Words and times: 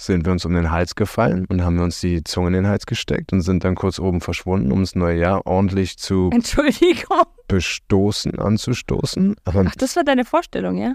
sind 0.00 0.24
wir 0.24 0.32
uns 0.32 0.44
um 0.46 0.54
den 0.54 0.70
Hals 0.70 0.94
gefallen 0.94 1.44
und 1.50 1.62
haben 1.62 1.78
uns 1.78 2.00
die 2.00 2.24
Zunge 2.24 2.48
in 2.48 2.52
den 2.54 2.66
Hals 2.66 2.86
gesteckt 2.86 3.32
und 3.32 3.42
sind 3.42 3.64
dann 3.64 3.74
kurz 3.74 3.98
oben 3.98 4.20
verschwunden, 4.20 4.72
um 4.72 4.80
das 4.80 4.94
neue 4.94 5.18
Jahr 5.18 5.46
ordentlich 5.46 5.98
zu 5.98 6.30
Entschuldigung. 6.34 7.24
bestoßen, 7.48 8.38
anzustoßen. 8.38 9.36
Aber 9.44 9.64
Ach, 9.68 9.74
das 9.76 9.96
war 9.96 10.04
deine 10.04 10.24
Vorstellung, 10.24 10.78
ja? 10.78 10.94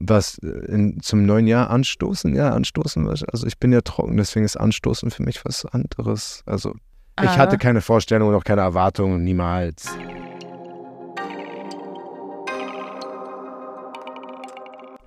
was 0.00 0.38
äh, 0.38 0.46
in, 0.72 1.00
zum 1.02 1.26
neuen 1.26 1.46
Jahr 1.46 1.68
anstoßen? 1.68 2.34
Ja, 2.34 2.50
anstoßen. 2.52 3.06
Also 3.08 3.46
ich 3.46 3.58
bin 3.58 3.72
ja 3.72 3.82
trocken, 3.82 4.16
deswegen 4.16 4.46
ist 4.46 4.56
anstoßen 4.56 5.10
für 5.10 5.22
mich 5.22 5.44
was 5.44 5.66
anderes. 5.66 6.42
Also 6.46 6.74
ich 7.22 7.28
Ah. 7.28 7.36
hatte 7.36 7.58
keine 7.58 7.82
Vorstellung 7.82 8.30
und 8.30 8.34
auch 8.34 8.44
keine 8.44 8.62
Erwartungen, 8.62 9.22
niemals. 9.22 9.86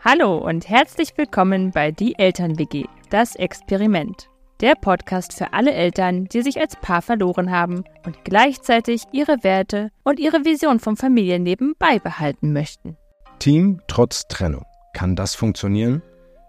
Hallo 0.03 0.37
und 0.37 0.69
herzlich 0.69 1.17
willkommen 1.17 1.71
bei 1.71 1.91
Die 1.91 2.17
Eltern-WG, 2.19 2.85
das 3.15 3.37
Experiment. 3.37 4.29
Der 4.59 4.75
Podcast 4.75 5.31
für 5.37 5.53
alle 5.53 5.71
Eltern, 5.71 6.25
die 6.25 6.41
sich 6.41 6.59
als 6.59 6.75
Paar 6.75 7.01
verloren 7.01 7.49
haben 7.49 7.85
und 8.05 8.25
gleichzeitig 8.25 9.03
ihre 9.13 9.41
Werte 9.41 9.89
und 10.03 10.19
ihre 10.19 10.43
Vision 10.43 10.81
vom 10.81 10.97
Familienleben 10.97 11.75
beibehalten 11.79 12.51
möchten. 12.51 12.97
Team 13.39 13.79
trotz 13.87 14.27
Trennung. 14.27 14.65
Kann 14.93 15.15
das 15.15 15.33
funktionieren? 15.33 16.01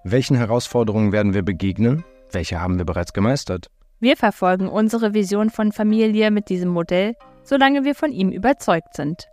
Welchen 0.02 0.36
Herausforderungen 0.36 1.12
werden 1.12 1.34
wir 1.34 1.44
begegnen? 1.44 2.04
Welche 2.32 2.60
haben 2.60 2.78
wir 2.78 2.84
bereits 2.84 3.12
gemeistert? 3.12 3.68
Wir 4.00 4.16
verfolgen 4.16 4.68
unsere 4.68 5.14
Vision 5.14 5.50
von 5.50 5.70
Familie 5.70 6.32
mit 6.32 6.48
diesem 6.48 6.70
Modell, 6.70 7.14
solange 7.44 7.84
wir 7.84 7.94
von 7.94 8.10
ihm 8.10 8.32
überzeugt 8.32 8.94
sind. 8.96 9.28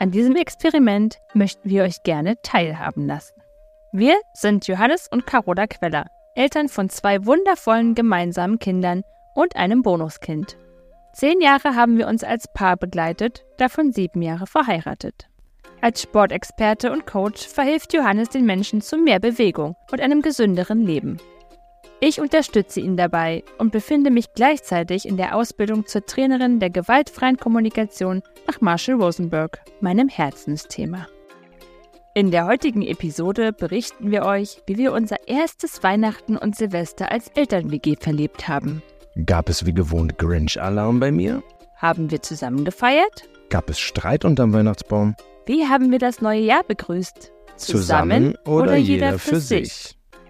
An 0.00 0.10
diesem 0.10 0.36
Experiment 0.36 1.16
möchten 1.32 1.66
wir 1.66 1.84
euch 1.84 2.02
gerne 2.02 2.34
teilhaben 2.42 3.06
lassen. 3.06 3.40
Wir 3.92 4.16
sind 4.34 4.66
Johannes 4.66 5.08
und 5.10 5.26
Carola 5.26 5.66
Queller, 5.66 6.10
Eltern 6.36 6.68
von 6.68 6.88
zwei 6.88 7.24
wundervollen 7.24 7.94
gemeinsamen 7.94 8.58
Kindern 8.58 9.02
und 9.34 9.56
einem 9.56 9.82
Bonuskind. 9.82 10.56
Zehn 11.12 11.40
Jahre 11.40 11.76
haben 11.76 11.96
wir 11.96 12.08
uns 12.08 12.24
als 12.24 12.48
Paar 12.52 12.76
begleitet, 12.76 13.44
davon 13.56 13.92
sieben 13.92 14.20
Jahre 14.20 14.48
verheiratet. 14.48 15.28
Als 15.80 16.02
Sportexperte 16.02 16.90
und 16.90 17.06
Coach 17.06 17.46
verhilft 17.46 17.92
Johannes 17.92 18.30
den 18.30 18.46
Menschen 18.46 18.80
zu 18.80 18.96
mehr 18.96 19.20
Bewegung 19.20 19.76
und 19.92 20.00
einem 20.00 20.22
gesünderen 20.22 20.80
Leben. 20.80 21.18
Ich 22.00 22.20
unterstütze 22.20 22.80
ihn 22.80 22.96
dabei 22.96 23.44
und 23.58 23.70
befinde 23.70 24.10
mich 24.10 24.34
gleichzeitig 24.34 25.06
in 25.06 25.16
der 25.16 25.36
Ausbildung 25.36 25.86
zur 25.86 26.04
Trainerin 26.04 26.58
der 26.58 26.70
gewaltfreien 26.70 27.36
Kommunikation 27.36 28.22
nach 28.48 28.60
Marshall 28.60 29.00
Rosenberg, 29.00 29.60
meinem 29.80 30.08
Herzensthema. 30.08 31.06
In 32.16 32.30
der 32.30 32.46
heutigen 32.46 32.82
Episode 32.82 33.52
berichten 33.52 34.12
wir 34.12 34.24
euch, 34.24 34.62
wie 34.68 34.78
wir 34.78 34.92
unser 34.92 35.26
erstes 35.26 35.82
Weihnachten 35.82 36.36
und 36.36 36.54
Silvester 36.54 37.10
als 37.10 37.26
Eltern-WG 37.34 37.96
verlebt 37.98 38.46
haben. 38.46 38.84
Gab 39.26 39.48
es 39.48 39.66
wie 39.66 39.74
gewohnt 39.74 40.16
Grinch-Alarm 40.16 41.00
bei 41.00 41.10
mir? 41.10 41.42
Haben 41.74 42.12
wir 42.12 42.22
zusammen 42.22 42.64
gefeiert? 42.64 43.28
Gab 43.50 43.68
es 43.68 43.80
Streit 43.80 44.24
unterm 44.24 44.52
Weihnachtsbaum? 44.52 45.16
Wie 45.46 45.66
haben 45.66 45.90
wir 45.90 45.98
das 45.98 46.20
neue 46.20 46.42
Jahr 46.42 46.62
begrüßt? 46.62 47.32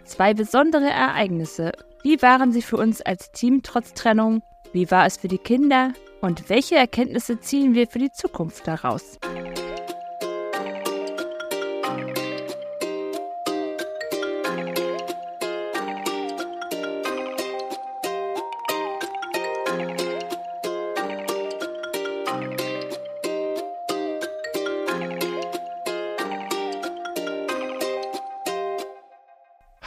Zwei 0.04 0.32
besondere 0.32 0.88
Ereignisse. 0.88 1.72
Wie 2.02 2.22
waren 2.22 2.50
sie 2.50 2.62
für 2.62 2.78
uns 2.78 3.02
als 3.02 3.30
Team 3.32 3.60
trotz 3.62 3.92
Trennung? 3.92 4.40
Wie 4.72 4.90
war 4.90 5.04
es 5.04 5.18
für 5.18 5.28
die 5.28 5.36
Kinder? 5.36 5.92
Und 6.22 6.48
welche 6.48 6.76
Erkenntnisse 6.76 7.40
ziehen 7.40 7.74
wir 7.74 7.88
für 7.88 7.98
die 7.98 8.10
Zukunft 8.10 8.66
daraus? 8.66 9.18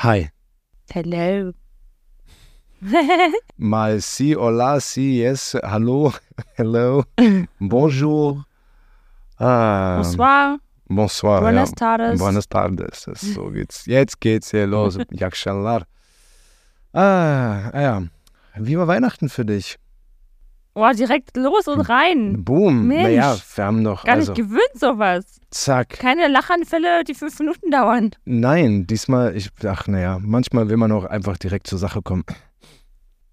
Hi. 0.07 0.31
Hello. 0.89 1.51
Mal 3.57 4.01
si, 4.01 4.37
hola, 4.37 4.79
si, 4.79 5.19
yes, 5.19 5.57
hallo, 5.61 6.13
hello, 6.55 7.03
bonjour. 7.59 8.45
Ah, 9.37 9.97
Bonsoir. 9.97 10.59
Bonsoir. 10.87 11.41
Buenas 11.41 11.71
ja. 11.71 11.75
tardes. 11.75 12.19
Buenas 12.19 12.47
tardes. 12.47 13.09
So 13.15 13.51
geht's. 13.51 13.85
Jetzt 13.85 14.21
geht's 14.21 14.51
hier 14.51 14.65
los. 14.65 14.97
Yakshallar. 15.11 15.83
Ah, 16.93 17.69
ah 17.73 17.81
ja. 17.81 18.03
Wie 18.55 18.77
war 18.77 18.87
Weihnachten 18.87 19.27
für 19.27 19.43
dich? 19.43 19.77
Oh, 20.79 20.87
direkt 20.95 21.35
los 21.35 21.67
und 21.67 21.81
rein. 21.81 22.43
Boom. 22.43 22.87
Mensch. 22.87 23.01
Naja, 23.03 23.35
wir 23.55 23.63
haben 23.65 23.81
noch, 23.81 24.03
Gar 24.05 24.13
also, 24.13 24.31
nicht 24.33 24.43
gewöhnt 24.43 24.75
sowas. 24.75 25.39
zack. 25.49 25.89
Keine 25.89 26.27
Lachanfälle, 26.27 27.03
die 27.03 27.15
fünf 27.15 27.39
Minuten 27.39 27.71
dauern. 27.71 28.11
Nein, 28.25 28.85
diesmal, 28.85 29.35
ich, 29.35 29.49
ach 29.65 29.87
naja, 29.87 30.19
manchmal 30.21 30.69
will 30.69 30.77
man 30.77 30.91
auch 30.91 31.05
einfach 31.05 31.37
direkt 31.37 31.65
zur 31.65 31.79
Sache 31.79 32.03
kommen. 32.03 32.25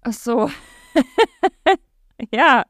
Ach 0.01 0.13
so. 0.13 0.49
ja, 2.31 2.63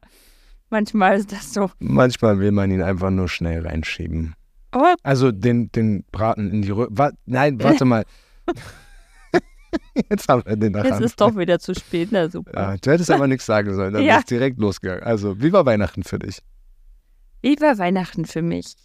manchmal 0.69 1.19
ist 1.19 1.31
das 1.31 1.53
so. 1.53 1.72
Manchmal 1.80 2.40
will 2.40 2.52
man 2.52 2.69
ihn 2.69 2.81
einfach 2.81 3.12
nur 3.12 3.30
schnell 3.30 3.66
reinschieben. 3.66 4.35
Oh, 4.74 4.94
Also 5.03 5.31
den, 5.31 5.72
den 5.72 6.03
Braten 6.12 6.52
in 6.52 6.62
die 6.64 6.72
Röhre. 6.72 6.90
Wa 6.91 7.12
nein, 7.25 7.64
warte 7.64 7.85
mal. 7.85 8.03
Jetzt 10.09 10.28
haben 10.30 10.44
wir 10.46 10.56
den 10.56 10.74
jetzt 10.74 10.90
nachher. 10.90 11.02
ist 11.06 11.19
doch 11.22 11.36
wieder 11.38 11.59
zu 11.59 11.74
spät. 11.75 12.09
Na 12.12 12.30
super. 12.30 12.52
Ja, 12.53 12.75
du 12.78 12.91
hättest 12.91 13.12
aber 13.12 13.28
nichts 13.28 13.46
sagen 13.46 13.74
sollen, 13.74 13.94
dann 13.94 14.03
Ja. 14.03 14.18
ist 14.18 14.30
direkt 14.30 14.59
losgegangen. 14.59 15.03
Also, 15.03 15.41
wie 15.41 15.52
war 15.53 15.66
Weihnachten 15.66 16.03
für 16.03 16.19
dich? 16.19 16.40
Wie 17.41 17.59
war 17.62 17.78
Weihnachten 17.78 18.25
für 18.25 18.41
mich? 18.41 18.75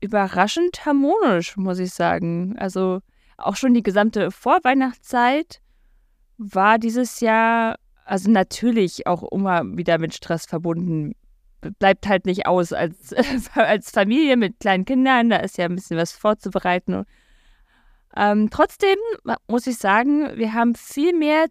Überraschend 0.00 0.84
harmonisch, 0.86 1.56
muss 1.56 1.78
ich 1.78 1.92
sagen. 1.92 2.56
Also 2.58 3.00
auch 3.38 3.56
schon 3.56 3.74
die 3.74 3.82
gesamte 3.82 4.30
Vorweihnachtszeit 4.30 5.60
war 6.38 6.78
dieses 6.78 7.20
Jahr, 7.20 7.76
also 8.04 8.30
natürlich 8.30 9.06
auch 9.06 9.22
immer 9.32 9.62
wieder 9.76 9.98
mit 9.98 10.14
Stress 10.14 10.46
verbunden. 10.46 11.12
Bleibt 11.78 12.06
halt 12.06 12.26
nicht 12.26 12.46
aus 12.46 12.72
als, 12.72 13.12
als 13.54 13.90
Familie 13.90 14.36
mit 14.36 14.60
kleinen 14.60 14.84
Kindern, 14.84 15.30
da 15.30 15.36
ist 15.38 15.58
ja 15.58 15.64
ein 15.64 15.74
bisschen 15.74 15.96
was 15.96 16.12
vorzubereiten. 16.12 17.04
Ähm, 18.16 18.48
trotzdem 18.50 18.96
muss 19.46 19.66
ich 19.66 19.76
sagen, 19.76 20.36
wir 20.36 20.54
haben 20.54 20.74
viel 20.74 21.12
mehr 21.12 21.46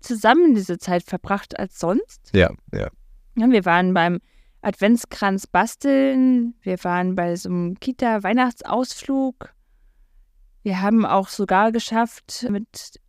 zusammen 0.00 0.54
diese 0.54 0.78
Zeit 0.78 1.02
verbracht 1.02 1.58
als 1.58 1.78
sonst. 1.78 2.30
Ja, 2.32 2.50
ja. 2.72 2.88
Ja, 3.38 3.50
wir 3.50 3.64
waren 3.64 3.92
beim 3.92 4.20
Adventskranz 4.62 5.46
basteln, 5.46 6.54
wir 6.62 6.82
waren 6.84 7.14
bei 7.14 7.36
so 7.36 7.48
einem 7.48 7.78
Kita-Weihnachtsausflug. 7.78 9.54
Wir 10.62 10.80
haben 10.80 11.04
auch 11.06 11.28
sogar 11.28 11.70
geschafft, 11.70 12.46
mit 12.50 13.00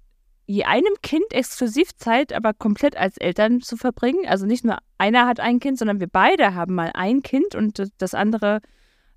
je 0.45 0.63
einem 0.63 0.93
Kind 1.01 1.25
Exklusivzeit, 1.31 2.31
aber 2.31 2.53
komplett 2.53 2.95
als 2.95 3.17
Eltern 3.17 3.61
zu 3.61 3.75
verbringen. 3.75 4.25
Also 4.27 4.45
nicht 4.45 4.63
nur 4.63 4.77
einer 4.97 5.27
hat 5.27 5.39
ein 5.39 5.59
Kind, 5.59 5.77
sondern 5.77 5.99
wir 5.99 6.07
beide 6.07 6.55
haben 6.55 6.75
mal 6.75 6.91
ein 6.93 7.21
Kind 7.21 7.55
und 7.55 7.81
das 7.97 8.13
andere 8.13 8.61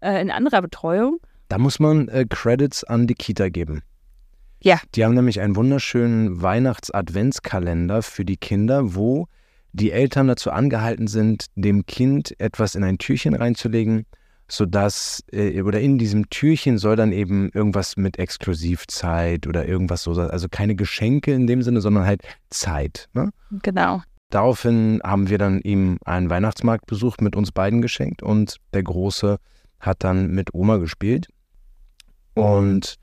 äh, 0.01 0.21
in 0.21 0.31
anderer 0.31 0.63
Betreuung. 0.63 1.21
Da 1.51 1.59
muss 1.59 1.81
man 1.81 2.07
äh, 2.09 2.27
Credits 2.31 2.85
an 2.85 3.09
die 3.09 3.15
Kita 3.15 3.49
geben. 3.49 3.83
Ja. 4.63 4.79
Die 4.95 5.05
haben 5.05 5.15
nämlich 5.15 5.41
einen 5.41 5.57
wunderschönen 5.57 6.41
Weihnachts-Adventskalender 6.41 8.03
für 8.03 8.25
die 8.25 8.37
Kinder, 8.37 8.95
wo 8.95 9.27
die 9.73 9.91
Eltern 9.91 10.29
dazu 10.29 10.53
angehalten 10.53 11.09
sind, 11.09 11.47
dem 11.57 11.87
Kind 11.87 12.39
etwas 12.39 12.77
in 12.77 12.85
ein 12.85 12.99
Türchen 12.99 13.35
reinzulegen, 13.35 14.07
sodass, 14.49 15.25
äh, 15.33 15.61
oder 15.63 15.81
in 15.81 15.99
diesem 15.99 16.31
Türchen 16.31 16.79
soll 16.79 16.95
dann 16.95 17.11
eben 17.11 17.49
irgendwas 17.51 17.97
mit 17.97 18.21
Exklusivzeit 18.21 19.49
oder 19.49 19.67
irgendwas 19.67 20.05
so, 20.05 20.13
also 20.13 20.49
keine 20.49 20.77
Geschenke 20.77 21.33
in 21.33 21.49
dem 21.49 21.63
Sinne, 21.63 21.81
sondern 21.81 22.07
halt 22.07 22.23
Zeit. 22.51 23.09
Ne? 23.13 23.31
Genau. 23.63 24.03
Daraufhin 24.31 25.01
haben 25.03 25.29
wir 25.29 25.39
dann 25.39 25.61
ihm 25.63 25.99
einen 26.05 26.31
Weihnachtsmarkt 26.31 26.87
besucht, 26.87 27.21
mit 27.21 27.35
uns 27.35 27.51
beiden 27.51 27.83
geschenkt 27.83 28.23
und 28.23 28.59
der 28.73 28.85
Große 28.85 29.39
hat 29.81 30.05
dann 30.05 30.31
mit 30.31 30.55
Oma 30.55 30.77
gespielt. 30.77 31.27
Und 32.35 32.97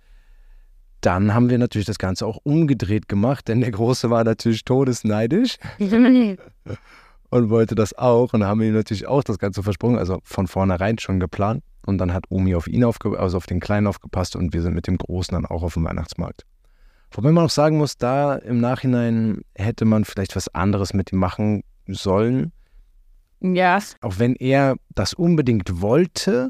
dann 1.01 1.33
haben 1.33 1.49
wir 1.49 1.57
natürlich 1.57 1.85
das 1.85 1.99
Ganze 1.99 2.25
auch 2.25 2.39
umgedreht 2.43 3.07
gemacht, 3.07 3.47
denn 3.47 3.61
der 3.61 3.71
Große 3.71 4.09
war 4.09 4.23
natürlich 4.23 4.65
todesneidisch 4.65 5.57
und 7.29 7.49
wollte 7.49 7.75
das 7.75 7.93
auch. 7.97 8.33
Und 8.33 8.43
haben 8.43 8.59
wir 8.59 8.67
ihm 8.67 8.73
natürlich 8.73 9.07
auch 9.07 9.23
das 9.23 9.39
Ganze 9.39 9.63
versprochen, 9.63 9.97
also 9.97 10.19
von 10.23 10.47
vornherein 10.47 10.97
schon 10.97 11.19
geplant. 11.19 11.63
Und 11.85 11.99
dann 11.99 12.13
hat 12.13 12.25
Omi 12.29 12.55
auf 12.55 12.67
ihn 12.67 12.83
aufge 12.83 13.17
also 13.17 13.37
auf 13.37 13.45
den 13.45 13.61
Kleinen 13.61 13.87
aufgepasst 13.87 14.35
und 14.35 14.53
wir 14.53 14.61
sind 14.61 14.73
mit 14.73 14.87
dem 14.87 14.97
Großen 14.97 15.33
dann 15.33 15.45
auch 15.45 15.63
auf 15.63 15.75
dem 15.75 15.85
Weihnachtsmarkt. 15.85 16.45
Wobei 17.11 17.31
man 17.31 17.45
auch 17.45 17.49
sagen 17.49 17.77
muss, 17.77 17.97
da 17.97 18.35
im 18.35 18.59
Nachhinein 18.59 19.41
hätte 19.55 19.85
man 19.85 20.03
vielleicht 20.03 20.35
was 20.35 20.53
anderes 20.53 20.93
mit 20.93 21.13
ihm 21.13 21.19
machen 21.19 21.63
sollen. 21.87 22.51
ja, 23.39 23.79
Auch 24.01 24.19
wenn 24.19 24.35
er 24.35 24.75
das 24.93 25.13
unbedingt 25.13 25.81
wollte, 25.81 26.49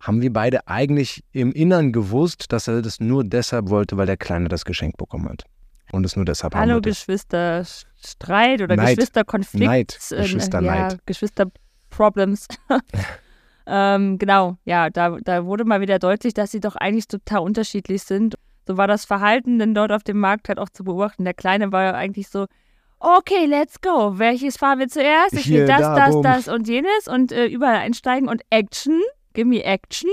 haben 0.00 0.20
wir 0.20 0.32
beide 0.32 0.66
eigentlich 0.68 1.24
im 1.32 1.52
Innern 1.52 1.92
gewusst, 1.92 2.52
dass 2.52 2.68
er 2.68 2.82
das 2.82 3.00
nur 3.00 3.24
deshalb 3.24 3.70
wollte, 3.70 3.96
weil 3.96 4.06
der 4.06 4.16
Kleine 4.16 4.48
das 4.48 4.64
Geschenk 4.64 4.96
bekommen 4.96 5.28
hat. 5.28 5.44
und 5.92 6.04
es 6.04 6.16
nur 6.16 6.24
deshalb 6.24 6.54
Hallo 6.54 6.80
Geschwisterstreit 6.80 8.60
oder 8.60 8.76
Neid. 8.76 8.96
Geschwisterkonflikt. 8.96 9.64
Neid, 9.66 9.98
äh, 10.10 10.22
Geschwisterneid. 10.22 10.92
Ja, 10.92 10.98
Geschwisterproblems. 11.06 12.48
ähm, 13.66 14.18
genau, 14.18 14.56
ja, 14.64 14.90
da, 14.90 15.18
da 15.22 15.44
wurde 15.46 15.64
mal 15.64 15.80
wieder 15.80 15.98
deutlich, 15.98 16.34
dass 16.34 16.50
sie 16.50 16.60
doch 16.60 16.76
eigentlich 16.76 17.08
total 17.08 17.40
unterschiedlich 17.40 18.02
sind. 18.02 18.34
So 18.66 18.76
war 18.76 18.88
das 18.88 19.04
Verhalten 19.04 19.58
denn 19.58 19.74
dort 19.74 19.92
auf 19.92 20.02
dem 20.02 20.18
Markt 20.18 20.48
halt 20.48 20.58
auch 20.58 20.70
zu 20.70 20.84
beobachten. 20.84 21.24
Der 21.24 21.34
Kleine 21.34 21.70
war 21.70 21.84
ja 21.84 21.92
eigentlich 21.92 22.28
so, 22.28 22.46
okay, 22.98 23.46
let's 23.46 23.80
go. 23.80 24.18
Welches 24.18 24.56
fahren 24.56 24.78
wir 24.78 24.88
zuerst? 24.88 25.34
Ich 25.34 25.44
Hier, 25.44 25.60
will 25.60 25.66
das, 25.66 25.80
da, 25.80 25.94
das, 25.96 26.10
bumm. 26.10 26.22
das 26.22 26.48
und 26.48 26.68
jenes 26.68 27.08
und 27.08 27.32
äh, 27.32 27.46
überall 27.46 27.76
einsteigen 27.76 28.28
und 28.28 28.42
Action. 28.50 29.00
Give 29.34 29.46
me 29.46 29.62
Action. 29.62 30.10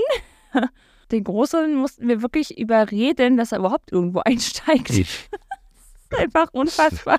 Den 1.10 1.24
Großen 1.24 1.74
mussten 1.74 2.08
wir 2.08 2.22
wirklich 2.22 2.58
überreden, 2.58 3.36
dass 3.36 3.52
er 3.52 3.58
überhaupt 3.58 3.92
irgendwo 3.92 4.20
einsteigt. 4.24 4.90
Ich. 4.90 5.28
Einfach 6.16 6.48
unfassbar. 6.52 7.18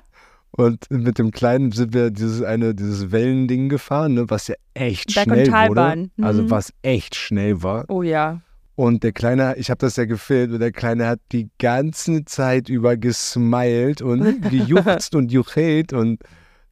Und 0.52 0.88
mit 0.88 1.18
dem 1.18 1.32
Kleinen 1.32 1.72
sind 1.72 1.94
wir 1.94 2.10
dieses 2.12 2.42
eine, 2.42 2.74
dieses 2.76 3.10
Wellending 3.10 3.68
gefahren, 3.68 4.14
ne, 4.14 4.30
was 4.30 4.46
ja 4.46 4.54
echt 4.74 5.12
Berg- 5.14 5.26
und 5.28 5.46
schnell 5.46 5.68
wurde. 5.68 6.10
Also 6.22 6.42
Mhm. 6.44 6.50
was 6.50 6.72
echt 6.82 7.16
schnell 7.16 7.62
war. 7.64 7.84
Oh 7.88 8.02
ja. 8.02 8.40
Und 8.76 9.02
der 9.02 9.12
Kleine, 9.12 9.56
ich 9.56 9.70
habe 9.70 9.78
das 9.78 9.96
ja 9.96 10.04
gefilmt, 10.04 10.52
und 10.54 10.60
der 10.60 10.72
Kleine 10.72 11.06
hat 11.06 11.20
die 11.32 11.48
ganze 11.58 12.24
Zeit 12.24 12.68
über 12.68 12.96
gesmiled 12.96 14.00
und 14.02 14.42
gejuchzt 14.50 15.14
und 15.16 15.32
juchelt. 15.32 15.92
Und 15.92 16.22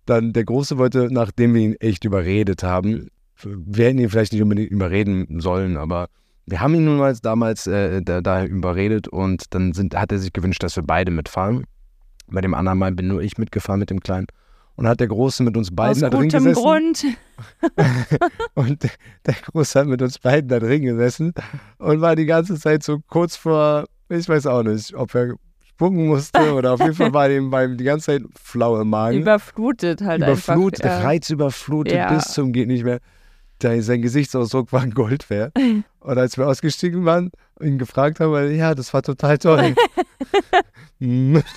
dann 0.06 0.32
der 0.32 0.44
Große 0.44 0.78
wollte, 0.78 1.08
nachdem 1.10 1.54
wir 1.54 1.62
ihn 1.62 1.74
echt 1.80 2.04
überredet 2.04 2.62
haben, 2.62 3.08
wir 3.44 3.86
hätten 3.86 3.98
ihn 3.98 4.08
vielleicht 4.10 4.32
nicht 4.32 4.42
unbedingt 4.42 4.70
überreden 4.70 5.40
sollen, 5.40 5.76
aber 5.76 6.08
wir 6.46 6.60
haben 6.60 6.74
ihn 6.74 6.84
nun 6.84 6.98
mal 6.98 7.14
damals 7.22 7.66
äh, 7.66 8.02
da, 8.02 8.20
da 8.20 8.44
überredet 8.44 9.08
und 9.08 9.54
dann 9.54 9.72
sind, 9.72 9.94
hat 9.94 10.12
er 10.12 10.18
sich 10.18 10.32
gewünscht, 10.32 10.62
dass 10.62 10.76
wir 10.76 10.82
beide 10.82 11.10
mitfahren. 11.10 11.64
Bei 12.26 12.40
dem 12.40 12.54
anderen 12.54 12.78
Mal 12.78 12.92
bin 12.92 13.08
nur 13.08 13.22
ich 13.22 13.38
mitgefahren 13.38 13.80
mit 13.80 13.90
dem 13.90 14.00
Kleinen. 14.00 14.26
Und 14.74 14.88
hat 14.88 15.00
der 15.00 15.08
Große 15.08 15.42
mit 15.42 15.56
uns 15.56 15.74
beiden 15.74 15.92
Aus 15.92 16.00
da 16.00 16.10
drin 16.10 16.22
gutem 16.22 16.44
gesessen. 16.44 16.62
Grund. 16.62 17.04
Und 18.54 18.82
der 19.26 19.34
Große 19.34 19.78
hat 19.78 19.86
mit 19.86 20.00
uns 20.00 20.18
beiden 20.18 20.48
da 20.48 20.58
drin 20.58 20.82
gesessen 20.82 21.34
und 21.78 22.00
war 22.00 22.16
die 22.16 22.24
ganze 22.24 22.58
Zeit 22.58 22.82
so 22.82 23.00
kurz 23.08 23.36
vor, 23.36 23.84
ich 24.08 24.28
weiß 24.28 24.46
auch 24.46 24.62
nicht, 24.62 24.94
ob 24.94 25.14
er 25.14 25.34
spucken 25.68 26.06
musste 26.06 26.54
oder 26.54 26.72
auf 26.72 26.80
jeden 26.80 26.94
Fall 26.94 27.12
war 27.12 27.30
ihm 27.30 27.50
beim 27.50 27.76
die 27.76 27.84
ganze 27.84 28.06
Zeit 28.06 28.22
flau 28.40 28.80
im 28.80 28.88
Magen. 28.88 29.18
Überflutet 29.18 30.00
halt 30.00 30.22
Überflutet, 30.22 30.84
einfach. 30.84 31.04
Reizüberflutet 31.04 31.94
Ja. 31.94 32.14
bis 32.14 32.32
zum 32.32 32.52
geht 32.52 32.68
nicht 32.68 32.84
mehr. 32.84 33.00
Sein 33.62 34.02
Gesichtsausdruck 34.02 34.72
war 34.72 34.86
Gold 34.86 35.30
wert. 35.30 35.54
Und 36.00 36.18
als 36.18 36.36
wir 36.36 36.48
ausgestiegen 36.48 37.04
waren 37.04 37.30
und 37.54 37.66
ihn 37.66 37.78
gefragt 37.78 38.18
haben, 38.18 38.54
ja, 38.54 38.74
das 38.74 38.92
war 38.92 39.02
total 39.02 39.38
toll. 39.38 39.74
Hm. 41.00 41.42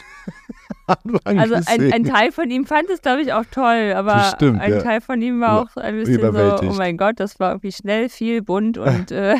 Also 1.23 1.55
ein, 1.65 1.93
ein 1.93 2.03
Teil 2.03 2.31
von 2.31 2.49
ihm 2.49 2.65
fand 2.65 2.89
es, 2.89 3.01
glaube 3.01 3.21
ich, 3.21 3.33
auch 3.33 3.45
toll, 3.51 3.93
aber 3.95 4.31
Bestimmt, 4.31 4.59
ein 4.59 4.71
ja. 4.71 4.81
Teil 4.81 5.01
von 5.01 5.21
ihm 5.21 5.39
war 5.39 5.61
auch 5.61 5.75
ein 5.77 5.95
bisschen 5.95 6.21
so, 6.21 6.59
oh 6.61 6.73
mein 6.73 6.97
Gott, 6.97 7.19
das 7.19 7.39
war 7.39 7.51
irgendwie 7.51 7.71
schnell, 7.71 8.09
viel, 8.09 8.41
bunt 8.41 8.77
und 8.77 9.11
äh, 9.11 9.35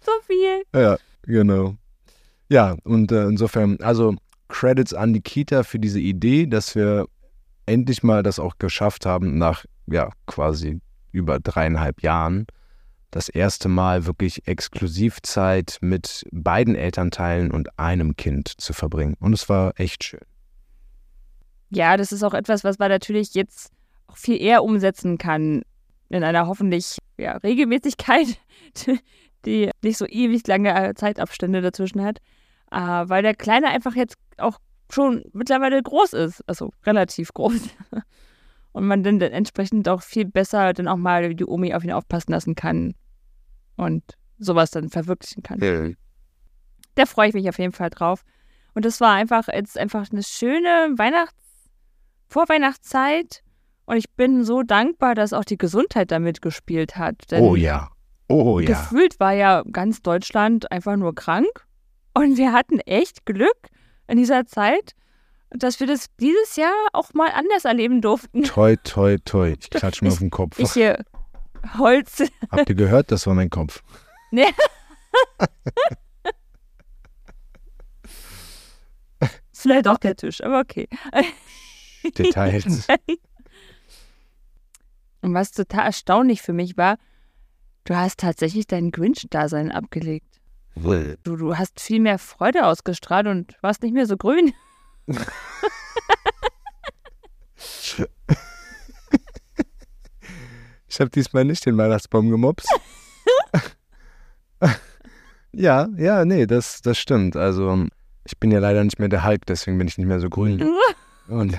so 0.00 0.12
viel. 0.26 0.62
Ja, 0.74 0.96
genau. 1.22 1.76
Ja, 2.48 2.76
und 2.84 3.12
äh, 3.12 3.26
insofern, 3.26 3.78
also 3.80 4.16
Credits 4.48 4.92
an 4.92 5.12
die 5.12 5.22
Kita 5.22 5.62
für 5.62 5.78
diese 5.78 6.00
Idee, 6.00 6.46
dass 6.46 6.74
wir 6.74 7.06
endlich 7.66 8.02
mal 8.02 8.22
das 8.22 8.38
auch 8.38 8.58
geschafft 8.58 9.06
haben, 9.06 9.38
nach 9.38 9.64
ja 9.86 10.10
quasi 10.26 10.80
über 11.12 11.40
dreieinhalb 11.40 12.02
Jahren, 12.02 12.46
das 13.10 13.28
erste 13.28 13.68
Mal 13.68 14.06
wirklich 14.06 14.46
Exklusivzeit 14.46 15.78
mit 15.80 16.24
beiden 16.30 16.74
Elternteilen 16.74 17.50
und 17.50 17.78
einem 17.78 18.16
Kind 18.16 18.48
zu 18.48 18.72
verbringen. 18.72 19.16
Und 19.18 19.32
es 19.32 19.48
war 19.48 19.78
echt 19.78 20.04
schön. 20.04 20.20
Ja, 21.70 21.96
das 21.96 22.12
ist 22.12 22.22
auch 22.22 22.34
etwas, 22.34 22.64
was 22.64 22.78
man 22.78 22.88
natürlich 22.88 23.34
jetzt 23.34 23.72
auch 24.06 24.16
viel 24.16 24.40
eher 24.40 24.64
umsetzen 24.64 25.18
kann 25.18 25.62
in 26.08 26.24
einer 26.24 26.46
hoffentlich 26.46 26.98
ja, 27.16 27.36
Regelmäßigkeit, 27.36 28.38
die 29.44 29.70
nicht 29.82 29.96
so 29.96 30.06
ewig 30.06 30.46
lange 30.46 30.74
äh, 30.74 30.94
Zeitabstände 30.94 31.60
dazwischen 31.60 32.02
hat, 32.02 32.18
äh, 32.72 32.76
weil 32.78 33.22
der 33.22 33.34
Kleine 33.34 33.68
einfach 33.68 33.94
jetzt 33.94 34.16
auch 34.36 34.58
schon 34.90 35.24
mittlerweile 35.32 35.80
groß 35.80 36.14
ist, 36.14 36.42
also 36.48 36.72
relativ 36.84 37.32
groß. 37.32 37.60
Und 38.72 38.86
man 38.86 39.02
dann, 39.02 39.18
dann 39.18 39.32
entsprechend 39.32 39.88
auch 39.88 40.02
viel 40.02 40.24
besser 40.24 40.72
dann 40.72 40.86
auch 40.86 40.96
mal 40.96 41.34
die 41.34 41.44
Omi 41.44 41.74
auf 41.74 41.82
ihn 41.82 41.92
aufpassen 41.92 42.32
lassen 42.32 42.54
kann 42.54 42.94
und 43.76 44.02
sowas 44.38 44.70
dann 44.70 44.90
verwirklichen 44.90 45.42
kann. 45.42 45.58
Da 46.94 47.06
freue 47.06 47.28
ich 47.28 47.34
mich 47.34 47.48
auf 47.48 47.58
jeden 47.58 47.72
Fall 47.72 47.90
drauf. 47.90 48.22
Und 48.74 48.84
das 48.84 49.00
war 49.00 49.14
einfach 49.14 49.48
jetzt 49.48 49.76
einfach 49.76 50.10
eine 50.10 50.22
schöne 50.22 50.94
Weihnachts 50.96 51.34
Vorweihnachtszeit. 52.28 53.42
Und 53.86 53.96
ich 53.96 54.10
bin 54.12 54.44
so 54.44 54.62
dankbar, 54.62 55.14
dass 55.14 55.32
auch 55.32 55.44
die 55.44 55.58
Gesundheit 55.58 56.12
damit 56.12 56.42
gespielt 56.42 56.96
hat. 56.96 57.30
Denn 57.30 57.42
Oh 57.42 57.56
ja. 57.56 57.90
Oh 58.28 58.60
ja. 58.60 58.66
gefühlt 58.66 59.18
war 59.18 59.32
ja 59.32 59.64
ganz 59.72 60.02
Deutschland 60.02 60.70
einfach 60.70 60.96
nur 60.96 61.14
krank. 61.14 61.66
Und 62.14 62.36
wir 62.36 62.52
hatten 62.52 62.78
echt 62.80 63.26
Glück 63.26 63.68
in 64.06 64.18
dieser 64.18 64.46
Zeit, 64.46 64.92
dass 65.50 65.80
wir 65.80 65.86
das 65.86 66.06
dieses 66.18 66.56
Jahr 66.56 66.72
auch 66.92 67.12
mal 67.14 67.30
anders 67.30 67.64
erleben 67.64 68.00
durften. 68.00 68.44
Toi, 68.44 68.76
toi, 68.76 69.18
toi. 69.24 69.56
Ich 69.58 69.70
klatsch 69.70 70.02
mir 70.02 70.10
auf 70.10 70.18
den 70.18 70.30
Kopf. 70.30 70.58
Ich 70.58 70.72
hier 70.72 71.04
Holz. 71.78 72.22
Habt 72.50 72.68
ihr 72.68 72.74
gehört? 72.74 73.10
Das 73.12 73.26
war 73.26 73.34
mein 73.34 73.50
Kopf. 73.50 73.82
Ist 79.52 79.62
vielleicht 79.62 79.88
auch 79.88 79.98
der 79.98 80.16
Tisch, 80.16 80.42
aber 80.42 80.60
okay. 80.60 80.88
Details. 82.16 82.86
Und 85.20 85.34
was 85.34 85.52
total 85.52 85.84
erstaunlich 85.86 86.40
für 86.40 86.54
mich 86.54 86.78
war, 86.78 86.96
du 87.84 87.94
hast 87.94 88.20
tatsächlich 88.20 88.66
dein 88.66 88.90
Grinch-Dasein 88.90 89.70
abgelegt. 89.70 90.40
Du, 90.76 91.36
du 91.36 91.58
hast 91.58 91.78
viel 91.80 92.00
mehr 92.00 92.18
Freude 92.18 92.66
ausgestrahlt 92.66 93.26
und 93.26 93.54
warst 93.60 93.82
nicht 93.82 93.92
mehr 93.92 94.06
so 94.06 94.16
grün. 94.16 94.54
Ich 100.90 100.98
habe 100.98 101.10
diesmal 101.10 101.44
nicht 101.44 101.64
den 101.64 101.78
Weihnachtsbaum 101.78 102.30
gemobst. 102.30 102.68
ja, 105.52 105.88
ja, 105.96 106.24
nee, 106.24 106.46
das, 106.46 106.82
das 106.82 106.98
stimmt. 106.98 107.36
Also, 107.36 107.86
ich 108.24 108.38
bin 108.38 108.50
ja 108.50 108.58
leider 108.58 108.82
nicht 108.82 108.98
mehr 108.98 109.08
der 109.08 109.24
Hulk, 109.24 109.46
deswegen 109.46 109.78
bin 109.78 109.86
ich 109.86 109.98
nicht 109.98 110.08
mehr 110.08 110.20
so 110.20 110.28
grün. 110.28 110.68
Und 111.28 111.56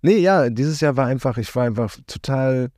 nee, 0.00 0.18
ja, 0.18 0.48
dieses 0.48 0.80
Jahr 0.80 0.96
war 0.96 1.06
einfach, 1.06 1.38
ich 1.38 1.54
war 1.56 1.64
einfach 1.64 1.96
total 2.06 2.70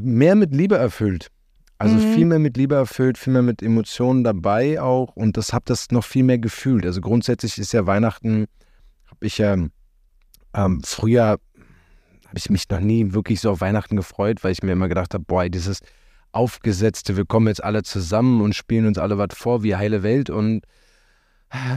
mehr 0.00 0.34
mit 0.34 0.52
Liebe 0.52 0.76
erfüllt. 0.76 1.30
Also 1.78 1.96
Mhm. 1.96 2.00
viel 2.00 2.26
mehr 2.26 2.38
mit 2.40 2.56
Liebe 2.56 2.74
erfüllt, 2.74 3.18
viel 3.18 3.32
mehr 3.32 3.42
mit 3.42 3.62
Emotionen 3.62 4.24
dabei 4.24 4.80
auch 4.80 5.14
und 5.14 5.36
das 5.36 5.52
habe 5.52 5.64
das 5.66 5.90
noch 5.90 6.04
viel 6.04 6.24
mehr 6.24 6.38
gefühlt. 6.38 6.84
Also 6.84 7.00
grundsätzlich 7.00 7.56
ist 7.58 7.72
ja 7.72 7.86
Weihnachten, 7.86 8.46
habe 9.06 9.26
ich 9.26 9.38
ja 9.38 9.56
ähm, 10.54 10.82
früher 10.84 11.38
habe 12.28 12.36
ich 12.36 12.50
mich 12.50 12.68
noch 12.68 12.80
nie 12.80 13.12
wirklich 13.12 13.40
so 13.40 13.50
auf 13.50 13.60
Weihnachten 13.60 13.96
gefreut, 13.96 14.44
weil 14.44 14.52
ich 14.52 14.62
mir 14.62 14.72
immer 14.72 14.88
gedacht 14.88 15.14
habe, 15.14 15.24
boah, 15.24 15.48
dieses 15.48 15.80
aufgesetzte, 16.32 17.16
wir 17.16 17.24
kommen 17.24 17.46
jetzt 17.46 17.64
alle 17.64 17.82
zusammen 17.82 18.42
und 18.42 18.54
spielen 18.54 18.86
uns 18.86 18.98
alle 18.98 19.16
was 19.16 19.28
vor 19.32 19.62
wie 19.62 19.76
heile 19.76 20.02
Welt 20.02 20.28
und 20.28 20.62
äh, 21.50 21.76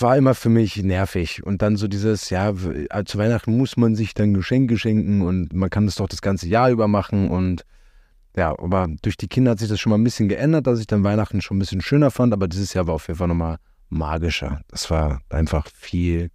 war 0.00 0.16
immer 0.16 0.34
für 0.34 0.48
mich 0.48 0.82
nervig. 0.82 1.44
Und 1.44 1.60
dann 1.60 1.76
so 1.76 1.88
dieses, 1.88 2.30
ja, 2.30 2.50
äh, 2.50 3.04
zu 3.04 3.18
Weihnachten 3.18 3.56
muss 3.56 3.76
man 3.76 3.94
sich 3.94 4.14
dann 4.14 4.32
Geschenke 4.32 4.78
schenken 4.78 5.20
und 5.20 5.52
man 5.52 5.68
kann 5.68 5.84
das 5.84 5.96
doch 5.96 6.08
das 6.08 6.22
ganze 6.22 6.48
Jahr 6.48 6.70
über 6.70 6.88
machen 6.88 7.28
und 7.28 7.64
ja, 8.36 8.58
aber 8.58 8.88
durch 9.02 9.16
die 9.16 9.28
Kinder 9.28 9.52
hat 9.52 9.58
sich 9.58 9.68
das 9.68 9.78
schon 9.78 9.90
mal 9.90 9.98
ein 9.98 10.04
bisschen 10.04 10.28
geändert, 10.28 10.66
dass 10.66 10.80
ich 10.80 10.86
dann 10.86 11.04
Weihnachten 11.04 11.42
schon 11.42 11.56
ein 11.56 11.60
bisschen 11.60 11.82
schöner 11.82 12.10
fand, 12.10 12.32
aber 12.32 12.48
dieses 12.48 12.72
Jahr 12.72 12.86
war 12.86 12.94
auf 12.94 13.08
jeden 13.08 13.18
Fall 13.18 13.28
nochmal 13.28 13.58
magischer. 13.90 14.62
Das 14.68 14.90
war 14.90 15.20
einfach 15.28 15.68
viel, 15.74 16.30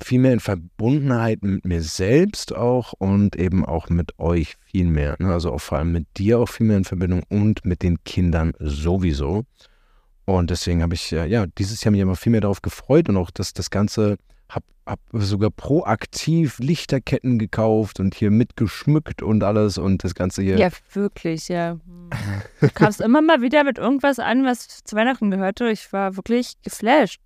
viel 0.00 0.20
mehr 0.20 0.32
in 0.32 0.40
Verbundenheit 0.40 1.42
mit 1.42 1.66
mir 1.66 1.82
selbst 1.82 2.54
auch 2.54 2.94
und 2.94 3.36
eben 3.36 3.64
auch 3.64 3.90
mit 3.90 4.18
euch 4.18 4.56
viel 4.64 4.86
mehr. 4.86 5.16
Ne? 5.18 5.32
Also 5.32 5.52
auch 5.52 5.60
vor 5.60 5.78
allem 5.78 5.92
mit 5.92 6.06
dir 6.16 6.38
auch 6.38 6.48
viel 6.48 6.66
mehr 6.66 6.78
in 6.78 6.84
Verbindung 6.84 7.22
und 7.28 7.64
mit 7.64 7.82
den 7.82 8.02
Kindern 8.04 8.54
sowieso. 8.58 9.44
Und 10.24 10.50
deswegen 10.50 10.82
habe 10.82 10.94
ich 10.94 11.12
äh, 11.12 11.26
ja 11.26 11.46
dieses 11.58 11.84
Jahr 11.84 11.92
mich 11.92 12.00
immer 12.00 12.16
viel 12.16 12.32
mehr 12.32 12.40
darauf 12.40 12.62
gefreut 12.62 13.08
und 13.08 13.16
auch 13.16 13.30
das, 13.30 13.52
das 13.52 13.70
Ganze 13.70 14.16
habe 14.54 14.66
hab 14.86 15.00
sogar 15.12 15.50
proaktiv 15.50 16.58
Lichterketten 16.58 17.38
gekauft 17.38 18.00
und 18.00 18.14
hier 18.14 18.30
mitgeschmückt 18.30 19.22
und 19.22 19.42
alles 19.42 19.78
und 19.78 20.04
das 20.04 20.14
Ganze 20.14 20.42
hier. 20.42 20.58
Ja, 20.58 20.68
wirklich, 20.92 21.48
ja. 21.48 21.78
Du 22.60 22.68
kamst 22.74 23.00
immer 23.00 23.22
mal 23.22 23.40
wieder 23.40 23.64
mit 23.64 23.78
irgendwas 23.78 24.18
an, 24.18 24.44
was 24.44 24.84
zu 24.84 24.96
Weihnachten 24.96 25.30
gehörte. 25.30 25.70
Ich 25.70 25.92
war 25.92 26.16
wirklich 26.16 26.54
geflasht. 26.62 27.20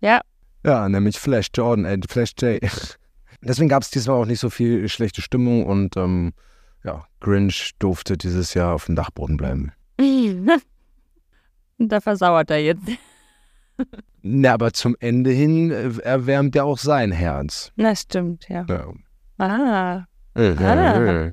Ja, 0.00 0.22
Ja, 0.64 0.88
nämlich 0.88 1.18
Flash 1.18 1.48
Jordan, 1.54 1.84
äh, 1.84 1.98
Flash 2.08 2.32
J. 2.40 2.60
Deswegen 3.42 3.68
gab 3.68 3.82
es 3.82 3.90
diesmal 3.90 4.16
auch 4.16 4.26
nicht 4.26 4.40
so 4.40 4.50
viel 4.50 4.88
schlechte 4.88 5.20
Stimmung 5.20 5.66
und 5.66 5.96
ähm, 5.96 6.32
ja, 6.84 7.06
Grinch 7.20 7.72
durfte 7.78 8.16
dieses 8.16 8.54
Jahr 8.54 8.74
auf 8.74 8.86
dem 8.86 8.96
Dachboden 8.96 9.36
bleiben. 9.36 9.72
Und 9.98 10.50
da 11.78 12.00
versauert 12.00 12.50
er 12.50 12.58
jetzt. 12.58 12.82
Na, 14.22 14.54
aber 14.54 14.72
zum 14.72 14.96
Ende 15.00 15.30
hin 15.30 15.70
äh, 15.70 15.90
erwärmt 16.02 16.54
ja 16.54 16.64
auch 16.64 16.78
sein 16.78 17.12
Herz. 17.12 17.72
Na, 17.76 17.94
stimmt, 17.94 18.48
ja. 18.48 18.64
Ja. 18.68 18.92
Ah. 19.38 20.04
Mhm. 20.34 21.32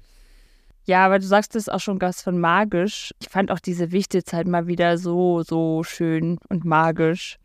Ja, 0.85 1.05
aber 1.05 1.19
du 1.19 1.25
sagst 1.25 1.55
es 1.55 1.69
auch 1.69 1.79
schon 1.79 1.99
ganz 1.99 2.23
von 2.23 2.39
magisch. 2.39 3.13
Ich 3.21 3.29
fand 3.29 3.51
auch 3.51 3.59
diese 3.59 3.91
Wichtezeit 3.91 4.47
mal 4.47 4.65
wieder 4.65 4.97
so, 4.97 5.43
so 5.43 5.83
schön 5.83 6.39
und 6.49 6.65
magisch. 6.65 7.37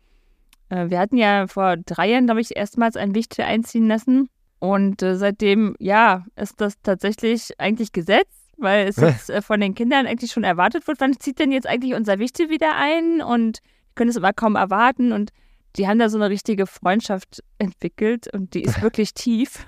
Äh, 0.69 0.89
wir 0.89 0.97
hatten 0.97 1.17
ja 1.17 1.45
vor 1.45 1.77
drei 1.77 2.09
Jahren, 2.09 2.25
glaube 2.25 2.41
ich, 2.41 2.55
erstmals 2.55 2.97
ein 2.97 3.13
Wichtel 3.13 3.45
einziehen 3.45 3.87
lassen. 3.87 4.29
Und 4.57 5.03
äh, 5.03 5.15
seitdem, 5.15 5.75
ja, 5.77 6.25
ist 6.35 6.59
das 6.59 6.81
tatsächlich 6.81 7.51
eigentlich 7.59 7.91
Gesetz, 7.91 8.29
weil 8.57 8.87
es 8.87 8.95
jetzt 9.29 9.31
von 9.45 9.61
den 9.61 9.75
Kindern 9.75 10.07
eigentlich 10.07 10.31
schon 10.31 10.43
erwartet 10.43 10.87
wird, 10.87 10.99
wann 10.99 11.19
zieht 11.19 11.37
denn 11.37 11.51
jetzt 11.51 11.67
eigentlich 11.67 11.93
unser 11.93 12.17
Wichtel 12.17 12.49
wieder 12.49 12.75
ein? 12.75 13.21
Und 13.21 13.59
können 13.95 14.09
es 14.09 14.17
aber 14.17 14.33
kaum 14.33 14.55
erwarten. 14.55 15.11
Und 15.11 15.31
die 15.77 15.87
haben 15.87 15.99
da 15.99 16.09
so 16.09 16.17
eine 16.17 16.29
richtige 16.29 16.67
Freundschaft 16.67 17.43
entwickelt 17.57 18.27
und 18.33 18.53
die 18.53 18.61
ist 18.63 18.81
wirklich 18.81 19.13
tief. 19.13 19.65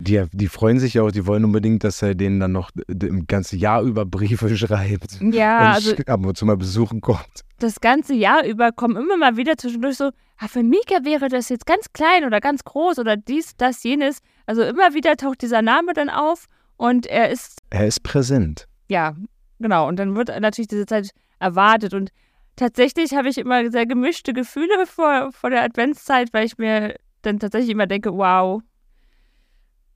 Die, 0.00 0.22
die 0.32 0.48
freuen 0.48 0.78
sich 0.80 0.94
ja 0.94 1.02
auch, 1.02 1.10
die 1.12 1.24
wollen 1.26 1.44
unbedingt, 1.44 1.82
dass 1.82 2.02
er 2.02 2.14
denen 2.14 2.40
dann 2.40 2.52
noch 2.52 2.70
im 2.88 3.26
ganzen 3.26 3.58
Jahr 3.58 3.80
über 3.82 4.04
Briefe 4.04 4.54
schreibt. 4.56 5.18
Ja, 5.20 5.60
und 5.60 5.66
also 5.74 5.94
ab 6.06 6.26
und 6.26 6.36
zu 6.36 6.44
mal 6.44 6.56
besuchen 6.58 7.00
kommt. 7.00 7.44
das 7.58 7.80
ganze 7.80 8.12
Jahr 8.12 8.44
über 8.44 8.70
kommen 8.72 8.96
immer 8.96 9.16
mal 9.16 9.36
wieder 9.38 9.56
zwischendurch 9.56 9.96
so, 9.96 10.10
ah, 10.38 10.48
für 10.48 10.62
Mika 10.62 11.04
wäre 11.04 11.28
das 11.28 11.48
jetzt 11.48 11.64
ganz 11.64 11.86
klein 11.94 12.24
oder 12.24 12.40
ganz 12.40 12.64
groß 12.64 12.98
oder 12.98 13.16
dies, 13.16 13.56
das, 13.56 13.82
jenes. 13.82 14.18
Also 14.46 14.62
immer 14.62 14.92
wieder 14.94 15.16
taucht 15.16 15.40
dieser 15.40 15.62
Name 15.62 15.94
dann 15.94 16.10
auf 16.10 16.46
und 16.76 17.06
er 17.06 17.30
ist, 17.30 17.60
Er 17.70 17.86
ist 17.86 18.02
präsent. 18.02 18.66
ja, 18.88 19.14
genau. 19.58 19.88
Und 19.88 19.96
dann 19.96 20.16
wird 20.16 20.28
natürlich 20.40 20.68
diese 20.68 20.84
Zeit 20.86 21.10
erwartet. 21.38 21.94
Und 21.94 22.10
tatsächlich 22.58 23.14
habe 23.14 23.28
ich 23.28 23.38
immer 23.38 23.70
sehr 23.70 23.86
gemischte 23.86 24.32
Gefühle 24.32 24.86
vor, 24.86 25.32
vor 25.32 25.50
der 25.50 25.62
Adventszeit, 25.62 26.32
weil 26.32 26.44
ich 26.44 26.58
mir 26.58 26.96
dann 27.22 27.38
tatsächlich 27.38 27.70
immer 27.70 27.86
denke, 27.86 28.12
wow, 28.12 28.60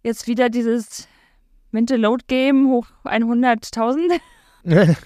jetzt 0.03 0.27
wieder 0.27 0.49
dieses 0.49 1.09
Mental 1.71 1.99
Load 1.99 2.25
Game 2.29 2.69
hoch 2.69 2.87
100.000. 3.05 4.21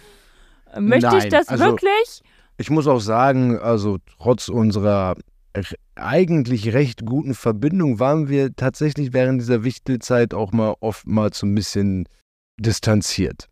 Möchte 0.78 1.16
ich 1.16 1.22
Nein, 1.24 1.30
das 1.30 1.48
also- 1.48 1.64
wirklich? 1.64 2.22
Ich 2.58 2.70
muss 2.70 2.86
auch 2.86 3.00
sagen, 3.00 3.58
also 3.58 3.98
trotz 4.18 4.48
unserer 4.48 5.14
eigentlich 5.94 6.72
recht 6.72 7.04
guten 7.04 7.34
Verbindung 7.34 7.98
waren 7.98 8.28
wir 8.28 8.54
tatsächlich 8.56 9.12
während 9.12 9.40
dieser 9.40 9.62
Wichtelzeit 9.64 10.34
auch 10.34 10.52
mal 10.52 10.74
oftmals 10.80 11.38
so 11.38 11.46
ein 11.46 11.54
bisschen 11.54 12.08
distanziert. 12.58 13.48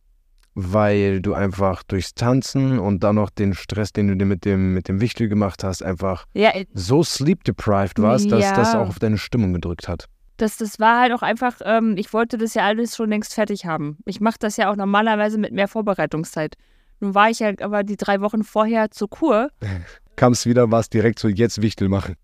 Weil 0.56 1.20
du 1.20 1.34
einfach 1.34 1.82
durchs 1.82 2.14
Tanzen 2.14 2.78
und 2.78 3.02
dann 3.02 3.16
noch 3.16 3.30
den 3.30 3.54
Stress, 3.54 3.92
den 3.92 4.06
du 4.08 4.16
dir 4.16 4.24
mit 4.24 4.44
dem, 4.44 4.72
mit 4.72 4.86
dem 4.88 5.00
Wichtel 5.00 5.28
gemacht 5.28 5.64
hast, 5.64 5.82
einfach 5.82 6.26
Ja, 6.32 6.52
so 6.74 7.02
sleep 7.02 7.42
deprived 7.42 8.00
warst, 8.00 8.30
dass 8.30 8.44
Ja. 8.44 8.54
das 8.54 8.74
auch 8.76 8.88
auf 8.88 8.98
deine 9.00 9.18
Stimmung 9.18 9.52
gedrückt 9.52 9.88
hat. 9.88 10.06
das, 10.36 10.56
das 10.56 10.78
war 10.80 11.00
halt 11.00 11.12
auch 11.12 11.22
einfach, 11.22 11.60
ähm, 11.64 11.96
ich 11.96 12.12
wollte 12.12 12.38
das 12.38 12.54
ja 12.54 12.64
alles 12.64 12.96
schon 12.96 13.08
längst 13.08 13.34
fertig 13.34 13.66
haben. 13.66 13.98
Ich 14.04 14.20
mache 14.20 14.36
das 14.38 14.56
ja 14.56 14.70
auch 14.70 14.76
normalerweise 14.76 15.38
mit 15.38 15.52
mehr 15.52 15.68
Vorbereitungszeit. 15.68 16.56
Nun 17.00 17.14
war 17.14 17.30
ich 17.30 17.40
ja 17.40 17.52
aber 17.60 17.82
die 17.82 17.96
drei 17.96 18.20
Wochen 18.20 18.42
vorher 18.44 18.90
zur 18.92 19.10
Kur. 19.10 19.48
Kamst 20.16 20.46
wieder, 20.46 20.70
warst 20.70 20.92
direkt 20.94 21.18
so 21.18 21.26
jetzt 21.28 21.62
Wichtel 21.62 21.88
machen. 21.88 22.14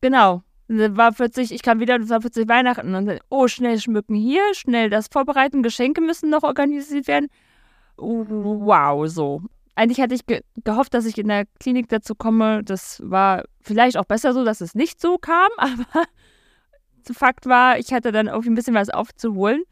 Genau. 0.00 0.42
War 0.68 1.12
plötzlich, 1.12 1.52
ich 1.52 1.62
kam 1.62 1.78
wieder 1.80 1.96
und 1.96 2.02
es 2.02 2.08
war 2.10 2.20
plötzlich 2.20 2.48
Weihnachten. 2.48 2.94
Und 2.94 3.06
dann, 3.06 3.18
oh, 3.28 3.48
schnell 3.48 3.78
schmücken 3.80 4.14
hier, 4.14 4.42
schnell 4.54 4.88
das 4.90 5.08
vorbereiten, 5.12 5.62
Geschenke 5.62 6.00
müssen 6.00 6.30
noch 6.30 6.42
organisiert 6.42 7.06
werden. 7.08 7.28
Wow, 7.96 9.06
so. 9.08 9.42
Eigentlich 9.76 10.00
hatte 10.00 10.14
ich 10.14 10.26
ge 10.26 10.42
gehofft, 10.62 10.94
dass 10.94 11.04
ich 11.04 11.18
in 11.18 11.28
der 11.28 11.46
Klinik 11.58 11.88
dazu 11.88 12.14
komme. 12.14 12.62
Das 12.62 13.02
war 13.04 13.44
vielleicht 13.60 13.96
auch 13.96 14.04
besser 14.04 14.32
so, 14.32 14.44
dass 14.44 14.60
es 14.60 14.74
nicht 14.74 15.00
so 15.00 15.18
kam, 15.18 15.48
aber 15.56 16.06
Fakt 17.12 17.46
war, 17.46 17.78
ich 17.78 17.92
hatte 17.92 18.12
dann 18.12 18.28
irgendwie 18.28 18.50
ein 18.50 18.54
bisschen 18.54 18.74
was 18.74 18.88
aufzuholen. 18.88 19.62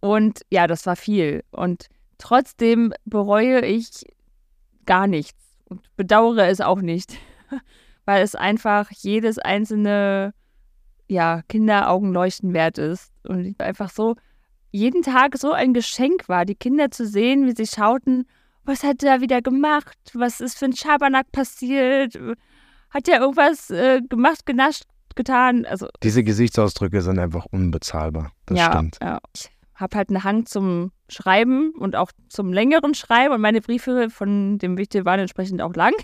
Und 0.00 0.42
ja, 0.50 0.66
das 0.66 0.86
war 0.86 0.96
viel. 0.96 1.44
Und 1.50 1.86
trotzdem 2.18 2.92
bereue 3.04 3.64
ich 3.64 4.04
gar 4.86 5.06
nichts 5.06 5.40
und 5.68 5.80
bedauere 5.96 6.48
es 6.48 6.60
auch 6.60 6.80
nicht, 6.80 7.16
weil 8.04 8.22
es 8.22 8.34
einfach 8.34 8.90
jedes 8.90 9.38
einzelne 9.38 10.34
ja, 11.08 11.42
Kinderaugenleuchten 11.48 12.52
wert 12.52 12.78
ist. 12.78 13.12
Und 13.24 13.44
ich 13.44 13.60
einfach 13.60 13.90
so, 13.90 14.16
jeden 14.72 15.02
Tag 15.02 15.36
so 15.36 15.52
ein 15.52 15.74
Geschenk 15.74 16.28
war, 16.28 16.44
die 16.44 16.54
Kinder 16.54 16.90
zu 16.90 17.06
sehen, 17.06 17.46
wie 17.46 17.54
sie 17.54 17.66
schauten, 17.66 18.26
was 18.64 18.82
hat 18.82 19.02
er 19.02 19.16
da 19.16 19.20
wieder 19.20 19.42
gemacht, 19.42 19.98
was 20.14 20.40
ist 20.40 20.58
für 20.58 20.64
ein 20.64 20.74
Schabernack 20.74 21.30
passiert, 21.30 22.18
hat 22.90 23.08
er 23.08 23.20
irgendwas 23.20 23.70
äh, 23.70 24.00
gemacht, 24.08 24.46
genascht, 24.46 24.84
getan. 25.14 25.66
Also 25.66 25.88
Diese 26.02 26.24
Gesichtsausdrücke 26.24 27.02
sind 27.02 27.18
einfach 27.18 27.46
unbezahlbar. 27.50 28.32
Das 28.46 28.58
ja, 28.58 28.72
stimmt. 28.72 28.98
Ja. 29.02 29.20
Ich 29.34 29.50
habe 29.74 29.96
halt 29.96 30.08
einen 30.08 30.24
Hang 30.24 30.46
zum 30.46 30.92
Schreiben 31.08 31.72
und 31.72 31.96
auch 31.96 32.10
zum 32.28 32.52
längeren 32.52 32.94
Schreiben 32.94 33.34
und 33.34 33.40
meine 33.40 33.60
Briefe 33.60 34.08
von 34.10 34.58
dem 34.58 34.78
Wichtel 34.78 35.04
waren 35.04 35.20
entsprechend 35.20 35.60
auch 35.60 35.74
lang. 35.74 35.92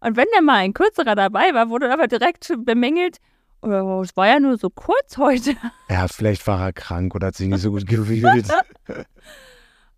Und 0.00 0.16
wenn 0.16 0.26
dann 0.34 0.44
mal 0.44 0.56
ein 0.56 0.74
kürzerer 0.74 1.14
dabei 1.14 1.54
war, 1.54 1.70
wurde 1.70 1.92
aber 1.92 2.08
direkt 2.08 2.52
bemängelt, 2.64 3.18
oh, 3.62 4.02
es 4.02 4.16
war 4.16 4.26
ja 4.26 4.40
nur 4.40 4.58
so 4.58 4.70
kurz 4.70 5.16
heute. 5.18 5.54
Ja, 5.88 6.08
vielleicht 6.08 6.46
war 6.46 6.60
er 6.60 6.72
krank 6.72 7.14
oder 7.14 7.28
hat 7.28 7.36
sich 7.36 7.48
nicht 7.48 7.60
so 7.60 7.70
gut 7.70 7.86
gefühlt. 7.86 8.46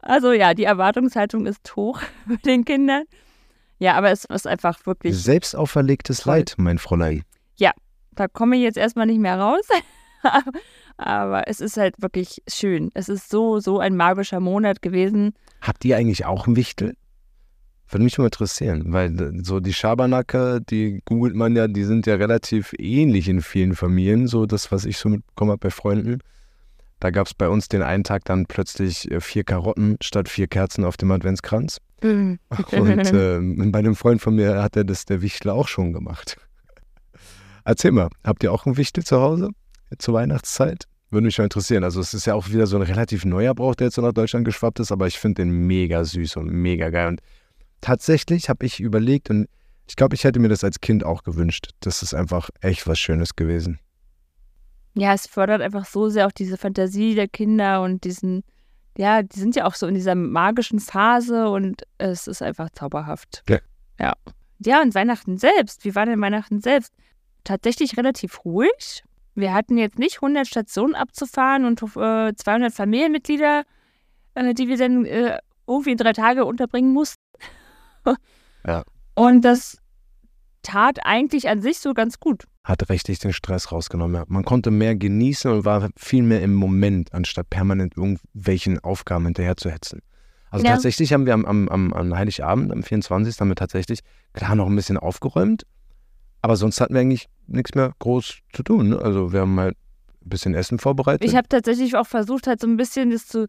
Also 0.07 0.33
ja, 0.33 0.53
die 0.53 0.65
Erwartungshaltung 0.65 1.47
ist 1.47 1.77
hoch 1.77 1.99
bei 2.27 2.37
den 2.37 2.67
Kindern. 2.67 3.05
Ja, 3.79 3.95
aber 3.95 4.11
es 4.11 4.27
ist 4.27 4.47
einfach 4.47 4.85
wirklich, 4.85 5.17
Selbst 5.17 5.57
auferlegtes 5.57 6.19
Toll. 6.21 6.35
Leid, 6.35 6.55
mein 6.59 6.79
Fräulein. 6.79 7.25
da 8.17 8.29
komme 8.29 8.57
ich 8.57 8.63
jetzt 8.63 8.77
erstmal 8.77 9.07
nicht 9.07 9.19
mehr 9.19 9.41
raus. 9.41 9.67
aber 10.97 11.49
es 11.49 11.61
ist 11.61 11.77
halt 11.77 12.01
wirklich 12.01 12.43
schön. 12.49 12.91
Es 12.95 13.09
ist 13.09 13.31
so, 13.31 13.61
so 13.61 13.79
ein 13.79 13.97
magischer 13.97 14.41
Monat 14.41 14.83
gewesen. 14.83 15.35
Habt 15.61 15.85
ihr 15.85 15.97
eigentlich 15.97 16.25
auch 16.27 16.47
einen 16.47 16.57
Wichtel? 16.57 16.97
Würde 17.91 18.05
mich 18.05 18.19
mal 18.19 18.25
interessieren, 18.25 18.93
weil 18.93 19.21
äh, 19.21 19.45
so 19.45 19.61
die 19.61 19.73
Schabernacke, 19.73 20.61
die 20.61 21.03
googelt 21.05 21.35
man 21.35 21.55
ja, 21.55 21.69
die 21.69 21.85
sind 21.85 22.07
ja 22.07 22.15
relativ 22.15 22.75
ähnlich 22.79 23.29
in 23.29 23.43
vielen 23.43 23.75
Familien, 23.75 24.27
so 24.27 24.47
das, 24.47 24.73
was 24.73 24.85
ich 24.85 24.99
so 24.99 25.09
mitbekommen 25.09 25.53
habe 25.53 25.61
bei 25.61 25.71
Freunden. 25.71 26.21
Da 27.01 27.11
gab 27.11 27.27
es 27.27 27.35
bei 27.35 27.49
uns 27.49 27.69
den 27.69 27.83
einen 27.83 28.05
Tag 28.05 28.25
dann 28.25 28.47
plötzlich 28.47 29.11
äh, 29.11 29.21
vier 29.21 29.45
Karotten 29.45 29.97
statt 30.01 30.29
vier 30.29 30.47
Kerzen 30.47 30.85
auf 30.85 30.97
dem 30.97 31.11
Adventskranz. 31.11 31.79
Und 32.03 32.39
ähm, 33.15 33.73
bei 33.73 33.79
einem 33.79 33.95
Freund 33.95 34.21
von 34.21 34.35
mir 34.35 34.63
hat 34.63 34.77
er 34.77 34.85
das 34.85 35.05
der 35.05 35.23
Wichtel 35.23 35.51
auch 35.51 35.69
schon 35.69 35.93
gemacht. 35.93 36.37
Erzähl 37.65 37.93
mal, 37.93 38.09
habt 38.25 38.43
ihr 38.43 38.53
auch 38.53 38.67
einen 38.67 38.77
Wichtel 38.77 39.05
zu 39.05 39.21
Hause 39.21 39.51
zur 39.99 40.15
Weihnachtszeit? 40.15 40.85
Würde 41.11 41.27
mich 41.27 41.39
mal 41.39 41.45
interessieren. 41.45 41.85
Also 41.85 42.01
es 42.01 42.13
ist 42.13 42.27
ja 42.27 42.35
auch 42.35 42.49
wieder 42.49 42.67
so 42.67 42.77
ein 42.77 42.83
relativ 42.83 43.25
neuer 43.25 43.55
Brauch, 43.55 43.75
der 43.75 43.87
jetzt 43.87 43.95
so 43.95 44.03
nach 44.03 44.13
Deutschland 44.13 44.45
geschwappt 44.45 44.81
ist, 44.81 44.91
aber 44.91 45.07
ich 45.07 45.19
finde 45.19 45.43
den 45.43 45.67
mega 45.67 46.05
süß 46.05 46.37
und 46.37 46.51
mega 46.51 46.91
geil. 46.91 47.09
Und 47.09 47.21
tatsächlich 47.85 48.49
habe 48.49 48.65
ich 48.65 48.81
überlegt 48.81 49.29
und 49.29 49.47
ich 49.87 49.97
glaube, 49.97 50.15
ich 50.15 50.25
hätte 50.25 50.41
mir 50.41 50.49
das 50.49 50.65
als 50.65 50.81
Kind 50.81 51.05
auch 51.05 51.23
gewünscht. 51.23 51.71
Das 51.81 52.03
ist 52.03 52.15
einfach 52.15 52.49
echt 52.63 52.87
was 52.87 52.99
Schönes 52.99 53.37
gewesen. 53.37 53.79
Ja, 54.95 55.13
es 55.13 55.27
fördert 55.27 55.61
einfach 55.61 55.85
so 55.85 56.09
sehr 56.09 56.27
auch 56.27 56.33
diese 56.33 56.57
Fantasie 56.57 57.15
der 57.15 57.29
Kinder 57.29 57.83
und 57.83 58.05
diesen, 58.05 58.43
ja, 58.97 59.23
die 59.23 59.39
sind 59.39 59.55
ja 59.55 59.67
auch 59.67 59.75
so 59.75 59.87
in 59.87 59.95
dieser 59.95 60.15
magischen 60.15 60.81
Phase 60.81 61.51
und 61.51 61.83
es 61.99 62.27
ist 62.27 62.41
einfach 62.41 62.71
zauberhaft. 62.71 63.43
Ja. 63.49 63.59
Ja. 64.01 64.15
Ja, 64.61 64.81
und 64.81 64.95
Weihnachten 64.95 65.37
selbst. 65.37 65.85
Wie 65.85 65.95
war 65.95 66.07
denn 66.07 66.21
Weihnachten 66.23 66.61
selbst? 66.61 66.95
Tatsächlich 67.43 67.99
relativ 67.99 68.47
ruhig. 68.47 69.03
Wir 69.35 69.53
hatten 69.53 69.77
jetzt 69.77 69.99
nicht 69.99 70.17
100 70.23 70.47
Stationen 70.47 70.95
abzufahren 70.95 71.67
und 71.67 71.83
äh, 71.83 72.35
200 72.35 72.73
Familienmitglieder, 72.73 73.65
äh, 74.35 74.55
die 74.55 74.69
wir 74.69 74.79
dann 74.79 75.05
äh, 75.05 75.39
irgendwie 75.67 75.91
in 75.91 75.99
drei 75.99 76.15
Tage 76.15 76.47
unterbringen 76.47 76.95
mussten. 76.95 77.21
Ja. 78.67 78.83
Und 79.15 79.43
das 79.43 79.77
tat 80.63 81.05
eigentlich 81.05 81.49
an 81.51 81.61
sich 81.61 81.79
so 81.81 81.93
ganz 81.93 82.19
gut. 82.19 82.45
Hat 82.65 82.89
richtig 82.89 83.19
den 83.19 83.35
Stress 83.35 83.71
rausgenommen. 83.73 84.17
Ja. 84.17 84.25
Man 84.27 84.45
konnte 84.45 84.71
mehr 84.71 84.97
genießen 84.97 85.51
und 85.51 85.65
war 85.67 85.91
viel 85.97 86.23
mehr 86.23 86.41
im 86.41 86.55
Moment, 86.55 87.13
anstatt 87.13 87.51
permanent 87.51 87.97
irgendwelchen 87.97 88.79
Aufgaben 88.79 89.27
hinterher 89.27 89.59
zu 89.59 89.71
hetzen. 89.71 90.01
Also 90.51 90.65
Ja. 90.65 90.73
tatsächlich 90.73 91.13
haben 91.13 91.27
wir 91.27 91.35
am, 91.35 91.45
am, 91.45 91.69
am, 91.69 91.93
am 91.93 92.17
Heiligabend, 92.17 92.73
am 92.73 92.83
24. 92.83 93.39
haben 93.39 93.49
wir 93.49 93.55
tatsächlich, 93.57 94.01
klar, 94.33 94.55
noch 94.55 94.67
ein 94.67 94.77
bisschen 94.77 94.97
aufgeräumt, 94.97 95.65
aber 96.41 96.57
sonst 96.57 96.81
hatten 96.81 96.95
wir 96.95 97.01
eigentlich 97.01 97.29
nichts 97.47 97.75
mehr 97.75 97.93
groß 97.99 98.39
zu 98.53 98.63
tun. 98.63 98.91
Ne? 98.91 98.99
Also 98.99 99.33
wir 99.33 99.41
haben 99.41 99.59
halt 99.61 99.77
ein 100.25 100.29
bisschen 100.29 100.55
Essen 100.55 100.79
vorbereitet. 100.79 101.29
Ich 101.29 101.37
habe 101.37 101.49
tatsächlich 101.49 101.97
auch 101.97 102.07
versucht, 102.07 102.47
halt 102.47 102.61
so 102.61 102.67
ein 102.67 102.77
bisschen 102.77 103.11
das 103.11 103.27
zu, 103.27 103.47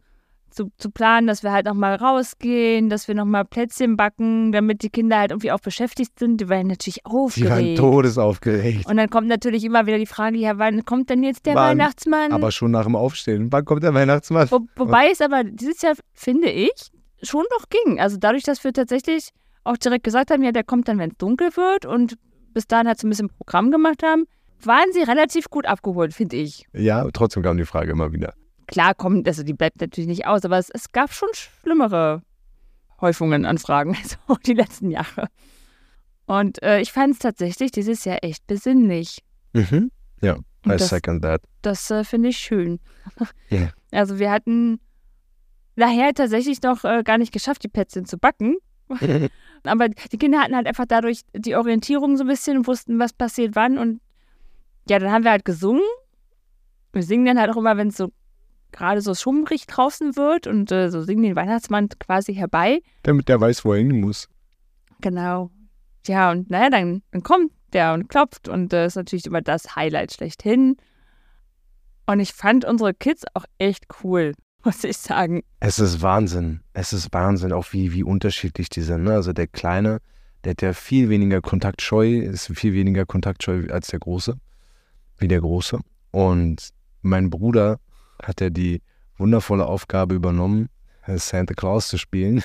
zu, 0.49 0.71
zu 0.77 0.89
planen, 0.89 1.27
dass 1.27 1.43
wir 1.43 1.51
halt 1.51 1.65
nochmal 1.65 1.95
rausgehen, 1.95 2.89
dass 2.89 3.07
wir 3.07 3.15
nochmal 3.15 3.43
Plätzchen 3.45 3.97
backen, 3.97 4.51
damit 4.51 4.83
die 4.83 4.89
Kinder 4.89 5.17
halt 5.19 5.31
irgendwie 5.31 5.51
auch 5.51 5.59
beschäftigt 5.59 6.17
sind. 6.17 6.39
Die 6.39 6.47
waren 6.49 6.67
natürlich 6.67 7.01
Die 7.05 7.11
waren 7.11 7.25
aufgeregt. 7.25 7.77
todesaufgeregt. 7.77 8.85
Und 8.89 8.97
dann 8.97 9.09
kommt 9.09 9.27
natürlich 9.27 9.63
immer 9.63 9.85
wieder 9.85 9.97
die 9.97 10.05
Frage, 10.05 10.37
ja, 10.37 10.57
wann 10.57 10.85
kommt 10.85 11.09
denn 11.09 11.23
jetzt 11.23 11.45
der 11.45 11.55
Wann? 11.55 11.77
Weihnachtsmann? 11.77 12.31
Aber 12.31 12.51
schon 12.51 12.71
nach 12.71 12.85
dem 12.85 12.95
Aufstehen. 12.95 13.51
Wann 13.51 13.65
kommt 13.65 13.83
der 13.83 13.93
Weihnachtsmann? 13.93 14.49
Wo, 14.49 14.61
wobei 14.75 15.09
es 15.11 15.21
aber 15.21 15.43
dieses 15.43 15.81
Jahr, 15.81 15.95
finde 16.13 16.49
ich, 16.49 16.71
schon 17.21 17.43
noch 17.57 17.65
ging. 17.69 17.99
Also 17.99 18.17
dadurch, 18.17 18.43
dass 18.43 18.63
wir 18.63 18.71
tatsächlich 18.71 19.29
auch 19.63 19.77
direkt 19.77 20.03
gesagt 20.03 20.31
haben, 20.31 20.43
ja, 20.43 20.51
der 20.51 20.63
kommt 20.63 20.87
dann, 20.87 20.99
wenn 20.99 21.11
es 21.11 21.17
dunkel 21.17 21.49
wird 21.57 21.85
und 21.85 22.15
bis 22.53 22.67
dahin 22.67 22.87
halt 22.87 22.99
so 22.99 23.07
ein 23.07 23.09
bisschen 23.09 23.29
Programm 23.29 23.71
gemacht 23.71 24.03
haben, 24.03 24.25
waren 24.63 24.91
sie 24.93 25.01
relativ 25.01 25.49
gut 25.49 25.65
abgeholt, 25.65 26.13
finde 26.13 26.37
ich. 26.37 26.65
Ja, 26.73 27.05
trotzdem 27.11 27.43
kam 27.43 27.57
die 27.57 27.65
Frage 27.65 27.91
immer 27.91 28.13
wieder. 28.13 28.33
Klar 28.67 28.93
kommt, 28.95 29.27
also 29.27 29.43
die 29.43 29.53
bleibt 29.53 29.81
natürlich 29.81 30.07
nicht 30.07 30.25
aus, 30.27 30.43
aber 30.45 30.57
es, 30.57 30.69
es 30.69 30.91
gab 30.91 31.13
schon 31.13 31.29
schlimmere 31.33 32.21
Häufungen 33.01 33.45
an 33.45 33.57
Fragen, 33.57 33.95
so 34.27 34.35
die 34.35 34.53
letzten 34.53 34.91
Jahre. 34.91 35.27
Und 36.25 36.61
äh, 36.63 36.79
ich 36.81 36.91
fand 36.91 37.13
es 37.13 37.19
tatsächlich 37.19 37.71
dieses 37.71 38.03
Jahr 38.05 38.19
echt 38.23 38.47
besinnlich. 38.47 39.19
Mhm. 39.53 39.91
Ja, 40.21 40.35
I 40.65 40.69
das- 40.69 40.89
second 40.89 41.21
that. 41.21 41.41
Das 41.61 41.89
äh, 41.91 42.03
finde 42.03 42.29
ich 42.29 42.37
schön. 42.37 42.79
Ja. 43.49 43.69
Also 43.91 44.17
wir 44.19 44.31
hatten 44.31 44.79
nachher 45.75 46.13
tatsächlich 46.13 46.61
noch 46.63 46.83
äh, 46.83 47.03
gar 47.03 47.17
nicht 47.17 47.31
geschafft, 47.31 47.63
die 47.63 47.67
Plätzchen 47.67 48.05
zu 48.05 48.17
backen. 48.17 48.57
Aber 49.63 49.89
die 49.89 50.17
Kinder 50.17 50.39
hatten 50.41 50.55
halt 50.55 50.67
einfach 50.67 50.85
dadurch 50.87 51.21
die 51.35 51.55
Orientierung 51.55 52.17
so 52.17 52.23
ein 52.23 52.27
bisschen 52.27 52.57
und 52.57 52.67
wussten, 52.67 52.99
was 52.99 53.13
passiert 53.13 53.55
wann. 53.55 53.77
Und 53.77 53.99
ja, 54.89 54.99
dann 54.99 55.11
haben 55.11 55.23
wir 55.23 55.31
halt 55.31 55.45
gesungen. 55.45 55.81
Wir 56.93 57.03
singen 57.03 57.25
dann 57.25 57.39
halt 57.39 57.51
auch 57.51 57.57
immer, 57.57 57.77
wenn 57.77 57.89
es 57.89 57.97
so 57.97 58.11
gerade 58.75 59.01
so 59.01 59.15
schummrig 59.15 59.67
draußen 59.67 60.15
wird 60.15 60.47
und 60.47 60.71
äh, 60.71 60.89
so 60.89 61.01
singen 61.01 61.23
den 61.23 61.35
Weihnachtsmann 61.35 61.89
quasi 61.99 62.35
herbei. 62.35 62.81
Damit 63.03 63.29
der 63.29 63.39
weiß, 63.39 63.65
wo 63.65 63.73
er 63.73 63.79
hin 63.79 64.01
muss. 64.01 64.27
Genau. 65.01 65.49
Ja, 66.05 66.31
und 66.31 66.49
naja, 66.49 66.69
dann, 66.69 67.01
dann 67.11 67.23
kommt 67.23 67.51
der 67.73 67.93
und 67.93 68.09
klopft 68.09 68.47
und 68.47 68.73
das 68.73 68.93
ist 68.93 68.95
natürlich 68.95 69.25
immer 69.25 69.41
das 69.41 69.75
Highlight 69.75 70.13
schlechthin. 70.13 70.77
Und 72.05 72.19
ich 72.19 72.33
fand 72.33 72.65
unsere 72.65 72.93
Kids 72.93 73.23
auch 73.33 73.45
echt 73.57 73.85
cool, 74.03 74.33
muss 74.63 74.83
ich 74.83 74.97
sagen. 74.97 75.41
Es 75.59 75.79
ist 75.79 76.01
Wahnsinn. 76.01 76.61
Es 76.73 76.93
ist 76.93 77.13
Wahnsinn, 77.13 77.53
auch 77.53 77.71
wie, 77.71 77.93
wie 77.93 78.03
unterschiedlich 78.03 78.69
die 78.69 78.81
sind. 78.81 79.03
Ne? 79.03 79.13
Also 79.13 79.33
der 79.33 79.47
Kleine, 79.47 79.99
der 80.43 80.51
hat 80.51 80.61
ja 80.61 80.73
viel 80.73 81.09
weniger 81.09 81.41
kontaktscheu, 81.41 82.19
ist 82.19 82.47
viel 82.55 82.73
weniger 82.73 83.05
kontaktscheu 83.05 83.67
als 83.71 83.87
der 83.87 83.99
Große, 83.99 84.37
wie 85.17 85.27
der 85.27 85.39
Große. 85.39 85.79
Und 86.11 86.69
mein 87.01 87.29
Bruder 87.29 87.79
hat 88.27 88.41
ja 88.41 88.49
die 88.49 88.81
wundervolle 89.17 89.65
Aufgabe 89.65 90.15
übernommen, 90.15 90.69
Santa 91.07 91.53
Claus 91.53 91.87
zu 91.87 91.97
spielen. 91.97 92.43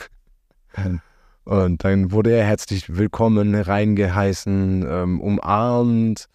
Und 1.44 1.82
dann 1.84 2.12
wurde 2.12 2.32
er 2.32 2.44
herzlich 2.44 2.96
willkommen, 2.96 3.54
reingeheißen, 3.54 4.86
ähm, 4.88 5.20
umarmt. 5.20 6.26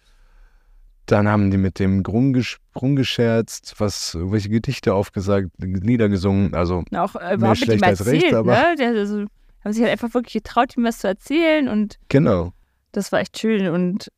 Dann 1.06 1.28
haben 1.28 1.50
die 1.50 1.56
mit 1.56 1.78
dem 1.78 2.00
rumgesch 2.00 2.58
rumgescherzt, 2.74 3.74
was, 3.78 4.14
irgendwelche 4.14 4.48
Gedichte 4.48 4.92
aufgesagt, 4.92 5.50
Lieder 5.58 6.08
gesungen. 6.08 6.54
Also 6.54 6.84
Auch 6.94 7.14
äh, 7.14 7.34
ihm 7.34 7.54
schlecht 7.54 7.84
als 7.84 8.00
erzählt, 8.00 8.24
recht, 8.24 8.34
aber- 8.34 8.52
ne? 8.52 8.74
Der, 8.76 8.88
also, 8.88 9.24
haben 9.64 9.72
sich 9.72 9.82
halt 9.82 9.92
einfach 9.92 10.12
wirklich 10.14 10.34
getraut, 10.34 10.76
ihm 10.76 10.84
was 10.84 10.98
zu 10.98 11.06
erzählen 11.06 11.68
und 11.68 11.98
genau. 12.08 12.52
das 12.92 13.12
war 13.12 13.20
echt 13.20 13.38
schön. 13.38 13.68
Und 13.68 14.10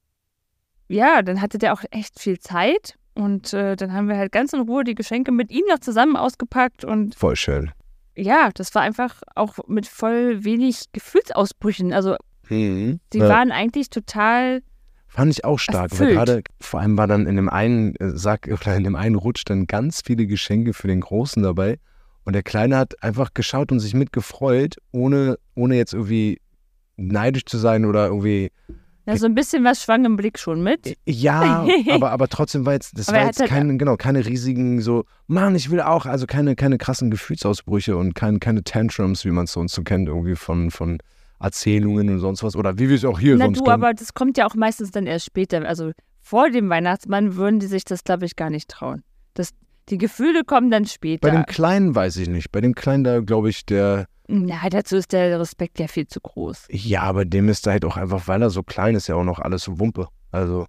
ja, 0.88 1.22
dann 1.22 1.40
hatte 1.40 1.58
der 1.58 1.74
auch 1.74 1.82
echt 1.90 2.18
viel 2.18 2.38
Zeit 2.38 2.98
und 3.18 3.52
äh, 3.52 3.76
dann 3.76 3.92
haben 3.92 4.08
wir 4.08 4.16
halt 4.16 4.32
ganz 4.32 4.52
in 4.52 4.60
Ruhe 4.60 4.84
die 4.84 4.94
Geschenke 4.94 5.32
mit 5.32 5.50
ihm 5.50 5.64
noch 5.68 5.80
zusammen 5.80 6.16
ausgepackt 6.16 6.84
und 6.84 7.14
Voll 7.14 7.36
schön. 7.36 7.70
ja, 8.16 8.50
das 8.54 8.74
war 8.74 8.82
einfach 8.82 9.22
auch 9.34 9.58
mit 9.66 9.86
voll 9.86 10.44
wenig 10.44 10.84
Gefühlsausbrüchen. 10.92 11.92
Also 11.92 12.16
Mhm. 12.48 13.00
sie 13.12 13.18
Ja. 13.18 13.28
waren 13.28 13.52
eigentlich 13.52 13.90
total 13.90 14.62
Fand 15.10 15.32
ich 15.32 15.44
auch 15.44 15.58
stark, 15.58 15.98
weil 15.98 16.12
gerade 16.12 16.42
vor 16.60 16.80
allem 16.80 16.96
war 16.98 17.06
dann 17.06 17.26
in 17.26 17.36
dem 17.36 17.48
einen 17.48 17.94
äh, 17.96 18.10
Sack 18.10 18.48
oder 18.52 18.76
in 18.76 18.84
dem 18.84 18.94
einen 18.96 19.14
Rutsch 19.16 19.42
dann 19.46 19.66
ganz 19.66 20.02
viele 20.04 20.26
Geschenke 20.26 20.72
für 20.74 20.86
den 20.88 21.00
Großen 21.00 21.42
dabei 21.42 21.78
und 22.24 22.34
der 22.34 22.42
Kleine 22.42 22.76
hat 22.76 23.02
einfach 23.02 23.32
geschaut 23.34 23.72
und 23.72 23.80
sich 23.80 23.94
mitgefreut, 23.94 24.76
ohne, 24.92 25.38
ohne 25.54 25.76
jetzt 25.76 25.94
irgendwie 25.94 26.40
neidisch 26.96 27.46
zu 27.46 27.56
sein 27.58 27.84
oder 27.86 28.06
irgendwie 28.08 28.50
Ja, 29.08 29.16
so 29.18 29.26
ein 29.26 29.34
bisschen 29.34 29.64
was 29.64 29.82
schwang 29.82 30.04
im 30.04 30.16
Blick 30.16 30.38
schon 30.38 30.62
mit. 30.62 30.96
ja, 31.06 31.66
aber, 31.90 32.10
aber 32.12 32.28
trotzdem 32.28 32.66
war 32.66 32.74
jetzt, 32.74 32.96
das 32.98 33.08
Aber 33.08 33.18
war 33.18 33.26
jetzt 33.26 33.40
halt- 33.40 33.50
keine, 33.50 33.76
genau, 33.76 33.96
keine 33.96 34.24
riesigen 34.26 34.80
so, 34.80 35.04
Mann, 35.26 35.54
ich 35.56 35.70
will 35.70 35.80
auch, 35.80 36.06
also 36.06 36.26
keine, 36.26 36.54
keine 36.56 36.78
krassen 36.78 37.10
Gefühlsausbrüche 37.10 37.96
und 37.96 38.14
kein, 38.14 38.38
keine 38.40 38.62
Tantrums, 38.64 39.24
wie 39.24 39.30
man 39.30 39.44
es 39.44 39.52
sonst 39.52 39.74
so 39.74 39.82
kennt, 39.82 40.08
irgendwie 40.08 40.36
von, 40.36 40.70
von 40.70 40.98
Erzählungen 41.40 42.08
und 42.10 42.18
sonst 42.18 42.42
was 42.42 42.56
oder 42.56 42.78
wie 42.78 42.88
wir 42.88 42.96
es 42.96 43.04
auch 43.04 43.18
hier 43.20 43.36
Na 43.36 43.46
sonst 43.46 43.58
du, 43.60 43.64
kennen. 43.64 43.74
aber 43.74 43.94
das 43.94 44.12
kommt 44.14 44.36
ja 44.38 44.46
auch 44.46 44.54
meistens 44.54 44.90
dann 44.90 45.06
erst 45.06 45.26
später. 45.26 45.64
Also 45.66 45.92
vor 46.20 46.50
dem 46.50 46.68
Weihnachtsmann 46.68 47.36
würden 47.36 47.60
die 47.60 47.66
sich 47.66 47.84
das, 47.84 48.04
glaube 48.04 48.26
ich, 48.26 48.36
gar 48.36 48.50
nicht 48.50 48.68
trauen. 48.68 49.02
Das, 49.34 49.50
die 49.88 49.98
Gefühle 49.98 50.42
kommen 50.44 50.70
dann 50.70 50.82
Bei 50.82 50.88
später. 50.88 51.30
dem 51.30 51.46
Kleinen 51.46 51.94
weiß 51.94 52.16
ich 52.18 52.28
nicht. 52.28 52.50
Bei 52.52 52.60
dem 52.60 52.74
Kleinen, 52.74 53.04
da 53.04 53.20
glaube 53.20 53.48
ich, 53.50 53.64
der, 53.64 54.06
Na, 54.30 54.68
dazu 54.68 54.96
ist 54.96 55.12
der 55.12 55.40
Respekt 55.40 55.78
ja 55.80 55.88
viel 55.88 56.06
zu 56.06 56.20
groß. 56.20 56.66
ja, 56.70 57.02
aber 57.02 57.24
dem 57.24 57.48
ist 57.48 57.66
da 57.66 57.72
halt 57.72 57.84
auch 57.84 57.96
einfach, 57.96 58.28
weil 58.28 58.42
er 58.42 58.50
so 58.50 58.62
klein 58.62 58.94
ist, 58.94 59.06
ja 59.08 59.14
auch 59.14 59.24
noch 59.24 59.38
alles 59.38 59.62
so 59.64 59.78
Wumpe. 59.80 60.08
Also, 60.30 60.66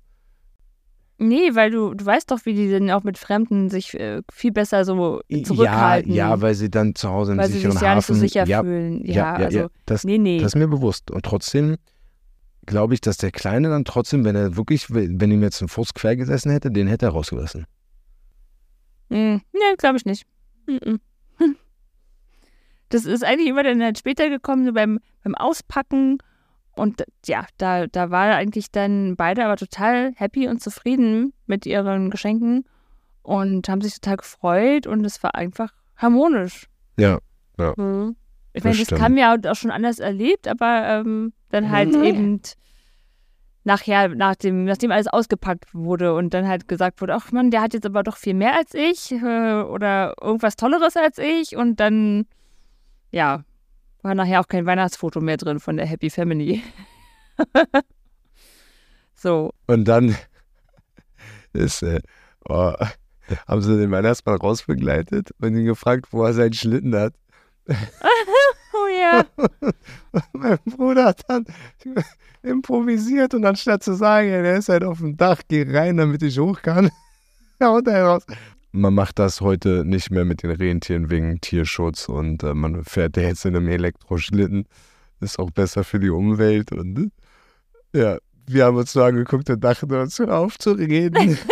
Nee, 1.22 1.54
weil 1.54 1.70
du, 1.70 1.94
du 1.94 2.06
weißt 2.06 2.32
doch, 2.32 2.46
wie 2.46 2.54
die 2.54 2.70
denn 2.70 2.90
auch 2.92 3.04
mit 3.04 3.18
Fremden 3.18 3.70
sich 3.70 3.94
äh, 4.00 4.22
viel 4.32 4.54
besser 4.54 4.86
so 4.86 5.20
ja, 5.28 5.44
zurückhalten. 5.44 6.14
ja, 6.14 6.40
weil 6.40 6.56
sie 6.56 6.70
dann 6.72 6.96
zu 6.96 7.10
Hause 7.10 7.34
im 7.34 7.40
weil 7.40 7.48
sie 7.48 7.56
sicheren 7.56 7.74
sich 7.74 7.82
ja 7.82 7.96
nicht 7.96 8.06
so 8.06 8.14
Hafen. 8.14 8.22
sicher 8.22 8.48
ja, 8.48 8.62
fühlen. 8.62 9.04
Ja, 9.06 9.14
ja, 9.14 9.40
ja, 9.40 9.46
also, 9.46 9.60
ja. 9.60 9.68
Das, 9.86 10.06
nee, 10.06 10.18
nee. 10.18 10.38
das 10.40 10.54
ist 10.54 10.56
mir 10.56 10.70
bewusst. 10.70 11.12
Und 11.12 11.26
trotzdem 11.26 11.76
glaube 12.66 12.94
ich, 12.94 13.02
dass 13.02 13.18
der 13.18 13.32
Kleine 13.32 13.68
dann 13.68 13.84
trotzdem, 13.84 14.24
wenn 14.24 14.38
er 14.38 14.56
wirklich, 14.56 14.90
wenn 14.90 15.30
ihm 15.30 15.44
jetzt 15.44 15.62
ein 15.62 15.68
Fuß 15.68 15.94
quer 15.94 16.16
gesessen 16.16 16.52
hätte, 16.52 16.72
den 16.72 16.88
hätte 16.88 17.08
er 17.08 17.12
rausgelassen. 17.12 17.66
Hm, 19.10 19.42
nee, 19.52 19.76
glaube 19.78 19.98
ich 19.98 20.06
nicht. 20.06 20.26
Mhm. 20.68 21.02
Hm. 21.38 21.56
Das 22.90 23.06
ist 23.06 23.24
eigentlich 23.24 23.48
immer 23.50 23.64
dann 23.64 23.82
halt 23.82 23.98
später 24.00 24.30
gekommen, 24.30 24.66
so 24.66 24.74
beim, 24.74 25.00
beim 25.24 25.36
Auspacken. 25.36 26.18
Und 26.76 27.04
ja, 27.26 27.46
da, 27.58 27.88
da 27.88 28.10
war 28.10 28.36
eigentlich 28.36 28.72
dann 28.72 29.16
beide 29.16 29.46
aber 29.46 29.58
total 29.58 30.14
happy 30.16 30.48
und 30.48 30.62
zufrieden 30.62 31.34
mit 31.46 31.66
ihren 31.66 32.10
Geschenken 32.10 32.66
und 33.22 33.68
haben 33.70 33.82
sich 33.82 33.96
total 33.96 34.18
gefreut 34.18 34.88
und 34.88 35.04
es 35.06 35.22
war 35.22 35.36
einfach 35.36 35.72
harmonisch. 35.98 36.68
Ja. 37.58 37.74
Mhm. 37.76 38.16
Ich 38.54 38.64
meine, 38.64 38.78
das 38.78 39.00
haben 39.00 39.16
wir 39.16 39.52
auch 39.52 39.56
schon 39.56 39.72
anders 39.72 40.00
erlebt, 40.00 40.48
aber 40.48 40.88
ähm, 40.88 41.34
dann 41.50 41.70
halt 41.70 41.94
Mhm. 41.94 42.04
eben 42.04 42.42
nachher, 43.64 44.08
nachdem, 44.10 44.64
nachdem 44.64 44.92
alles 44.92 45.08
ausgepackt 45.08 45.74
wurde 45.74 46.16
und 46.16 46.34
dann 46.34 46.48
halt 46.48 46.68
gesagt 46.68 47.02
wurde, 47.02 47.14
ach 47.14 47.32
Mann, 47.32 47.52
der 47.52 47.62
hat 47.62 47.74
jetzt 47.74 47.86
aber 47.86 48.04
doch 48.04 48.18
viel 48.18 48.34
mehr 48.34 48.56
als 48.56 48.74
ich 48.74 49.12
äh, 49.12 49.62
oder 49.62 50.16
irgendwas 50.22 50.56
Tolleres 50.56 50.96
als 50.98 51.18
ich 51.18 51.56
und 51.56 51.80
dann, 51.80 52.26
ja, 53.12 53.44
war 54.02 54.16
nachher 54.16 54.40
auch 54.40 54.48
kein 54.48 54.66
Weihnachtsfoto 54.66 55.22
mehr 55.22 55.38
drin 55.38 55.60
von 55.60 55.78
der 55.78 55.86
Happy 55.86 56.10
Family. 56.10 56.64
so, 59.16 59.52
Und 59.68 59.86
dann 59.86 60.16
ist, 61.54 61.84
äh, 61.84 62.02
oh, 62.48 62.74
haben 63.48 63.62
sie 63.62 63.78
den 63.78 63.92
Weihnachtsmann 63.92 64.38
rausbegleitet 64.38 65.32
und 65.40 65.56
ihn 65.56 65.66
gefragt, 65.66 66.08
wo 66.12 66.24
er 66.24 66.34
seinen 66.34 66.54
Schlitten 66.54 66.96
hat. 66.96 67.14
oh 67.70 68.88
ja, 69.00 69.26
mein 70.34 70.58
Bruder 70.66 71.06
hat 71.06 71.22
dann 71.28 71.46
improvisiert 72.42 73.34
und 73.36 73.46
anstatt 73.46 73.84
zu 73.84 73.94
sagen, 73.94 74.30
ja, 74.30 74.42
der 74.42 74.58
ist 74.58 74.70
halt 74.70 74.84
auf 74.84 75.00
dem 75.00 75.18
Dach, 75.18 75.42
geh 75.48 75.66
rein, 75.70 75.98
damit 75.98 76.24
ich 76.24 76.40
hoch 76.40 76.62
kann, 76.62 76.90
haut 77.62 77.88
er 77.88 78.06
raus. 78.06 78.26
Man 78.72 78.94
macht 78.94 79.18
das 79.18 79.42
heute 79.42 79.84
nicht 79.84 80.12
mehr 80.12 80.26
mit 80.26 80.44
den 80.44 80.52
Rentieren 80.52 81.10
wegen 81.10 81.42
Tierschutz 81.42 82.08
und 82.08 82.44
äh, 82.44 82.54
man 82.54 82.84
fährt 82.84 83.18
ja 83.18 83.24
jetzt 83.24 83.46
in 83.46 83.56
einem 83.56 83.68
Elektroschlitten. 83.68 84.66
Ist 85.22 85.40
auch 85.40 85.50
besser 85.52 85.84
für 85.84 86.00
die 86.00 86.10
Umwelt 86.12 86.72
und 86.72 87.12
äh, 87.94 88.00
ja, 88.00 88.18
wir 88.48 88.66
haben 88.66 88.78
uns 88.78 88.94
so 88.94 89.04
angeguckt 89.04 89.50
und 89.50 89.64
dachten 89.64 89.92
uns, 89.92 90.20
hör 90.20 90.38
auf 90.38 90.58
zu 90.60 90.72
reden. 90.74 91.38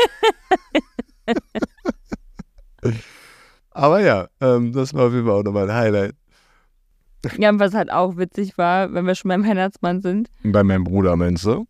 Aber 3.71 3.99
ja, 4.01 4.27
ähm, 4.41 4.71
das 4.73 4.93
war 4.93 5.07
auf 5.07 5.13
jeden 5.13 5.25
Fall 5.25 5.35
auch 5.39 5.43
nochmal 5.43 5.69
ein 5.69 5.75
Highlight. 5.75 6.15
ja, 7.37 7.49
und 7.49 7.59
was 7.59 7.73
halt 7.73 7.91
auch 7.91 8.17
witzig 8.17 8.57
war, 8.57 8.93
wenn 8.93 9.05
wir 9.05 9.15
schon 9.15 9.29
beim 9.29 9.43
Weihnachtsmann 9.45 10.01
sind. 10.01 10.29
Bei 10.43 10.63
meinem 10.63 10.83
Bruder, 10.83 11.15
meinst 11.15 11.45
du? 11.45 11.67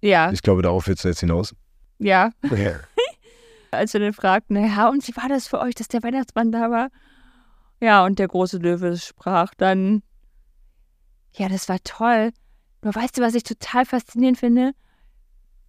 Ja, 0.00 0.30
Ich 0.30 0.42
glaube, 0.42 0.62
darauf 0.62 0.86
willst 0.86 1.04
du 1.04 1.08
jetzt 1.08 1.20
hinaus. 1.20 1.54
ja, 1.98 2.30
Ja. 2.50 2.72
Als 3.70 3.92
wir 3.92 4.00
dann 4.00 4.12
fragten, 4.12 4.54
naja, 4.54 4.88
und 4.88 5.06
wie 5.06 5.16
war 5.16 5.28
das 5.28 5.48
für 5.48 5.60
euch, 5.60 5.74
dass 5.74 5.88
der 5.88 6.02
Weihnachtsmann 6.02 6.52
da 6.52 6.70
war? 6.70 6.88
Ja, 7.80 8.04
und 8.04 8.18
der 8.18 8.28
große 8.28 8.58
Löwe 8.58 8.96
sprach 8.96 9.54
dann, 9.54 10.02
ja, 11.32 11.48
das 11.48 11.68
war 11.68 11.78
toll. 11.84 12.30
Nur 12.82 12.94
weißt 12.94 13.18
du, 13.18 13.22
was 13.22 13.34
ich 13.34 13.42
total 13.42 13.84
faszinierend 13.84 14.38
finde? 14.38 14.72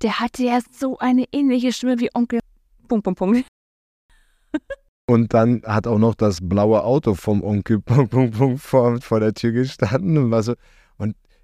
Der 0.02 0.20
hatte 0.20 0.44
ja 0.44 0.60
so 0.72 0.98
eine 1.00 1.26
ähnliche 1.32 1.74
Stimme 1.74 2.00
wie 2.00 2.10
Onkel. 2.14 2.40
Punkt, 2.88 3.04
Punkt, 3.04 3.20
Punkt. 3.20 3.46
Und 5.08 5.34
dann 5.34 5.64
hat 5.66 5.88
auch 5.88 5.98
noch 5.98 6.16
das 6.16 6.40
blaue 6.42 6.84
Auto 6.84 7.16
vom 7.16 7.44
Onkel 7.44 7.80
Punkt, 7.82 8.12
Punkt, 8.12 8.38
Punkt 8.38 8.62
vor, 8.62 9.02
vor 9.02 9.20
der 9.20 9.34
Tür 9.34 9.52
gestanden 9.52 10.20
und 10.20 10.30
war 10.30 10.44
so. 10.44 10.54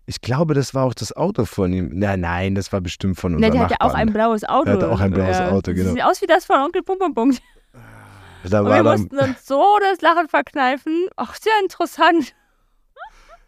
Ich 0.07 0.21
glaube, 0.21 0.53
das 0.53 0.73
war 0.73 0.85
auch 0.85 0.93
das 0.93 1.15
Auto 1.15 1.45
von 1.45 1.73
ihm. 1.73 1.89
Nein, 1.93 2.19
nein, 2.19 2.55
das 2.55 2.71
war 2.71 2.81
bestimmt 2.81 3.19
von 3.19 3.35
unserem 3.35 3.53
der 3.53 3.61
hatte 3.63 3.81
auch 3.81 3.93
ein 3.93 4.13
blaues 4.13 4.43
Auto. 4.43 4.65
Der 4.65 4.73
hatte 4.75 4.91
auch 4.91 4.99
ein 4.99 5.11
blaues 5.11 5.39
Auto, 5.39 5.73
genau. 5.73 5.93
Sieht 5.93 6.03
aus 6.03 6.21
wie 6.21 6.27
das 6.27 6.45
von 6.45 6.57
Onkel 6.61 6.83
Punkt, 6.83 7.01
Punkt, 7.01 7.15
Punkt. 7.15 7.41
Da 8.47 8.61
Und 8.61 8.67
wir 8.67 8.83
mussten 8.83 9.17
uns 9.17 9.47
so 9.47 9.63
das 9.81 10.01
Lachen 10.01 10.27
verkneifen. 10.29 11.07
Ach, 11.15 11.35
sehr 11.35 11.53
interessant. 11.63 12.35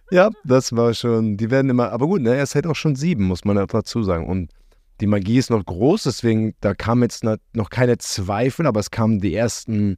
Ja, 0.09 0.31
das 0.43 0.75
war 0.75 0.93
schon, 0.93 1.37
die 1.37 1.51
werden 1.51 1.69
immer, 1.69 1.91
aber 1.91 2.07
gut, 2.07 2.21
ne, 2.21 2.35
er 2.35 2.43
ist 2.43 2.55
halt 2.55 2.65
auch 2.65 2.75
schon 2.75 2.95
sieben, 2.95 3.25
muss 3.25 3.45
man 3.45 3.57
dazu 3.67 4.01
sagen. 4.03 4.25
Und 4.25 4.51
die 5.01 5.07
Magie 5.07 5.37
ist 5.37 5.51
noch 5.51 5.63
groß, 5.63 6.03
deswegen, 6.03 6.55
da 6.61 6.73
kam 6.73 7.03
jetzt 7.03 7.23
noch 7.23 7.69
keine 7.69 7.97
Zweifel, 7.97 8.65
aber 8.65 8.79
es 8.79 8.89
kamen 8.89 9.19
die 9.19 9.35
ersten 9.35 9.97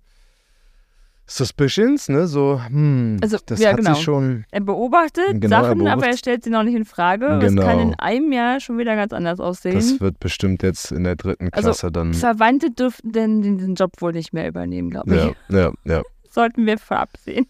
Suspicions, 1.31 2.09
ne? 2.09 2.27
So, 2.27 2.59
hm, 2.67 3.17
also, 3.21 3.37
das 3.45 3.59
ja, 3.59 3.69
hat 3.69 3.77
genau. 3.77 3.93
sich 3.93 4.03
schon. 4.03 4.45
Er 4.51 4.61
beobachtet 4.61 5.39
Genau, 5.39 5.57
er 5.57 5.63
Sachen, 5.63 5.81
aber 5.87 5.97
beobachtet- 6.01 6.11
er 6.11 6.17
stellt 6.17 6.43
sie 6.43 6.49
noch 6.49 6.63
nicht 6.63 6.75
in 6.75 6.85
Frage. 6.85 7.39
Genau. 7.39 7.61
Es 7.61 7.67
kann 7.67 7.79
in 7.79 7.93
einem 7.99 8.31
Jahr 8.31 8.59
schon 8.59 8.77
wieder 8.79 8.95
ganz 8.95 9.13
anders 9.13 9.39
aussehen. 9.39 9.75
Das 9.75 9.99
wird 9.99 10.19
bestimmt 10.19 10.63
jetzt 10.63 10.91
in 10.91 11.03
der 11.03 11.15
dritten 11.15 11.49
Also, 11.51 11.67
Klasse 11.67 11.91
dann. 11.91 12.13
Verwandte 12.13 12.71
dürften 12.71 13.11
denn 13.11 13.41
diesen 13.41 13.75
Job 13.75 13.91
wohl 14.01 14.11
nicht 14.13 14.33
mehr 14.33 14.47
übernehmen, 14.47 14.89
glaube 14.89 15.15
ich. 15.15 15.55
Ja, 15.55 15.59
ja, 15.59 15.73
ja. 15.85 16.01
Sollten 16.29 16.65
wir 16.65 16.77
vorab 16.77 17.09
sehen. 17.23 17.45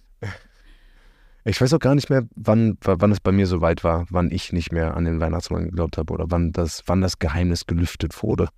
Ich 1.45 1.59
weiß 1.61 1.73
auch 1.73 1.79
gar 1.79 1.95
nicht 1.95 2.09
mehr, 2.09 2.23
wann, 2.35 2.77
wann 2.81 3.11
es 3.11 3.21
bei 3.21 3.31
mir 3.31 3.47
so 3.47 3.61
weit 3.61 3.83
war, 3.83 4.05
wann 4.09 4.29
ich 4.29 4.51
nicht 4.53 4.71
mehr 4.71 4.95
an 4.97 5.05
den 5.05 5.19
Weihnachtsmann 5.21 5.63
geglaubt 5.65 5.97
habe 5.97 6.13
oder 6.13 6.25
wann 6.29 6.51
das, 6.51 6.83
wann 6.85 7.01
das 7.01 7.17
Geheimnis 7.17 7.65
gelüftet 7.65 8.21
wurde. 8.21 8.49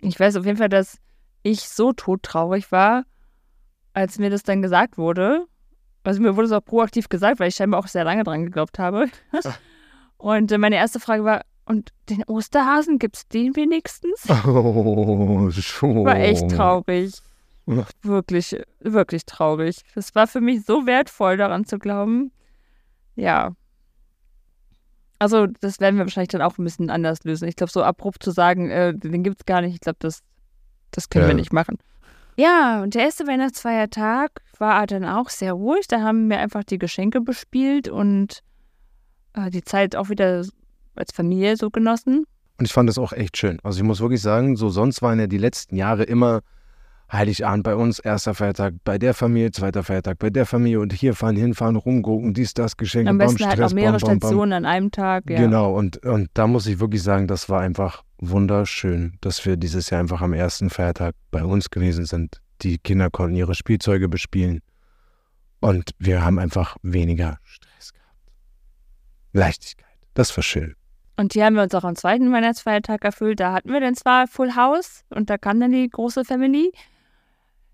Ich 0.00 0.18
weiß 0.18 0.36
auf 0.36 0.46
jeden 0.46 0.58
Fall, 0.58 0.68
dass 0.68 0.98
ich 1.42 1.68
so 1.68 1.92
todtraurig 1.92 2.70
war, 2.72 3.04
als 3.98 4.18
mir 4.18 4.30
das 4.30 4.44
dann 4.44 4.62
gesagt 4.62 4.96
wurde. 4.96 5.46
Also 6.04 6.22
mir 6.22 6.36
wurde 6.36 6.46
es 6.46 6.52
auch 6.52 6.64
proaktiv 6.64 7.08
gesagt, 7.08 7.40
weil 7.40 7.48
ich 7.48 7.56
scheinbar 7.56 7.80
auch 7.80 7.88
sehr 7.88 8.04
lange 8.04 8.22
dran 8.22 8.44
geglaubt 8.44 8.78
habe. 8.78 9.08
Und 10.16 10.52
äh, 10.52 10.58
meine 10.58 10.76
erste 10.76 11.00
Frage 11.00 11.24
war, 11.24 11.42
und 11.64 11.90
den 12.08 12.22
Osterhasen, 12.24 12.98
gibt 12.98 13.16
es 13.16 13.28
den 13.28 13.54
wenigstens? 13.56 14.24
Oh, 14.46 15.50
schon. 15.50 16.04
War 16.06 16.16
echt 16.16 16.48
traurig. 16.50 17.12
Wirklich, 18.02 18.56
wirklich 18.80 19.26
traurig. 19.26 19.82
Das 19.94 20.14
war 20.14 20.26
für 20.26 20.40
mich 20.40 20.64
so 20.64 20.86
wertvoll, 20.86 21.36
daran 21.36 21.66
zu 21.66 21.78
glauben. 21.78 22.30
Ja. 23.16 23.52
Also, 25.18 25.46
das 25.60 25.80
werden 25.80 25.96
wir 25.96 26.04
wahrscheinlich 26.04 26.28
dann 26.30 26.40
auch 26.42 26.56
ein 26.56 26.64
bisschen 26.64 26.88
anders 26.88 27.24
lösen. 27.24 27.48
Ich 27.48 27.56
glaube, 27.56 27.72
so 27.72 27.82
abrupt 27.82 28.22
zu 28.22 28.30
sagen, 28.30 28.70
äh, 28.70 28.94
den 28.94 29.22
gibt 29.24 29.40
es 29.40 29.44
gar 29.46 29.60
nicht, 29.60 29.74
ich 29.74 29.80
glaube, 29.80 29.98
das, 30.00 30.20
das 30.92 31.10
können 31.10 31.24
Ja. 31.24 31.28
wir 31.28 31.34
nicht 31.34 31.52
machen. 31.52 31.76
Ja, 32.38 32.82
und 32.84 32.94
der 32.94 33.02
erste 33.02 33.26
Weihnachtsfeiertag 33.26 34.30
war 34.58 34.86
dann 34.86 35.04
auch 35.04 35.28
sehr 35.28 35.54
ruhig. 35.54 35.88
Da 35.88 36.02
haben 36.02 36.30
wir 36.30 36.38
einfach 36.38 36.62
die 36.62 36.78
Geschenke 36.78 37.20
bespielt 37.20 37.88
und 37.88 38.44
äh, 39.34 39.50
die 39.50 39.64
Zeit 39.64 39.96
auch 39.96 40.08
wieder 40.08 40.44
als 40.94 41.12
Familie 41.12 41.56
so 41.56 41.68
genossen. 41.70 42.24
Und 42.58 42.64
ich 42.64 42.72
fand 42.72 42.88
das 42.88 42.96
auch 42.96 43.12
echt 43.12 43.36
schön. 43.36 43.58
Also 43.64 43.80
ich 43.80 43.84
muss 43.84 44.00
wirklich 44.00 44.22
sagen, 44.22 44.56
so 44.56 44.68
sonst 44.68 45.02
waren 45.02 45.18
ja 45.18 45.26
die 45.26 45.38
letzten 45.38 45.74
Jahre 45.74 46.04
immer 46.04 46.42
Heiligabend 47.10 47.64
bei 47.64 47.74
uns, 47.74 47.98
erster 47.98 48.34
Feiertag 48.34 48.74
bei 48.84 48.98
der 48.98 49.14
Familie, 49.14 49.50
zweiter 49.50 49.82
Feiertag 49.82 50.18
bei 50.18 50.30
der 50.30 50.46
Familie 50.46 50.78
und 50.78 50.92
hier 50.92 51.14
fahren, 51.14 51.34
hinfahren, 51.34 51.74
rumgucken, 51.74 52.34
dies, 52.34 52.54
das, 52.54 52.76
Geschenke, 52.76 53.10
Am 53.10 53.18
bam, 53.18 53.28
besten 53.28 53.46
halt 53.46 53.54
Stress, 53.54 53.72
auch 53.72 53.74
mehrere 53.74 53.98
bam, 53.98 54.00
bam, 54.00 54.18
bam. 54.18 54.28
Stationen 54.28 54.52
an 54.52 54.64
einem 54.64 54.90
Tag. 54.92 55.28
Ja. 55.28 55.40
Genau, 55.40 55.74
und, 55.74 56.04
und 56.04 56.28
da 56.34 56.46
muss 56.46 56.66
ich 56.66 56.78
wirklich 56.78 57.02
sagen, 57.02 57.26
das 57.26 57.48
war 57.48 57.62
einfach 57.62 58.04
wunderschön, 58.18 59.16
dass 59.20 59.44
wir 59.44 59.56
dieses 59.56 59.90
Jahr 59.90 60.00
einfach 60.00 60.20
am 60.20 60.32
ersten 60.32 60.70
Feiertag 60.70 61.14
bei 61.30 61.44
uns 61.44 61.70
gewesen 61.70 62.04
sind. 62.04 62.40
Die 62.62 62.78
Kinder 62.78 63.10
konnten 63.10 63.36
ihre 63.36 63.54
Spielzeuge 63.54 64.08
bespielen 64.08 64.60
und 65.60 65.90
wir 65.98 66.24
haben 66.24 66.38
einfach 66.38 66.76
weniger 66.82 67.38
Stress 67.44 67.92
gehabt. 67.92 68.32
Leichtigkeit, 69.32 69.96
das 70.14 70.36
war 70.36 70.42
schön. 70.42 70.74
Und 71.16 71.34
die 71.34 71.42
haben 71.42 71.54
wir 71.54 71.62
uns 71.62 71.74
auch 71.74 71.84
am 71.84 71.96
zweiten 71.96 72.32
Weihnachtsfeiertag 72.32 73.04
erfüllt. 73.04 73.40
Da 73.40 73.52
hatten 73.52 73.72
wir 73.72 73.80
dann 73.80 73.96
zwar 73.96 74.28
Full 74.28 74.54
House 74.54 75.04
und 75.10 75.30
da 75.30 75.36
kam 75.36 75.58
dann 75.58 75.72
die 75.72 75.88
große 75.88 76.24
Family. 76.24 76.72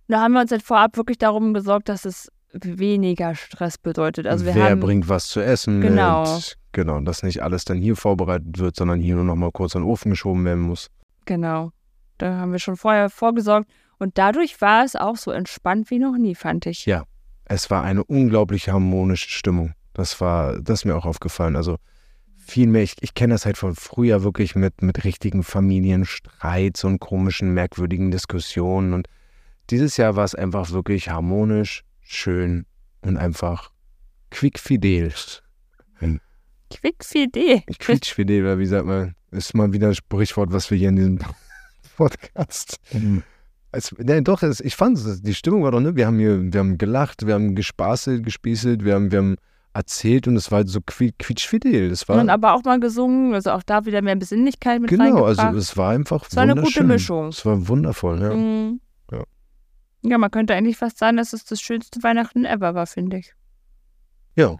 Da 0.08 0.20
haben 0.20 0.32
wir 0.32 0.40
uns 0.40 0.50
dann 0.50 0.60
vorab 0.60 0.96
wirklich 0.96 1.18
darum 1.18 1.52
gesorgt, 1.52 1.88
dass 1.88 2.04
es 2.04 2.30
weniger 2.62 3.34
Stress 3.34 3.78
bedeutet. 3.78 4.26
Also 4.26 4.44
wir 4.46 4.54
Wer 4.54 4.70
haben 4.70 4.80
bringt 4.80 5.08
was 5.08 5.26
zu 5.28 5.40
essen 5.40 5.80
Genau. 5.80 6.22
mit? 6.34 6.56
Genau, 6.72 7.00
dass 7.00 7.22
nicht 7.22 7.42
alles 7.42 7.64
dann 7.64 7.78
hier 7.78 7.96
vorbereitet 7.96 8.58
wird, 8.58 8.76
sondern 8.76 9.00
hier 9.00 9.14
nur 9.16 9.24
noch 9.24 9.36
mal 9.36 9.50
kurz 9.52 9.74
in 9.74 9.82
den 9.82 9.88
Ofen 9.88 10.10
geschoben 10.10 10.44
werden 10.44 10.62
muss. 10.62 10.90
genau, 11.24 11.70
da 12.18 12.36
haben 12.38 12.52
wir 12.52 12.58
schon 12.58 12.76
vorher 12.76 13.10
vorgesorgt 13.10 13.68
und 13.98 14.18
dadurch 14.18 14.60
war 14.60 14.84
es 14.84 14.94
auch 14.96 15.16
so 15.16 15.30
entspannt 15.30 15.90
wie 15.90 15.98
noch 15.98 16.16
nie, 16.16 16.34
fand 16.34 16.66
ich. 16.66 16.86
Ja. 16.86 17.04
Es 17.46 17.70
war 17.70 17.82
eine 17.82 18.02
unglaublich 18.04 18.68
harmonische 18.70 19.28
Stimmung. 19.28 19.74
Das 19.92 20.20
war, 20.20 20.60
das 20.60 20.80
ist 20.80 20.84
mir 20.86 20.96
auch 20.96 21.04
aufgefallen. 21.06 21.56
Also 21.56 21.76
viel 22.36 22.66
mehr, 22.66 22.82
ich, 22.82 22.94
ich 23.00 23.14
kenne 23.14 23.34
das 23.34 23.44
halt 23.46 23.56
von 23.58 23.74
früher 23.74 24.22
wirklich 24.24 24.54
mit, 24.54 24.80
mit 24.82 25.04
richtigen 25.04 25.42
Familienstreits 25.42 26.84
und 26.84 27.00
komischen, 27.00 27.52
merkwürdigen 27.52 28.10
Diskussionen. 28.10 28.92
Und 28.92 29.08
dieses 29.70 29.96
Jahr 29.96 30.16
war 30.16 30.24
es 30.24 30.34
einfach 30.34 30.70
wirklich 30.70 31.10
harmonisch, 31.10 31.84
schön 32.04 32.66
und 33.02 33.16
einfach 33.16 33.70
quickfidel. 34.30 35.12
Quickfidel. 36.70 37.62
Quietschfidel, 37.78 38.42
oder 38.42 38.58
wie 38.58 38.66
sagt 38.66 38.86
man, 38.86 39.14
ist 39.30 39.54
mal 39.54 39.72
wieder 39.72 39.88
ein 39.88 39.94
Sprichwort, 39.94 40.52
was 40.52 40.70
wir 40.70 40.78
hier 40.78 40.88
in 40.88 40.96
diesem 40.96 41.18
Podcast. 41.96 42.80
Es, 43.70 43.92
ne, 43.98 44.22
doch, 44.22 44.42
es, 44.42 44.60
ich 44.60 44.74
fand 44.74 44.98
es, 44.98 45.22
die 45.22 45.34
Stimmung 45.34 45.62
war 45.62 45.70
doch, 45.72 45.80
ne? 45.80 45.94
Wir 45.96 46.06
haben 46.06 46.18
hier, 46.18 46.52
wir 46.52 46.60
haben 46.60 46.78
gelacht, 46.78 47.26
wir 47.26 47.34
haben 47.34 47.54
gespaßelt, 47.54 48.24
gespießelt, 48.24 48.84
wir 48.84 48.94
haben, 48.94 49.12
wir 49.12 49.18
haben 49.18 49.36
erzählt 49.72 50.26
und 50.28 50.36
es 50.36 50.50
war 50.50 50.58
halt 50.58 50.68
so 50.68 50.80
qui- 50.80 51.14
quietschfidel. 51.18 51.90
Es 51.90 52.08
war, 52.08 52.20
Und 52.20 52.28
aber 52.30 52.54
auch 52.54 52.62
mal 52.64 52.78
gesungen, 52.80 53.34
also 53.34 53.50
auch 53.50 53.62
da 53.62 53.84
wieder 53.86 54.02
mehr 54.02 54.16
Besinnlichkeit 54.16 54.80
mit 54.80 54.90
genau, 54.90 55.24
also 55.24 55.42
es 55.56 55.76
war 55.76 55.90
einfach 55.90 56.26
Es 56.28 56.36
war 56.36 56.44
eine 56.44 56.54
gute. 56.54 56.84
Mischung. 56.84 57.28
Es 57.28 57.44
war 57.44 57.68
wundervoll, 57.68 58.20
ja. 58.20 58.34
Mhm. 58.34 58.80
Ja. 60.04 60.18
Man 60.18 60.30
könnte 60.30 60.54
eigentlich 60.54 60.76
fast 60.76 60.98
sagen, 60.98 61.16
dass 61.16 61.32
es 61.32 61.44
das 61.44 61.60
schönste 61.60 62.02
Weihnachten 62.02 62.44
ever 62.44 62.74
war, 62.74 62.86
finde 62.86 63.18
ich. 63.18 63.34
Ja, 64.36 64.56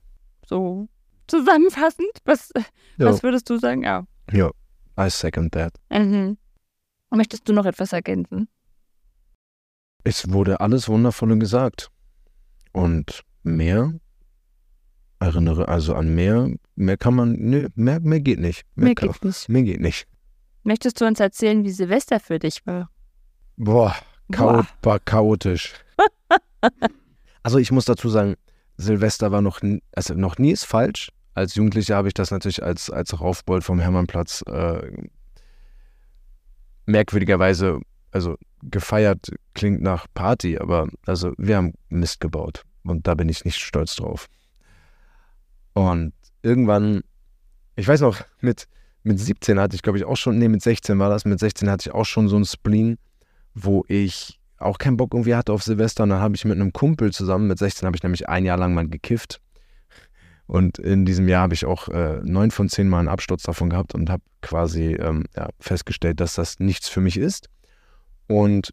So 0.47 0.89
zusammenfassend, 1.27 2.11
was, 2.25 2.51
ja, 2.99 3.07
was 3.07 3.23
würdest 3.23 3.49
du 3.51 3.59
sagen? 3.59 3.83
Ja. 3.83 4.07
ja. 4.33 4.51
I 4.99 5.11
second 5.11 5.53
that. 5.53 5.75
Mhm. 5.91 6.39
Möchtest 7.11 7.49
du 7.49 7.53
noch 7.53 7.67
etwas 7.67 7.93
ergänzen? 7.93 8.49
Es 10.05 10.31
wurde 10.31 10.61
alles 10.61 10.89
Wundervolle 10.89 11.39
gesagt. 11.39 11.91
Und 12.73 13.23
mehr 13.43 13.95
erinnere, 15.21 15.69
also 15.69 15.95
an 15.95 16.15
mehr, 16.15 16.51
mehr 16.75 16.97
kann 16.97 17.15
man, 17.15 17.33
nö, 17.33 17.69
mehr, 17.75 18.01
mehr 18.01 18.21
geht 18.21 18.41
nicht. 18.41 18.65
Mir 18.75 18.95
kann, 18.95 19.13
geht 19.13 19.25
nicht. 19.25 19.49
Mir 19.49 19.63
geht 19.63 19.81
nicht. 19.81 20.07
Möchtest 20.65 21.01
du 21.01 21.07
uns 21.07 21.21
erzählen, 21.21 21.65
wie 21.65 21.71
Silvester 21.71 22.21
für 22.21 22.39
dich 22.39 22.67
war? 22.67 22.91
Boah. 23.57 23.95
Chao 24.33 24.65
chaotisch. 25.05 25.75
also 27.43 27.59
ich 27.59 27.71
muss 27.71 27.85
dazu 27.85 28.09
sagen, 28.09 28.37
Silvester 28.77 29.33
war 29.33 29.43
noch, 29.43 29.61
also 29.95 30.15
noch 30.15 30.39
nie 30.39 30.53
ist 30.53 30.65
falsch. 30.65 31.11
Als 31.35 31.55
Jugendlicher 31.55 31.97
habe 31.97 32.09
ich 32.09 32.15
das 32.15 32.31
natürlich 32.31 32.63
als, 32.63 32.91
als 32.91 33.21
Raufbold 33.21 33.65
vom 33.65 33.81
Hermannplatz 33.81 34.43
äh, 34.47 34.91
merkwürdigerweise, 36.87 37.81
also 38.13 38.37
gefeiert 38.63 39.31
klingt 39.55 39.83
nach 39.83 40.07
Party, 40.15 40.59
aber 40.59 40.89
also 41.07 41.33
wir 41.37 41.57
haben 41.57 41.75
Mist 41.89 42.21
gebaut 42.21 42.63
und 42.85 43.07
da 43.07 43.15
bin 43.15 43.29
ich 43.29 43.45
nicht 43.45 43.59
stolz 43.59 43.97
drauf. 43.97 44.29
Und 45.73 46.13
irgendwann, 46.43 47.03
ich 47.75 47.89
weiß 47.89 48.01
noch, 48.01 48.21
mit, 48.41 48.69
mit 49.03 49.19
17 49.19 49.59
hatte 49.59 49.75
ich 49.75 49.83
glaube 49.83 49.99
ich 49.99 50.05
auch 50.05 50.17
schon, 50.17 50.39
nee, 50.39 50.49
mit 50.49 50.63
16 50.63 50.99
war 50.99 51.11
das, 51.11 51.25
mit 51.25 51.41
16 51.41 51.69
hatte 51.69 51.89
ich 51.89 51.95
auch 51.95 52.07
schon 52.07 52.29
so 52.29 52.37
ein 52.37 52.45
Spleen, 52.45 52.99
wo 53.55 53.85
ich 53.89 54.41
auch 54.59 54.79
keinen 54.79 54.97
Bock 54.97 55.15
irgendwie 55.15 55.35
hatte 55.35 55.53
auf 55.53 55.63
Silvester. 55.63 56.05
Und 56.05 56.11
dann 56.11 56.21
habe 56.21 56.35
ich 56.35 56.45
mit 56.45 56.55
einem 56.55 56.73
Kumpel 56.73 57.13
zusammen, 57.13 57.49
mit 57.49 57.59
16 57.59 57.87
habe 57.87 57.97
ich 57.97 58.03
nämlich 58.03 58.29
ein 58.29 58.45
Jahr 58.45 58.59
lang 58.59 58.75
mal 58.75 58.89
gekifft. 58.89 59.41
Und 60.47 60.79
in 60.79 61.07
diesem 61.07 61.29
Jahr 61.29 61.43
habe 61.43 61.55
ich 61.55 61.65
auch 61.65 61.89
äh, 61.89 62.21
neun 62.23 62.51
von 62.51 62.69
zehn 62.69 62.89
Mal 62.89 62.99
einen 62.99 63.09
Absturz 63.09 63.45
davon 63.45 63.71
gehabt 63.71 63.95
und 63.95 64.11
habe 64.11 64.23
quasi 64.43 64.93
ähm, 64.95 65.25
ja, 65.37 65.49
festgestellt, 65.59 66.21
dass 66.21 66.35
das 66.35 66.59
nichts 66.59 66.89
für 66.89 67.01
mich 67.01 67.17
ist. 67.17 67.49
Und 68.29 68.71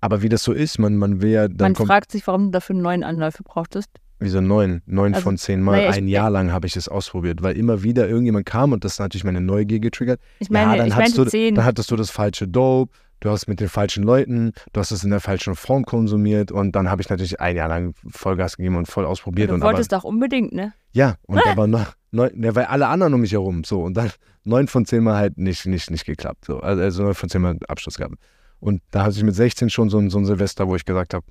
aber 0.00 0.20
wie 0.20 0.28
das 0.28 0.42
so 0.42 0.52
ist, 0.52 0.78
man, 0.78 0.96
man 0.96 1.22
will 1.22 1.30
ja, 1.30 1.48
dann 1.48 1.56
Man 1.58 1.74
kommt 1.74 1.88
fragt 1.88 2.12
sich, 2.12 2.26
warum 2.26 2.46
du 2.46 2.50
dafür 2.50 2.76
neun 2.76 3.02
Anläufe 3.02 3.42
brauchtest. 3.42 3.88
Wieso 4.18 4.40
neun? 4.40 4.82
Neun 4.86 5.14
Also, 5.14 5.24
von 5.24 5.38
zehn 5.38 5.62
Mal. 5.62 5.78
naja, 5.78 5.90
ein 5.92 6.08
Jahr 6.08 6.30
lang 6.30 6.52
habe 6.52 6.66
ich 6.66 6.76
es 6.76 6.88
ausprobiert, 6.88 7.42
weil 7.42 7.56
immer 7.56 7.82
wieder 7.82 8.08
irgendjemand 8.08 8.46
kam 8.46 8.72
und 8.72 8.84
das 8.84 8.94
hat 8.94 9.06
natürlich 9.06 9.24
meine 9.24 9.40
Neugier 9.40 9.80
getriggert. 9.80 10.20
Ich 10.38 10.50
meine, 10.50 10.76
dann 10.76 10.88
ich 10.88 10.94
hattest 10.94 11.16
meine 11.16 11.24
du, 11.24 11.30
zehn. 11.30 11.54
Dann 11.54 11.64
hattest 11.64 11.90
du 11.90 11.96
das 11.96 12.10
falsche 12.10 12.46
Dope, 12.46 12.94
du 13.24 13.30
hast 13.30 13.48
mit 13.48 13.58
den 13.58 13.68
falschen 13.68 14.04
Leuten, 14.04 14.52
du 14.72 14.80
hast 14.80 14.90
es 14.90 15.02
in 15.02 15.10
der 15.10 15.20
falschen 15.20 15.56
Form 15.56 15.84
konsumiert 15.84 16.52
und 16.52 16.72
dann 16.72 16.90
habe 16.90 17.00
ich 17.00 17.08
natürlich 17.08 17.40
ein 17.40 17.56
Jahr 17.56 17.68
lang 17.68 17.94
Vollgas 18.10 18.58
gegeben 18.58 18.76
und 18.76 18.86
voll 18.86 19.06
ausprobiert. 19.06 19.48
du 19.48 19.54
und 19.54 19.62
aber, 19.62 19.72
wolltest 19.72 19.92
doch 19.92 20.04
unbedingt, 20.04 20.52
ne? 20.52 20.74
ja, 20.92 21.16
und 21.26 21.40
aber 21.46 21.66
noch, 21.66 21.94
neun, 22.10 22.30
ja, 22.42 22.54
weil 22.54 22.66
alle 22.66 22.86
anderen 22.86 23.14
um 23.14 23.22
mich 23.22 23.32
herum, 23.32 23.64
so, 23.64 23.82
und 23.82 23.94
dann 23.94 24.10
neun 24.44 24.68
von 24.68 24.84
zehn 24.84 25.02
Mal 25.02 25.16
halt 25.16 25.38
nicht, 25.38 25.64
nicht, 25.64 25.90
nicht 25.90 26.04
geklappt. 26.04 26.44
So. 26.44 26.60
Also 26.60 26.82
also 26.82 27.02
neun 27.02 27.14
von 27.14 27.30
zehn 27.30 27.40
Mal 27.40 27.58
Abschluss 27.66 27.96
gehabt. 27.96 28.16
Und 28.60 28.82
da 28.90 29.04
hatte 29.04 29.16
ich 29.16 29.22
mit 29.22 29.34
16 29.34 29.70
schon 29.70 29.88
so 29.88 29.98
ein, 29.98 30.10
so 30.10 30.18
ein 30.18 30.26
Silvester, 30.26 30.68
wo 30.68 30.76
ich 30.76 30.84
gesagt 30.84 31.14
habe, 31.14 31.24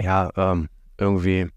ja, 0.00 0.30
ähm, 0.36 0.68
irgendwie 0.98 1.48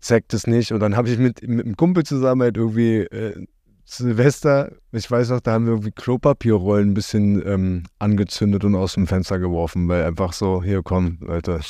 zeigt 0.00 0.32
es 0.32 0.46
nicht. 0.46 0.72
Und 0.72 0.80
dann 0.80 0.96
habe 0.96 1.10
ich 1.10 1.18
mit, 1.18 1.46
mit 1.46 1.66
einem 1.66 1.76
Kumpel 1.76 2.04
zusammen 2.04 2.42
halt 2.42 2.56
irgendwie 2.56 3.00
äh, 3.00 3.46
Silvester, 3.84 4.72
ich 4.92 5.10
weiß 5.10 5.30
noch, 5.30 5.40
da 5.40 5.52
haben 5.52 5.66
wir 5.66 5.72
irgendwie 5.72 5.90
Klopapierrollen 5.90 6.90
ein 6.90 6.94
bisschen 6.94 7.46
ähm, 7.46 7.82
angezündet 7.98 8.64
und 8.64 8.74
aus 8.74 8.94
dem 8.94 9.06
Fenster 9.06 9.38
geworfen, 9.38 9.88
weil 9.88 10.04
einfach 10.04 10.32
so, 10.32 10.62
hier 10.62 10.82
komm, 10.82 11.18
Leute, 11.20 11.60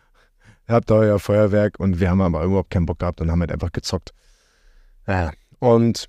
habt 0.68 0.90
euer 0.90 1.18
Feuerwerk 1.18 1.80
und 1.80 1.98
wir 1.98 2.10
haben 2.10 2.20
aber 2.20 2.44
überhaupt 2.44 2.70
keinen 2.70 2.86
Bock 2.86 2.98
gehabt 2.98 3.20
und 3.20 3.30
haben 3.30 3.40
halt 3.40 3.52
einfach 3.52 3.72
gezockt. 3.72 4.12
Ja, 5.06 5.32
und 5.58 6.08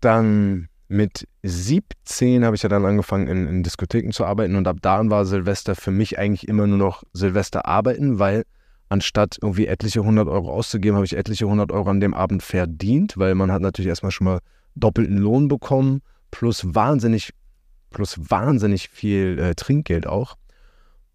dann 0.00 0.68
mit 0.88 1.28
17 1.42 2.44
habe 2.44 2.56
ich 2.56 2.62
ja 2.62 2.68
dann 2.68 2.86
angefangen, 2.86 3.28
in, 3.28 3.46
in 3.46 3.62
Diskotheken 3.62 4.10
zu 4.12 4.24
arbeiten 4.24 4.56
und 4.56 4.66
ab 4.66 4.78
da 4.80 5.08
war 5.10 5.26
Silvester 5.26 5.76
für 5.76 5.90
mich 5.90 6.18
eigentlich 6.18 6.48
immer 6.48 6.66
nur 6.66 6.78
noch 6.78 7.04
Silvester 7.12 7.66
arbeiten, 7.66 8.18
weil 8.18 8.44
anstatt 8.88 9.36
irgendwie 9.42 9.66
etliche 9.66 10.00
100 10.00 10.28
Euro 10.28 10.50
auszugeben, 10.50 10.96
habe 10.96 11.04
ich 11.04 11.16
etliche 11.16 11.44
100 11.44 11.72
Euro 11.72 11.90
an 11.90 12.00
dem 12.00 12.14
Abend 12.14 12.42
verdient, 12.42 13.18
weil 13.18 13.34
man 13.34 13.52
hat 13.52 13.60
natürlich 13.60 13.88
erstmal 13.88 14.12
schon 14.12 14.24
mal 14.24 14.38
doppelten 14.78 15.18
Lohn 15.18 15.48
bekommen, 15.48 16.02
plus 16.30 16.74
wahnsinnig, 16.74 17.32
plus 17.90 18.18
wahnsinnig 18.18 18.88
viel 18.88 19.38
äh, 19.38 19.54
Trinkgeld 19.54 20.06
auch. 20.06 20.36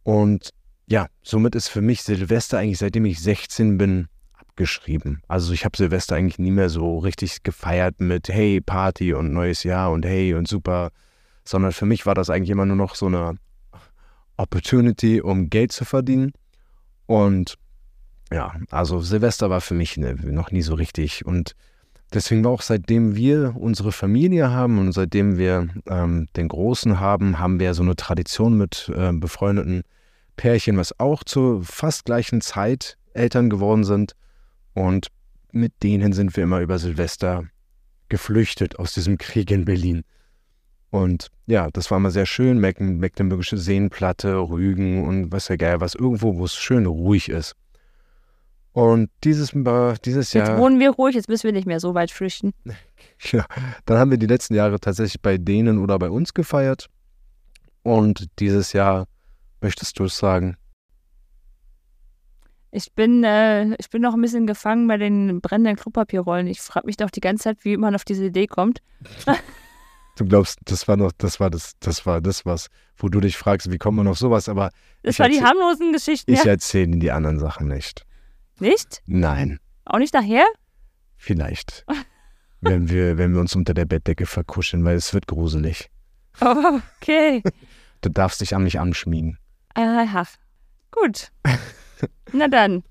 Und 0.03 0.51
ja, 0.87 1.07
somit 1.21 1.55
ist 1.55 1.69
für 1.69 1.81
mich 1.81 2.03
Silvester 2.03 2.59
eigentlich, 2.59 2.79
seitdem 2.79 3.05
ich 3.05 3.21
16 3.21 3.77
bin, 3.77 4.07
abgeschrieben. 4.53 5.21
Also 5.27 5.51
ich 5.53 5.65
habe 5.65 5.75
Silvester 5.75 6.15
eigentlich 6.15 6.37
nie 6.37 6.51
mehr 6.51 6.69
so 6.69 6.99
richtig 6.99 7.41
gefeiert 7.43 7.99
mit 7.99 8.29
Hey, 8.29 8.61
Party 8.61 9.13
und 9.13 9.33
neues 9.33 9.63
Jahr 9.63 9.91
und 9.91 10.05
Hey 10.05 10.35
und 10.35 10.47
super, 10.47 10.91
sondern 11.43 11.71
für 11.71 11.87
mich 11.87 12.05
war 12.05 12.13
das 12.13 12.29
eigentlich 12.29 12.51
immer 12.51 12.65
nur 12.65 12.75
noch 12.75 12.95
so 12.95 13.07
eine 13.07 13.35
Opportunity, 14.37 15.21
um 15.21 15.49
Geld 15.49 15.71
zu 15.71 15.85
verdienen. 15.85 16.33
Und 17.07 17.57
ja, 18.31 18.53
also 18.69 18.99
Silvester 18.99 19.49
war 19.49 19.61
für 19.61 19.73
mich 19.73 19.97
ne, 19.97 20.15
noch 20.15 20.51
nie 20.51 20.61
so 20.61 20.75
richtig. 20.75 21.25
Und 21.25 21.55
deswegen 22.13 22.43
war 22.43 22.51
auch 22.51 22.61
seitdem 22.61 23.15
wir 23.15 23.55
unsere 23.57 23.91
Familie 23.91 24.51
haben 24.51 24.77
und 24.77 24.91
seitdem 24.91 25.37
wir 25.37 25.69
ähm, 25.87 26.27
den 26.35 26.47
Großen 26.47 26.99
haben, 26.99 27.39
haben 27.39 27.59
wir 27.59 27.73
so 27.73 27.83
eine 27.83 27.95
Tradition 27.95 28.57
mit 28.57 28.91
äh, 28.95 29.11
befreundeten 29.11 29.83
Pärchen, 30.35 30.77
was 30.77 30.99
auch 30.99 31.23
zur 31.23 31.63
fast 31.63 32.05
gleichen 32.05 32.41
Zeit 32.41 32.97
Eltern 33.13 33.49
geworden 33.49 33.83
sind. 33.83 34.13
Und 34.73 35.07
mit 35.51 35.83
denen 35.83 36.13
sind 36.13 36.35
wir 36.35 36.43
immer 36.43 36.61
über 36.61 36.79
Silvester 36.79 37.45
geflüchtet 38.09 38.79
aus 38.79 38.93
diesem 38.93 39.17
Krieg 39.17 39.51
in 39.51 39.65
Berlin. 39.65 40.03
Und 40.89 41.29
ja, 41.47 41.69
das 41.71 41.89
war 41.89 41.97
immer 41.97 42.11
sehr 42.11 42.25
schön. 42.25 42.59
Mecklenburgische 42.59 43.57
Seenplatte, 43.57 44.35
Rügen 44.37 45.07
und 45.07 45.31
was 45.31 45.47
ja 45.47 45.55
geil, 45.55 45.81
was 45.81 45.95
irgendwo, 45.95 46.35
wo 46.35 46.45
es 46.45 46.55
schön 46.55 46.85
ruhig 46.85 47.29
ist. 47.29 47.55
Und 48.73 49.11
dieses, 49.23 49.51
dieses 50.03 50.33
Jahr. 50.33 50.49
Jetzt 50.49 50.57
wohnen 50.57 50.79
wir 50.79 50.89
ruhig, 50.89 51.15
jetzt 51.15 51.29
müssen 51.29 51.43
wir 51.43 51.51
nicht 51.53 51.67
mehr 51.67 51.79
so 51.79 51.93
weit 51.93 52.11
flüchten. 52.11 52.53
Ja, 53.31 53.45
dann 53.85 53.97
haben 53.97 54.11
wir 54.11 54.17
die 54.17 54.27
letzten 54.27 54.53
Jahre 54.53 54.79
tatsächlich 54.79 55.21
bei 55.21 55.37
denen 55.37 55.77
oder 55.77 55.97
bei 55.97 56.09
uns 56.09 56.33
gefeiert. 56.33 56.89
Und 57.81 58.27
dieses 58.39 58.73
Jahr 58.73 59.07
möchtest 59.61 59.97
du 59.99 60.05
es 60.05 60.17
sagen? 60.17 60.57
Ich 62.71 62.91
bin, 62.93 63.23
äh, 63.23 63.75
ich 63.75 63.89
bin 63.89 64.01
noch 64.01 64.13
ein 64.13 64.21
bisschen 64.21 64.47
gefangen 64.47 64.87
bei 64.87 64.97
den 64.97 65.39
brennenden 65.41 65.75
Klopapierrollen. 65.75 66.47
Ich 66.47 66.59
frage 66.59 66.87
mich 66.87 66.97
doch 66.97 67.11
die 67.11 67.21
ganze 67.21 67.43
Zeit, 67.43 67.63
wie 67.63 67.77
man 67.77 67.95
auf 67.95 68.03
diese 68.03 68.25
Idee 68.25 68.47
kommt. 68.47 68.81
du 70.17 70.25
glaubst, 70.25 70.59
das 70.65 70.87
war 70.87 70.97
noch, 70.97 71.11
das 71.17 71.39
war 71.39 71.49
das, 71.49 71.73
das 71.79 72.05
war 72.05 72.19
das, 72.19 72.45
was, 72.45 72.67
wo 72.97 73.09
du 73.09 73.19
dich 73.19 73.37
fragst, 73.37 73.71
wie 73.71 73.77
kommt 73.77 73.97
man 73.97 74.07
auf 74.07 74.17
sowas, 74.17 74.49
aber. 74.49 74.71
Das 75.03 75.19
war 75.19 75.29
die 75.29 75.41
harmlosen 75.41 75.93
Geschichten. 75.93 76.33
Ich 76.33 76.43
ja. 76.43 76.51
erzähle 76.51 76.97
die 76.97 77.11
anderen 77.11 77.39
Sachen 77.39 77.67
nicht. 77.67 78.05
Nicht? 78.63 79.03
Nein. 79.07 79.59
Auch 79.83 79.97
nicht 79.97 80.13
nachher? 80.13 80.45
Vielleicht. 81.17 81.85
wenn 82.61 82.89
wir, 82.89 83.17
wenn 83.17 83.33
wir 83.33 83.41
uns 83.41 83.57
unter 83.57 83.73
der 83.73 83.83
Bettdecke 83.83 84.25
verkuscheln, 84.25 84.85
weil 84.85 84.95
es 84.95 85.13
wird 85.13 85.27
gruselig. 85.27 85.89
Oh, 86.41 86.79
okay. 86.99 87.43
Du 88.01 88.09
darfst 88.09 88.41
dich 88.41 88.55
an 88.55 88.63
mich 88.63 88.79
anschmiegen. 88.79 89.37
Aha. 89.75 90.23
Gut. 90.89 91.27
Na 92.31 92.47
dann. 92.47 92.83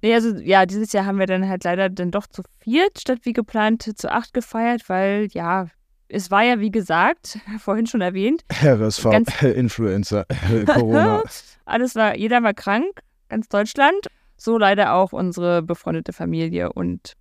Nee, 0.00 0.14
also 0.14 0.34
ja, 0.36 0.64
dieses 0.64 0.92
Jahr 0.92 1.04
haben 1.04 1.18
wir 1.18 1.26
dann 1.26 1.46
halt 1.46 1.64
leider 1.64 1.90
dann 1.90 2.10
doch 2.10 2.26
zu 2.26 2.42
viert 2.60 2.98
statt 2.98 3.18
wie 3.24 3.34
geplant 3.34 3.98
zu 3.98 4.10
acht 4.10 4.32
gefeiert, 4.32 4.88
weil 4.88 5.28
ja, 5.32 5.66
es 6.08 6.30
war 6.30 6.42
ja 6.42 6.58
wie 6.58 6.70
gesagt, 6.70 7.38
vorhin 7.58 7.86
schon 7.86 8.00
erwähnt. 8.00 8.46
RSV, 8.64 9.04
Influencer, 9.42 10.24
Corona. 10.64 11.22
Alles 11.66 11.96
war, 11.96 12.16
jeder 12.16 12.42
war 12.42 12.54
krank, 12.54 13.00
ganz 13.28 13.46
Deutschland. 13.48 14.08
So 14.38 14.56
leider 14.56 14.94
auch 14.94 15.12
unsere 15.12 15.62
befreundete 15.62 16.12
Familie. 16.12 16.72
Und 16.72 17.14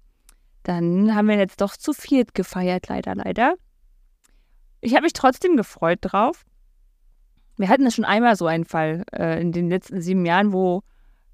dann 0.64 1.16
haben 1.16 1.28
wir 1.28 1.38
jetzt 1.38 1.62
doch 1.62 1.76
zu 1.76 1.94
viert 1.94 2.34
gefeiert, 2.34 2.88
leider, 2.88 3.16
leider. 3.16 3.56
Ich 4.82 4.94
habe 4.94 5.04
mich 5.04 5.14
trotzdem 5.14 5.58
gefreut 5.58 6.00
drauf. 6.02 6.46
Wir 7.58 7.70
hatten 7.70 7.84
ja 7.84 7.92
schon 7.92 8.06
einmal 8.06 8.36
so 8.36 8.46
einen 8.46 8.66
Fall 8.66 9.04
äh, 9.12 9.42
in 9.42 9.52
den 9.52 9.70
letzten 9.70 10.00
sieben 10.02 10.26
Jahren, 10.26 10.54
wo 10.54 10.84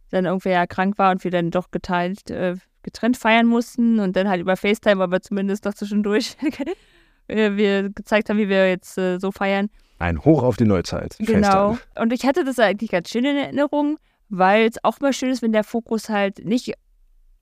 dann 0.10 0.26
irgendwer 0.26 0.54
ja 0.54 0.67
krank 0.67 0.98
war 0.98 1.12
und 1.12 1.24
wir 1.24 1.32
dann 1.32 1.52
doch 1.52 1.72
geteilt, 1.72 2.30
äh, 2.30 2.56
getrennt 2.84 3.17
feiern 3.17 3.46
mussten 3.46 4.00
und 4.00 4.15
dann 4.15 4.30
halt 4.30 4.39
über 4.39 4.56
FaceTime, 4.56 5.04
aber 5.04 5.22
zumindest 5.22 5.65
doch 5.65 5.74
zwischendurch 5.74 6.38
wir 7.28 7.89
gezeigt 7.89 8.30
haben, 8.30 8.38
wie 8.38 8.50
wir 8.50 8.69
jetzt 8.69 8.98
äh, 8.98 9.19
so 9.19 9.32
feiern. 9.32 9.69
Ein 10.00 10.24
Hoch 10.24 10.43
auf 10.43 10.56
die 10.56 10.65
Neuzeit. 10.65 11.15
Genau. 11.19 11.74
FaceTime. 11.74 12.02
Und 12.02 12.13
ich 12.13 12.26
hatte 12.26 12.46
das 12.46 12.60
eigentlich 12.60 12.91
ganz 12.91 13.10
schön 13.10 13.26
in 13.26 13.36
Erinnerung, 13.36 13.98
weil 14.36 14.67
es 14.67 14.84
auch 14.84 15.00
mal 15.00 15.13
schön 15.13 15.30
ist, 15.30 15.43
wenn 15.43 15.54
der 15.54 15.63
Fokus 15.63 16.10
halt 16.10 16.43
nicht 16.43 16.74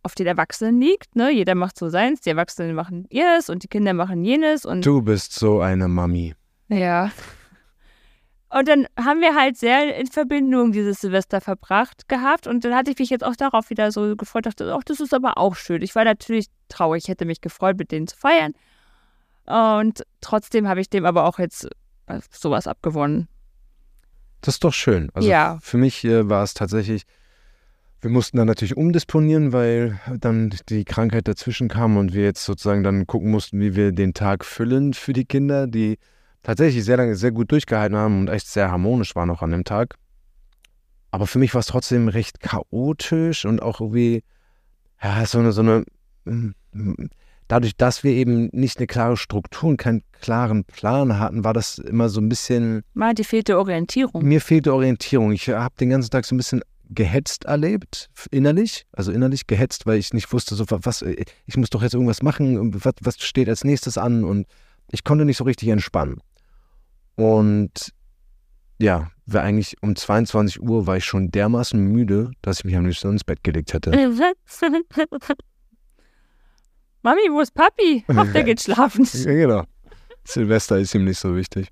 auf 0.03 0.13
den 0.13 0.27
Erwachsenen 0.27 0.81
liegt. 0.81 1.15
Ne? 1.15 1.31
Jeder 1.31 1.55
macht 1.55 1.77
so 1.77 1.87
seins, 1.87 2.19
die 2.19 2.29
Erwachsenen 2.31 2.75
machen 2.75 3.05
ihres 3.09 3.49
und 3.49 3.63
die 3.63 3.69
Kinder 3.69 3.93
machen 3.93 4.25
jenes. 4.25 4.65
Und 4.65 4.85
du 4.85 5.01
bist 5.01 5.33
so 5.33 5.61
eine 5.61 5.87
Mami. 5.87 6.35
Ja. 6.67 7.11
Und 8.49 8.67
dann 8.67 8.87
haben 8.99 9.21
wir 9.21 9.35
halt 9.35 9.55
sehr 9.55 9.95
in 9.95 10.07
Verbindung 10.07 10.73
dieses 10.73 10.99
Silvester 10.99 11.39
verbracht 11.39 12.09
gehabt. 12.09 12.45
Und 12.45 12.65
dann 12.65 12.75
hatte 12.75 12.91
ich 12.91 12.99
mich 12.99 13.09
jetzt 13.09 13.23
auch 13.23 13.37
darauf 13.37 13.69
wieder 13.69 13.93
so 13.93 14.17
gefreut, 14.17 14.45
dachte, 14.45 14.73
ach, 14.75 14.83
das 14.83 14.99
ist 14.99 15.13
aber 15.13 15.37
auch 15.37 15.55
schön. 15.55 15.81
Ich 15.81 15.95
war 15.95 16.03
natürlich 16.03 16.47
traurig, 16.67 17.03
ich 17.05 17.09
hätte 17.09 17.23
mich 17.23 17.39
gefreut, 17.39 17.77
mit 17.77 17.93
denen 17.93 18.07
zu 18.07 18.17
feiern. 18.17 18.53
Und 19.45 20.03
trotzdem 20.19 20.67
habe 20.67 20.81
ich 20.81 20.89
dem 20.89 21.05
aber 21.05 21.23
auch 21.23 21.39
jetzt 21.39 21.69
äh, 22.07 22.19
sowas 22.31 22.67
abgewonnen. 22.67 23.29
Das 24.41 24.55
ist 24.55 24.63
doch 24.63 24.73
schön. 24.73 25.09
Also 25.13 25.29
ja. 25.29 25.59
für 25.61 25.77
mich 25.77 26.03
äh, 26.03 26.27
war 26.27 26.43
es 26.43 26.53
tatsächlich, 26.53 27.03
wir 28.01 28.09
mussten 28.09 28.37
dann 28.37 28.47
natürlich 28.47 28.75
umdisponieren, 28.75 29.53
weil 29.53 29.99
dann 30.19 30.53
die 30.69 30.83
Krankheit 30.83 31.27
dazwischen 31.27 31.67
kam 31.67 31.97
und 31.97 32.13
wir 32.13 32.23
jetzt 32.23 32.43
sozusagen 32.43 32.83
dann 32.83 33.05
gucken 33.05 33.29
mussten, 33.29 33.59
wie 33.59 33.75
wir 33.75 33.91
den 33.91 34.13
Tag 34.13 34.43
füllen 34.43 34.93
für 34.93 35.13
die 35.13 35.25
Kinder, 35.25 35.67
die 35.67 35.99
tatsächlich 36.43 36.83
sehr 36.83 36.97
lange 36.97 37.15
sehr 37.15 37.31
gut 37.31 37.51
durchgehalten 37.51 37.95
haben 37.95 38.19
und 38.19 38.29
echt 38.29 38.47
sehr 38.47 38.71
harmonisch 38.71 39.15
waren 39.15 39.29
auch 39.29 39.43
an 39.43 39.51
dem 39.51 39.63
Tag. 39.63 39.95
Aber 41.11 41.27
für 41.27 41.39
mich 41.39 41.53
war 41.53 41.59
es 41.59 41.67
trotzdem 41.67 42.07
recht 42.07 42.39
chaotisch 42.39 43.45
und 43.45 43.61
auch 43.61 43.81
irgendwie, 43.81 44.23
ja, 45.03 45.25
so 45.25 45.39
eine, 45.39 45.51
so 45.51 45.61
eine, 45.61 45.83
hm, 46.25 46.55
dadurch, 47.51 47.75
dass 47.75 48.03
wir 48.03 48.11
eben 48.11 48.49
nicht 48.53 48.77
eine 48.77 48.87
klare 48.87 49.17
Struktur 49.17 49.69
und 49.69 49.77
keinen 49.77 50.03
klaren 50.21 50.63
Plan 50.63 51.19
hatten, 51.19 51.43
war 51.43 51.53
das 51.53 51.79
immer 51.79 52.07
so 52.07 52.21
ein 52.21 52.29
bisschen. 52.29 52.83
Mal 52.93 53.13
die 53.13 53.25
fehlte 53.25 53.57
Orientierung. 53.57 54.23
Mir 54.23 54.39
fehlte 54.39 54.73
Orientierung. 54.73 55.33
Ich 55.33 55.49
habe 55.49 55.75
den 55.79 55.89
ganzen 55.89 56.09
Tag 56.09 56.25
so 56.25 56.33
ein 56.33 56.37
bisschen 56.37 56.61
gehetzt 56.89 57.45
erlebt, 57.45 58.09
innerlich, 58.31 58.85
also 58.91 59.11
innerlich 59.11 59.47
gehetzt, 59.47 59.85
weil 59.85 59.97
ich 59.97 60.13
nicht 60.13 60.31
wusste, 60.33 60.55
so 60.55 60.65
was, 60.67 61.01
ich 61.01 61.57
muss 61.57 61.69
doch 61.69 61.81
jetzt 61.81 61.93
irgendwas 61.93 62.21
machen, 62.21 62.73
was, 62.83 62.93
was 63.01 63.19
steht 63.19 63.47
als 63.47 63.63
nächstes 63.63 63.97
an 63.97 64.25
und 64.25 64.45
ich 64.91 65.05
konnte 65.05 65.23
nicht 65.23 65.37
so 65.37 65.45
richtig 65.45 65.69
entspannen. 65.69 66.19
Und 67.15 67.93
ja, 68.77 69.09
war 69.25 69.43
eigentlich 69.43 69.77
um 69.81 69.95
22 69.95 70.61
Uhr 70.61 70.85
war 70.85 70.97
ich 70.97 71.05
schon 71.05 71.31
dermaßen 71.31 71.79
müde, 71.79 72.31
dass 72.41 72.59
ich 72.59 72.65
mich 72.65 72.75
am 72.75 72.85
liebsten 72.85 73.11
ins 73.11 73.23
Bett 73.23 73.41
gelegt 73.43 73.73
hätte. 73.73 73.91
Mami, 77.03 77.21
wo 77.31 77.41
ist 77.41 77.53
Papi? 77.53 78.03
Ach, 78.15 78.31
der 78.31 78.43
geht 78.43 78.61
schlafen. 78.61 79.07
ja, 79.11 79.31
genau. 79.31 79.63
Silvester 80.23 80.77
ist 80.77 80.93
ihm 80.93 81.05
nicht 81.05 81.19
so 81.19 81.35
wichtig. 81.35 81.69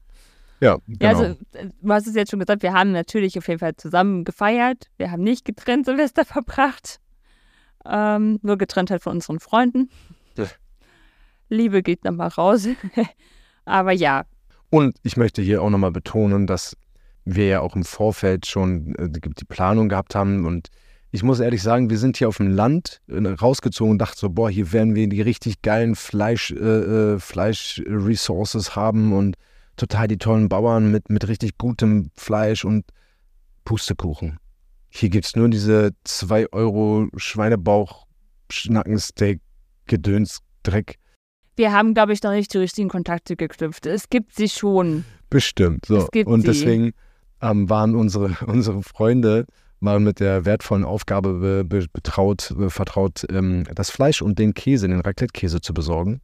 Ja, 0.59 0.77
genau. 0.87 0.97
Ja, 1.01 1.09
also, 1.09 1.23
äh, 1.53 1.69
du 1.81 1.93
hast 1.93 2.07
es 2.07 2.15
jetzt 2.15 2.31
schon 2.31 2.39
gesagt, 2.39 2.63
wir 2.63 2.73
haben 2.73 2.91
natürlich 2.91 3.37
auf 3.37 3.47
jeden 3.47 3.59
Fall 3.59 3.75
zusammen 3.75 4.25
gefeiert. 4.25 4.87
Wir 4.97 5.11
haben 5.11 5.23
nicht 5.23 5.45
getrennt 5.45 5.85
Silvester 5.85 6.25
verbracht. 6.25 6.99
Ähm, 7.85 8.39
nur 8.41 8.57
getrennt 8.57 8.91
halt 8.91 9.03
von 9.03 9.13
unseren 9.13 9.39
Freunden. 9.39 9.89
Ja. 10.35 10.45
Liebe 11.47 11.81
geht 11.81 12.03
nochmal 12.03 12.27
raus. 12.27 12.67
Aber 13.65 13.91
ja, 13.91 14.25
und 14.69 14.97
ich 15.03 15.17
möchte 15.17 15.41
hier 15.41 15.61
auch 15.61 15.69
nochmal 15.69 15.91
betonen, 15.91 16.47
dass 16.47 16.77
wir 17.25 17.47
ja 17.47 17.61
auch 17.61 17.75
im 17.75 17.83
Vorfeld 17.83 18.45
schon 18.45 18.95
äh, 18.95 19.09
die 19.09 19.45
Planung 19.45 19.89
gehabt 19.89 20.15
haben 20.15 20.45
und 20.45 20.69
ich 21.11 21.23
muss 21.23 21.39
ehrlich 21.39 21.63
sagen, 21.63 21.89
wir 21.89 21.97
sind 21.97 22.17
hier 22.17 22.27
auf 22.27 22.37
dem 22.37 22.49
Land 22.49 23.01
äh, 23.07 23.27
rausgezogen 23.27 23.91
und 23.91 23.97
dachten 23.99 24.17
so, 24.17 24.29
boah, 24.29 24.49
hier 24.49 24.71
werden 24.71 24.95
wir 24.95 25.07
die 25.07 25.21
richtig 25.21 25.61
geilen 25.61 25.95
Fleisch, 25.95 26.51
äh, 26.51 26.55
äh 27.13 27.19
Fleisch-Resources 27.19 28.75
haben 28.75 29.13
und 29.13 29.35
total 29.75 30.07
die 30.07 30.17
tollen 30.17 30.49
Bauern 30.49 30.91
mit, 30.91 31.09
mit 31.09 31.27
richtig 31.27 31.57
gutem 31.57 32.11
Fleisch 32.15 32.65
und 32.65 32.85
Pustekuchen. 33.65 34.37
Hier 34.89 35.09
gibt 35.09 35.25
es 35.25 35.35
nur 35.35 35.49
diese 35.49 35.91
2 36.03 36.51
Euro 36.51 37.07
Schweinebauch, 37.15 38.05
Schnackensteak, 38.51 39.39
Gedöns, 39.85 40.39
Dreck. 40.63 40.95
Wir 41.55 41.71
haben, 41.71 41.93
glaube 41.93 42.13
ich, 42.13 42.23
noch 42.23 42.31
nicht 42.31 42.53
die 42.53 42.57
richtigen 42.57 42.89
Kontakte 42.89 43.35
geknüpft. 43.35 43.85
Es 43.85 44.09
gibt 44.09 44.35
sie 44.35 44.49
schon. 44.49 45.05
Bestimmt. 45.29 45.85
So. 45.85 46.07
Und 46.25 46.41
sie. 46.41 46.47
deswegen 46.47 46.91
ähm, 47.41 47.69
waren 47.69 47.95
unsere, 47.95 48.35
unsere 48.47 48.81
Freunde 48.83 49.45
waren 49.81 50.03
mit 50.03 50.19
der 50.19 50.45
wertvollen 50.45 50.83
Aufgabe 50.83 51.33
be, 51.33 51.63
be, 51.63 51.85
betraut, 51.91 52.53
be, 52.55 52.69
vertraut, 52.69 53.25
ähm, 53.29 53.65
das 53.73 53.89
Fleisch 53.89 54.21
und 54.21 54.39
den 54.39 54.53
Käse, 54.53 54.87
den 54.87 55.01
Raclette-Käse 55.01 55.61
zu 55.61 55.73
besorgen. 55.73 56.21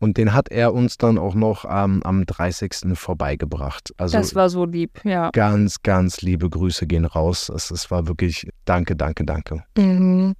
Und 0.00 0.16
den 0.16 0.32
hat 0.32 0.50
er 0.50 0.72
uns 0.72 0.96
dann 0.96 1.18
auch 1.18 1.34
noch 1.34 1.66
ähm, 1.66 2.02
am 2.04 2.24
30. 2.24 2.94
vorbeigebracht. 2.94 3.92
Also 3.98 4.16
das 4.16 4.34
war 4.34 4.48
so 4.48 4.64
lieb, 4.64 5.04
ja. 5.04 5.30
ganz, 5.30 5.82
ganz 5.82 6.22
liebe 6.22 6.48
Grüße 6.48 6.86
gehen 6.86 7.04
raus. 7.04 7.50
Es, 7.54 7.70
es 7.70 7.90
war 7.90 8.08
wirklich 8.08 8.48
danke, 8.64 8.96
danke, 8.96 9.24
danke. 9.24 9.62
Mhm. 9.76 10.34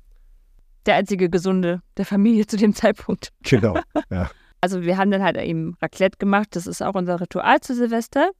Der 0.86 0.94
einzige 0.94 1.28
Gesunde 1.28 1.82
der 1.98 2.06
Familie 2.06 2.46
zu 2.46 2.56
dem 2.56 2.74
Zeitpunkt. 2.74 3.32
Genau, 3.42 3.78
ja. 4.10 4.30
Also 4.62 4.82
wir 4.82 4.96
haben 4.96 5.10
dann 5.10 5.22
halt 5.22 5.36
eben 5.36 5.76
Raclette 5.80 6.16
gemacht. 6.18 6.48
Das 6.52 6.66
ist 6.66 6.82
auch 6.82 6.94
unser 6.94 7.20
Ritual 7.20 7.60
zu 7.60 7.74
Silvester. 7.74 8.30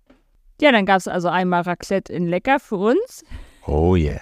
Ja, 0.61 0.73
dann 0.73 0.87
gab 0.87 0.99
es 0.99 1.09
also 1.09 1.29
einmal 1.29 1.63
Raclette 1.63 2.13
in 2.13 2.27
Lecker 2.27 2.61
für 2.61 2.77
uns. 2.77 3.25
Oh 3.67 3.97
yeah. 3.97 4.21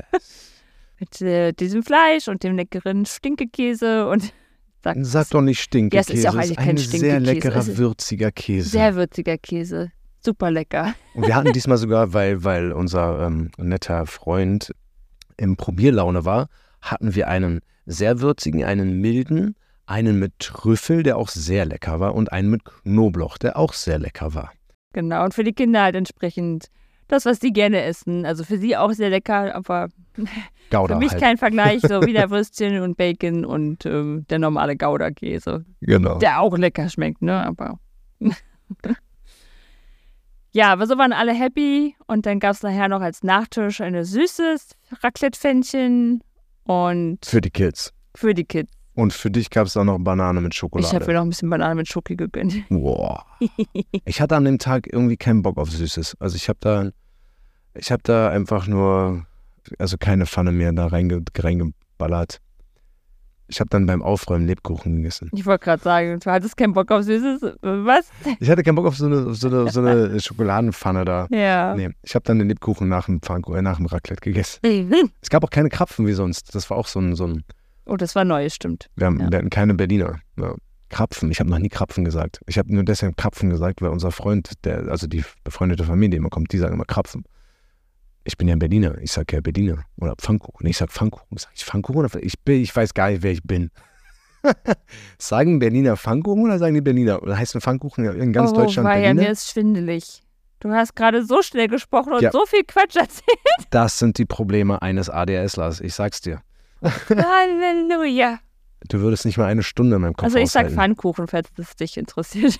Mit 0.98 1.20
äh, 1.22 1.53
diesem 1.53 1.83
Fleisch 1.83 2.29
und 2.29 2.42
dem 2.42 2.57
leckeren 2.57 3.07
Stinkekäse 3.07 4.09
und 4.09 4.33
Sag, 4.85 4.96
Sag 5.01 5.31
doch 5.31 5.40
nicht 5.40 5.61
Stinkekäse. 5.61 6.12
Ja, 6.12 6.14
es 6.14 6.18
ist 6.18 6.24
ja 6.24 6.31
auch 6.31 6.37
eigentlich 6.37 6.57
kein 6.57 6.68
ein 6.70 6.77
sehr 6.77 6.98
Stinkekäse. 6.98 7.18
leckerer, 7.18 7.77
würziger 7.79 8.31
Käse. 8.31 8.68
sehr 8.68 8.94
würziger 8.94 9.37
Käse. 9.37 9.90
Super 10.24 10.51
lecker. 10.51 10.94
Und 11.14 11.27
wir 11.27 11.35
hatten 11.35 11.53
diesmal 11.53 11.79
sogar, 11.79 12.12
weil, 12.12 12.44
weil 12.44 12.72
unser 12.72 13.27
ähm, 13.27 13.51
netter 13.59 14.07
Freund 14.07 14.72
im 15.37 15.57
Probierlaune 15.57 16.24
war, 16.24 16.48
hatten 16.81 17.14
wir 17.14 17.29
einen 17.29 17.61
sehr 17.87 18.20
würzigen, 18.20 18.64
einen 18.64 19.01
milden, 19.01 19.57
einen 19.87 20.18
mit 20.18 20.38
Trüffel, 20.38 21.03
der 21.03 21.16
auch 21.16 21.29
sehr 21.29 21.64
lecker 21.64 21.98
war, 22.01 22.14
und 22.14 22.33
einen 22.33 22.51
mit 22.51 22.62
Knoblauch, 22.64 23.38
der 23.38 23.57
auch 23.57 23.72
sehr 23.72 23.98
lecker 23.98 24.35
war. 24.35 24.53
Genau. 24.92 25.24
Und 25.24 25.35
für 25.35 25.44
die 25.44 25.53
Kinder 25.53 25.83
halt 25.83 25.96
entsprechend 25.96 26.66
das, 27.09 27.25
was 27.25 27.40
sie 27.40 27.53
gerne 27.53 27.83
essen. 27.83 28.25
Also 28.27 28.44
für 28.44 28.59
sie 28.59 28.77
auch 28.77 28.92
sehr 28.92 29.11
lecker, 29.11 29.55
aber 29.55 29.88
Gouda 30.71 30.94
für 30.94 30.99
mich 30.99 31.11
halt. 31.12 31.21
kein 31.23 31.37
Vergleich. 31.38 31.81
So 31.83 32.03
wieder 32.07 32.31
Würstchen 32.31 32.81
und 32.83 32.97
Bacon 32.97 33.44
und 33.44 33.85
ähm, 33.87 34.27
der 34.31 34.38
normale 34.38 34.77
Gouda-Käse. 34.77 35.64
Genau. 35.81 36.18
Der 36.18 36.40
auch 36.40 36.57
lecker 36.57 36.88
schmeckt, 36.88 37.23
ne? 37.23 37.44
Aber. 37.44 37.79
ja, 40.53 40.73
aber 40.73 40.87
so 40.87 40.97
waren 40.99 41.12
alle 41.12 41.33
happy. 41.33 41.94
Und 42.07 42.27
dann 42.27 42.40
gab 42.40 42.53
es 42.55 42.62
nachher 42.62 42.88
noch 42.88 43.01
als 43.01 43.23
Nachtisch 43.23 43.81
ein 43.81 44.03
süßes 44.03 44.71
Raclette-Pfännchen 45.03 46.23
und 46.64 47.25
Für 47.25 47.40
die 47.40 47.51
Kids. 47.51 47.92
für 48.14 48.35
die 48.35 48.44
Kids. 48.44 48.71
Und 48.98 49.12
für 49.12 49.30
dich 49.30 49.50
gab 49.50 49.68
es 49.68 49.76
auch 49.76 49.84
noch 49.84 49.96
Banane 50.00 50.40
mit 50.40 50.54
Ich 50.54 50.58
Schokolade. 50.58 50.92
habe 50.92 51.06
mir 51.06 51.12
noch 51.12 51.22
ein 51.22 51.28
bisschen 51.28 51.48
Banane 51.48 51.76
mit 51.76 51.87
Schoki 51.87 52.16
gegönnt. 52.16 52.68
Boah. 52.68 53.24
Ich 54.04 54.20
hatte 54.20 54.34
an 54.34 54.44
dem 54.44 54.58
Tag 54.58 54.92
irgendwie 54.92 55.16
keinen 55.16 55.42
Bock 55.42 55.56
auf 55.56 55.70
Süßes. 55.70 56.16
Also 56.18 56.34
ich 56.34 56.48
habe 56.48 56.58
da, 56.61 56.90
ich 57.74 57.92
habe 57.92 58.02
da 58.02 58.30
einfach 58.30 58.66
nur, 58.66 59.24
also 59.78 59.98
keine 59.98 60.26
Pfanne 60.26 60.50
mehr 60.50 60.72
da 60.72 60.88
reinge, 60.88 61.22
reingeballert. 61.32 62.40
Ich 63.46 63.61
habe 63.61 63.70
dann 63.70 63.87
beim 63.87 64.02
Aufräumen 64.02 64.48
Lebkuchen 64.48 64.96
gegessen. 64.96 65.30
Ich 65.32 65.46
wollte 65.46 65.66
gerade 65.66 65.80
sagen, 65.82 66.18
du 66.18 66.28
hattest 66.32 66.56
keinen 66.56 66.72
Bock 66.72 66.90
auf 66.90 67.04
Süßes. 67.04 67.40
Was? 67.62 68.11
Ich 68.40 68.50
hatte 68.50 68.64
keinen 68.64 68.74
Bock 68.74 68.87
auf 68.87 68.96
so 68.96 69.06
eine, 69.06 69.32
so 69.32 69.46
eine, 69.46 69.70
so 69.70 69.80
eine 69.80 70.18
Schokoladenpfanne 70.20 71.04
da. 71.04 71.28
Ja. 71.30 71.76
Nee, 71.76 71.90
ich 72.02 72.16
habe 72.16 72.24
dann 72.24 72.40
den 72.40 72.48
Lebkuchen 72.48 72.88
nach 72.88 73.06
dem, 73.06 73.22
Pfannkuchen, 73.22 73.61
äh, 73.61 73.62
nach 73.62 73.76
dem 73.76 73.87
Raclette 73.87 74.22
gegessen. 74.22 74.58
Es 75.22 75.30
gab 75.30 75.44
auch 75.44 75.50
keine 75.50 75.68
Krapfen 75.68 76.04
wie 76.08 76.14
sonst. 76.14 76.52
Das 76.56 76.68
war 76.68 76.76
auch 76.76 76.88
so 76.88 76.98
ein, 76.98 77.14
so 77.14 77.28
ein 77.28 77.44
Oh, 77.88 77.96
das 77.96 78.14
war 78.14 78.24
neu, 78.24 78.48
stimmt. 78.51 78.88
wir, 78.96 79.07
haben, 79.07 79.18
Ja. 79.20 79.31
wir 79.31 79.38
hatten 79.38 79.51
keine 79.51 79.74
Berliner. 79.74 80.20
Ja. 80.38 80.55
Krapfen, 80.90 81.31
ich 81.31 81.38
habe 81.40 81.51
noch 81.51 81.59
nie 81.59 81.68
Krapfen 81.68 82.05
gesagt. 82.05 82.40
Ich 82.46 82.57
habe 82.59 82.72
nur 82.74 82.83
deshalb 82.85 83.16
Krapfen 83.16 83.51
gesagt, 83.51 83.83
weil 83.83 83.90
unser 83.90 84.11
Freund, 84.11 84.53
der, 84.64 84.88
also 84.88 85.07
die 85.07 85.22
befreundete 85.44 85.85
Familie, 85.85 86.11
die 86.11 86.16
immer 86.16 86.31
kommt, 86.31 86.51
die 86.53 86.59
sagen 86.59 86.74
immer 86.74 86.85
Krapfen. 86.87 87.24
Ich 88.24 88.37
bin 88.38 88.48
ja 88.48 88.55
ein 88.57 88.59
Berliner, 88.59 88.96
ich 88.98 89.12
sage 89.12 89.37
ja 89.37 89.40
Berliner 89.40 89.85
oder 89.96 90.14
Pfannkuchen. 90.16 90.66
Ich 90.66 90.77
sage 90.79 90.90
Pfannkuchen. 90.92 91.37
Sag 91.38 91.51
ich 91.55 91.64
Pfannkuchen 91.64 91.98
oder 92.05 92.22
ich, 92.22 92.38
bin, 92.40 92.61
ich 92.62 92.74
weiß 92.74 92.94
gar 92.94 93.11
nicht, 93.11 93.22
wer 93.22 93.33
ich 93.33 93.42
bin. 93.42 93.70
sagen 95.18 95.59
Berliner 95.59 95.96
Pfannkuchen 95.96 96.44
oder 96.44 96.59
sagen 96.59 96.74
die 96.74 96.81
Berliner? 96.81 97.22
Oder 97.22 97.37
heißt 97.37 97.55
ein 97.55 97.61
Pfannkuchen 97.61 98.05
in 98.05 98.33
ganz 98.33 98.53
oh, 98.53 98.55
Deutschland 98.57 98.87
war 98.87 98.96
ja, 98.96 99.03
Berliner? 99.09 99.22
mir 99.22 99.31
ist 99.33 99.51
schwindelig. 99.51 100.22
Du 100.61 100.70
hast 100.70 100.96
gerade 100.96 101.24
so 101.24 101.42
schnell 101.42 101.68
gesprochen 101.68 102.12
und 102.12 102.22
Ja. 102.22 102.33
so 102.33 102.44
viel 102.46 102.64
Quatsch 102.64 102.96
erzählt. 102.96 103.24
Das 103.70 103.98
sind 103.98 104.18
die 104.18 104.24
Probleme 104.24 104.81
eines 104.83 105.09
ADSlers, 105.11 105.81
ich 105.81 105.94
sag's 105.94 106.20
dir. 106.20 106.40
Halleluja. 106.82 108.38
Du 108.88 109.00
würdest 109.00 109.24
nicht 109.24 109.36
mal 109.38 109.46
eine 109.46 109.62
Stunde 109.62 109.96
in 109.96 110.02
meinem 110.02 110.14
Kopf 110.14 110.24
Also 110.24 110.38
ich 110.38 110.50
sag 110.50 110.62
aushalten. 110.66 110.76
Pfannkuchen, 110.76 111.26
falls 111.26 111.48
das 111.56 111.74
dich 111.76 111.96
interessiert. 111.96 112.58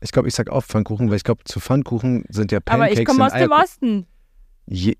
Ich 0.00 0.10
glaube, 0.12 0.28
ich 0.28 0.34
sag 0.34 0.50
auch 0.50 0.62
Pfannkuchen, 0.64 1.08
weil 1.10 1.16
ich 1.16 1.24
glaube, 1.24 1.44
zu 1.44 1.60
Pfannkuchen 1.60 2.24
sind 2.28 2.50
ja 2.52 2.58
Aber 2.58 2.78
Pancakes 2.78 2.98
ich 2.98 3.04
komme 3.06 3.24
aus 3.26 3.32
dem. 3.32 3.50
Osten. 3.52 4.06
Je, 4.66 4.96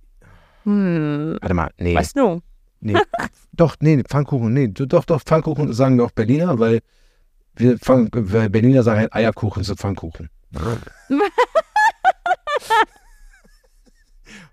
Hm. 0.64 1.36
warte 1.40 1.54
mal, 1.54 1.70
nee. 1.78 1.94
Weißt 1.94 2.16
du? 2.16 2.40
Nee, 2.80 2.94
doch, 3.52 3.76
nee, 3.80 4.02
Pfannkuchen, 4.02 4.52
nee, 4.52 4.68
du- 4.68 4.86
doch, 4.86 5.04
doch, 5.04 5.20
Pfannkuchen 5.22 5.72
sagen 5.72 5.96
wir 5.98 6.04
auch 6.04 6.10
Berliner, 6.12 6.58
weil 6.58 6.80
wir 7.56 7.78
Pfann, 7.78 8.08
weil 8.12 8.48
Berliner 8.50 8.82
sagen 8.82 9.00
halt 9.00 9.12
Eierkuchen 9.14 9.62
zu 9.64 9.74
Pfannkuchen. 9.76 10.30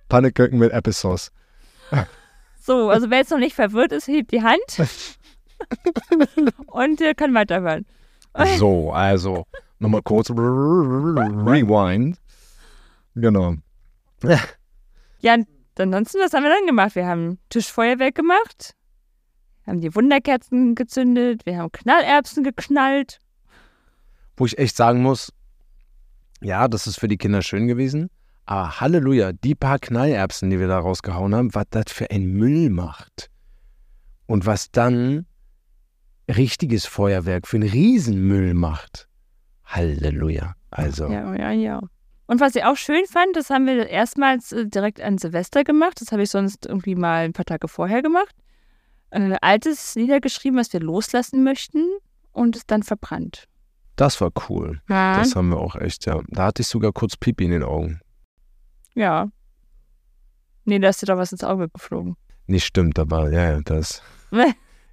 Pannekuchen 0.10 0.58
mit 0.60 0.72
Applesauce. 0.74 1.32
So, 2.62 2.92
also 2.92 3.10
wer 3.10 3.18
jetzt 3.18 3.32
noch 3.32 3.40
nicht 3.40 3.56
verwirrt 3.56 3.92
ist, 3.92 4.08
hebt 4.08 4.32
die 4.32 4.44
Hand 4.44 4.62
und 6.68 7.02
äh, 7.02 7.16
kann 7.16 7.34
weiterhören. 7.34 7.88
So, 8.58 8.92
also, 8.92 9.48
nochmal 9.80 10.04
kurz 10.04 10.30
rewind. 10.30 12.20
Genau. 13.16 13.56
Ja, 15.22 15.34
und 15.34 15.48
ansonsten, 15.80 16.20
was 16.20 16.34
haben 16.34 16.44
wir 16.44 16.52
dann 16.52 16.68
gemacht? 16.68 16.96
Wir 16.96 17.08
haben 17.08 17.40
Tischfeuerwerk 17.50 18.14
gemacht, 18.14 18.76
haben 19.66 19.82
die 19.82 19.96
Wunderkerzen 19.96 20.76
gezündet, 20.76 21.48
wir 21.48 21.58
haben 21.58 21.72
Knallerbsen 21.72 22.44
geknallt. 22.44 23.20
Wo 24.38 24.46
ich 24.46 24.60
echt 24.60 24.78
sagen 24.78 25.02
muss, 25.02 25.34
ja, 26.42 26.68
das 26.68 26.86
ist 26.86 27.00
für 27.00 27.08
die 27.08 27.18
Kinder 27.18 27.42
schön 27.42 27.68
gewesen, 27.68 28.12
aber 28.52 28.82
Halleluja, 28.82 29.32
die 29.32 29.56
paar 29.56 29.80
Knallerbsen, 29.80 30.50
die 30.50 30.60
wir 30.60 30.68
da 30.68 30.80
rausgehauen 30.80 31.34
haben, 31.34 31.56
was 31.56 31.68
das 31.70 31.86
für 31.88 32.12
ein 32.12 32.34
Müll 32.34 32.70
macht. 32.70 33.30
Und 34.26 34.46
was 34.46 34.72
dann 34.72 35.26
richtiges 36.28 36.86
Feuerwerk 36.86 37.48
für 37.48 37.56
einen 37.56 37.70
Riesenmüll 37.70 38.54
macht. 38.54 39.08
Halleluja. 39.64 40.56
Also, 40.70 41.08
Ja, 41.10 41.34
ja, 41.34 41.52
ja. 41.52 41.82
Und 42.28 42.42
was 42.42 42.54
ich 42.56 42.66
auch 42.66 42.76
schön 42.76 43.06
fand, 43.06 43.38
das 43.38 43.50
haben 43.50 43.68
wir 43.68 43.88
erstmals 43.88 44.52
äh, 44.52 44.68
direkt 44.68 45.00
an 45.00 45.18
Silvester 45.18 45.64
gemacht. 45.64 46.02
Das 46.02 46.12
habe 46.12 46.24
ich 46.24 46.30
sonst 46.30 46.66
irgendwie 46.66 46.96
mal 46.96 47.24
ein 47.24 47.34
paar 47.34 47.46
Tage 47.46 47.70
vorher 47.70 48.02
gemacht. 48.02 48.36
Ein 49.12 49.38
altes 49.38 49.96
niedergeschrieben, 49.96 50.60
was 50.60 50.74
wir 50.74 50.82
loslassen 50.82 51.46
möchten 51.46 51.88
und 52.34 52.58
es 52.58 52.66
dann 52.66 52.84
verbrannt. 52.84 53.48
das 53.96 54.20
war 54.20 54.32
cool. 54.50 54.82
Ja. 54.90 55.20
Das 55.20 55.38
haben 55.38 55.50
wir 55.52 55.58
auch 55.58 55.76
echt, 55.76 56.06
ja. 56.06 56.20
Da 56.28 56.48
hatte 56.48 56.64
ich 56.64 56.68
sogar 56.68 56.92
kurz 56.92 57.16
Pipi 57.16 57.46
in 57.46 57.52
den 57.52 57.64
Augen. 57.64 58.02
Ja. 58.96 59.30
Nee, 60.66 60.80
da 60.80 60.90
ist 60.90 61.02
dir 61.02 61.08
doch 61.08 61.18
was 61.18 61.32
ins 61.32 61.44
Auge 61.44 61.70
geflogen. 61.70 62.16
Nicht 62.48 62.66
stimmt, 62.66 63.00
aber 63.00 63.32
ja, 63.32 63.52
ja, 63.52 63.62
das. 63.62 64.02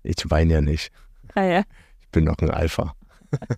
Ich 0.04 0.30
weine 0.30 0.54
ja 0.54 0.60
nicht. 0.60 0.90
Ah, 1.34 1.42
ja. 1.42 1.62
Ich 2.00 2.08
bin 2.08 2.24
noch 2.24 2.38
ein 2.38 2.50
Alpha. 2.50 2.94
Ja. 3.32 3.38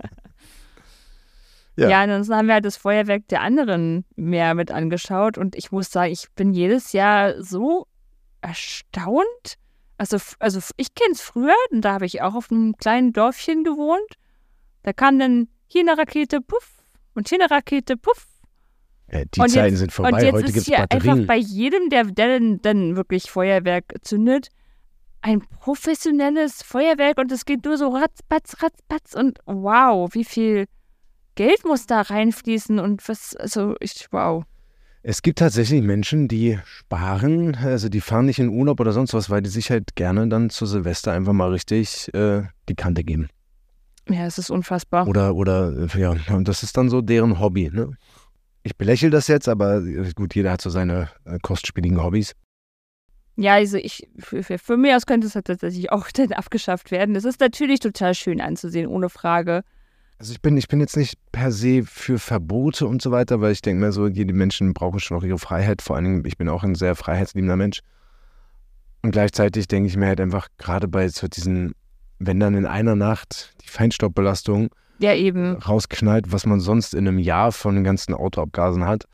Ja. 1.88 2.02
ansonsten 2.02 2.34
haben 2.34 2.46
wir 2.46 2.54
halt 2.54 2.66
das 2.66 2.76
Feuerwerk 2.76 3.28
der 3.28 3.40
anderen 3.40 4.04
mehr 4.16 4.54
mit 4.54 4.70
angeschaut 4.70 5.38
und 5.38 5.56
ich 5.56 5.72
muss 5.72 5.90
sagen, 5.90 6.12
ich 6.12 6.26
bin 6.34 6.52
jedes 6.52 6.92
Jahr 6.92 7.42
so 7.42 7.86
erstaunt. 8.42 9.54
Also, 9.96 10.18
also 10.40 10.60
ich 10.76 10.94
kenne 10.94 11.12
es 11.12 11.22
früher, 11.22 11.54
und 11.70 11.82
da 11.82 11.94
habe 11.94 12.04
ich 12.04 12.20
auch 12.20 12.34
auf 12.34 12.50
einem 12.50 12.76
kleinen 12.76 13.14
Dörfchen 13.14 13.64
gewohnt. 13.64 14.14
Da 14.82 14.92
kam 14.92 15.18
dann 15.18 15.48
hier 15.68 15.82
eine 15.82 15.96
Rakete, 15.96 16.40
puff, 16.40 16.82
und 17.14 17.28
hier 17.28 17.40
eine 17.40 17.50
Rakete, 17.50 17.96
puff. 17.96 18.26
Äh, 19.12 19.26
die 19.34 19.40
Und 19.40 19.46
jetzt- 19.46 19.54
Zeiten 19.54 19.76
sind 19.76 19.92
vorbei. 19.92 20.10
und 20.12 20.22
jetzt 20.22 20.32
Heute 20.34 20.46
ist 20.46 20.52
gibt 20.54 20.66
es 20.68 20.72
einfach 20.72 20.88
Batterien. 20.98 21.26
bei 21.26 21.36
jedem, 21.36 21.88
der, 21.90 22.04
der 22.04 22.38
dann, 22.38 22.62
dann 22.62 22.96
wirklich 22.96 23.30
Feuerwerk 23.30 23.84
zündet, 24.02 24.48
ein 25.20 25.40
professionelles 25.60 26.62
Feuerwerk 26.62 27.18
und 27.18 27.30
es 27.32 27.44
geht 27.44 27.64
nur 27.64 27.76
so 27.76 27.88
ratzbatz, 27.88 28.62
ratzbatz 28.62 29.14
und 29.14 29.38
wow, 29.46 30.08
wie 30.14 30.24
viel 30.24 30.66
Geld 31.34 31.64
muss 31.64 31.86
da 31.86 32.00
reinfließen 32.02 32.78
und 32.78 33.06
was, 33.08 33.34
also 33.36 33.74
ich, 33.80 34.06
wow. 34.12 34.44
Es 35.02 35.22
gibt 35.22 35.38
tatsächlich 35.38 35.82
Menschen, 35.82 36.28
die 36.28 36.58
sparen, 36.64 37.54
also 37.56 37.88
die 37.88 38.00
fahren 38.02 38.26
nicht 38.26 38.38
in 38.38 38.48
Urlaub 38.50 38.80
oder 38.80 38.92
sonst 38.92 39.14
was, 39.14 39.30
weil 39.30 39.40
die 39.42 39.48
sich 39.50 39.70
halt 39.70 39.96
gerne 39.96 40.28
dann 40.28 40.50
zu 40.50 40.66
Silvester 40.66 41.12
einfach 41.12 41.32
mal 41.32 41.50
richtig 41.50 42.12
äh, 42.14 42.42
die 42.68 42.74
Kante 42.74 43.02
geben. 43.02 43.28
Ja, 44.08 44.26
es 44.26 44.38
ist 44.38 44.50
unfassbar. 44.50 45.08
Oder, 45.08 45.34
oder, 45.34 45.72
äh, 45.94 46.00
ja, 46.00 46.14
und 46.34 46.48
das 46.48 46.62
ist 46.62 46.76
dann 46.76 46.88
so 46.90 47.00
deren 47.00 47.40
Hobby, 47.40 47.70
ne? 47.72 47.92
Ich 48.62 48.76
belächle 48.76 49.10
das 49.10 49.28
jetzt, 49.28 49.48
aber 49.48 49.78
äh, 49.78 50.12
gut, 50.14 50.34
jeder 50.34 50.52
hat 50.52 50.60
so 50.60 50.70
seine 50.70 51.08
äh, 51.24 51.38
kostspieligen 51.40 52.02
Hobbys. 52.02 52.34
Ja, 53.36 53.54
also 53.54 53.78
ich, 53.78 54.06
für, 54.18 54.42
für, 54.42 54.58
für 54.58 54.76
mich 54.76 54.94
aus 54.94 55.06
könnte 55.06 55.26
es 55.26 55.34
halt 55.34 55.46
tatsächlich 55.46 55.90
auch 55.92 56.10
dann 56.14 56.32
abgeschafft 56.32 56.90
werden. 56.90 57.14
Das 57.14 57.24
ist 57.24 57.40
natürlich 57.40 57.80
total 57.80 58.14
schön 58.14 58.40
anzusehen, 58.40 58.86
ohne 58.86 59.08
Frage. 59.08 59.62
Also 60.18 60.32
ich 60.34 60.42
bin, 60.42 60.58
ich 60.58 60.68
bin 60.68 60.80
jetzt 60.80 60.98
nicht 60.98 61.18
per 61.32 61.50
se 61.50 61.82
für 61.82 62.18
Verbote 62.18 62.86
und 62.86 63.00
so 63.00 63.10
weiter, 63.10 63.40
weil 63.40 63.52
ich 63.52 63.62
denke 63.62 63.86
mir 63.86 63.92
so, 63.92 64.10
die 64.10 64.26
Menschen 64.26 64.74
brauchen 64.74 65.00
schon 65.00 65.16
auch 65.16 65.22
ihre 65.22 65.38
Freiheit. 65.38 65.80
Vor 65.80 65.96
allen 65.96 66.04
Dingen, 66.04 66.24
ich 66.26 66.36
bin 66.36 66.50
auch 66.50 66.62
ein 66.62 66.74
sehr 66.74 66.94
freiheitsliebender 66.94 67.56
Mensch. 67.56 67.80
Und 69.00 69.12
gleichzeitig 69.12 69.66
denke 69.66 69.88
ich 69.88 69.96
mir 69.96 70.08
halt 70.08 70.20
einfach, 70.20 70.48
gerade 70.58 70.88
bei 70.88 71.08
so 71.08 71.26
diesen, 71.26 71.72
wenn 72.18 72.38
dann 72.38 72.54
in 72.54 72.66
einer 72.66 72.96
Nacht 72.96 73.54
die 73.62 73.68
Feinstaubbelastung 73.68 74.68
Ja, 75.00 75.14
eben. 75.14 75.56
rausknallt, 75.56 76.30
was 76.30 76.46
man 76.46 76.60
sonst 76.60 76.94
in 76.94 77.08
einem 77.08 77.18
Jahr 77.18 77.52
von 77.52 77.74
den 77.74 77.84
ganzen 77.84 78.14
Autoabgasen 78.14 78.86
hat, 78.86 79.06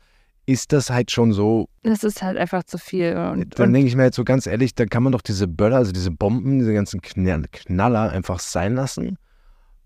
ist 0.45 0.71
das 0.71 0.89
halt 0.89 1.11
schon 1.11 1.33
so. 1.33 1.69
Das 1.83 2.03
ist 2.03 2.21
halt 2.21 2.37
einfach 2.37 2.63
zu 2.63 2.77
viel. 2.77 3.15
Und, 3.15 3.59
Dann 3.59 3.73
denke 3.73 3.87
ich 3.87 3.95
mir 3.95 4.03
halt 4.03 4.13
so 4.13 4.23
ganz 4.23 4.47
ehrlich, 4.47 4.73
da 4.75 4.85
kann 4.85 5.03
man 5.03 5.11
doch 5.11 5.21
diese 5.21 5.47
Böller, 5.47 5.77
also 5.77 5.91
diese 5.91 6.09
Bomben, 6.09 6.59
diese 6.59 6.73
ganzen 6.73 7.01
Knall 7.01 7.45
Knaller 7.51 8.11
einfach 8.11 8.39
sein 8.39 8.75
lassen. 8.75 9.17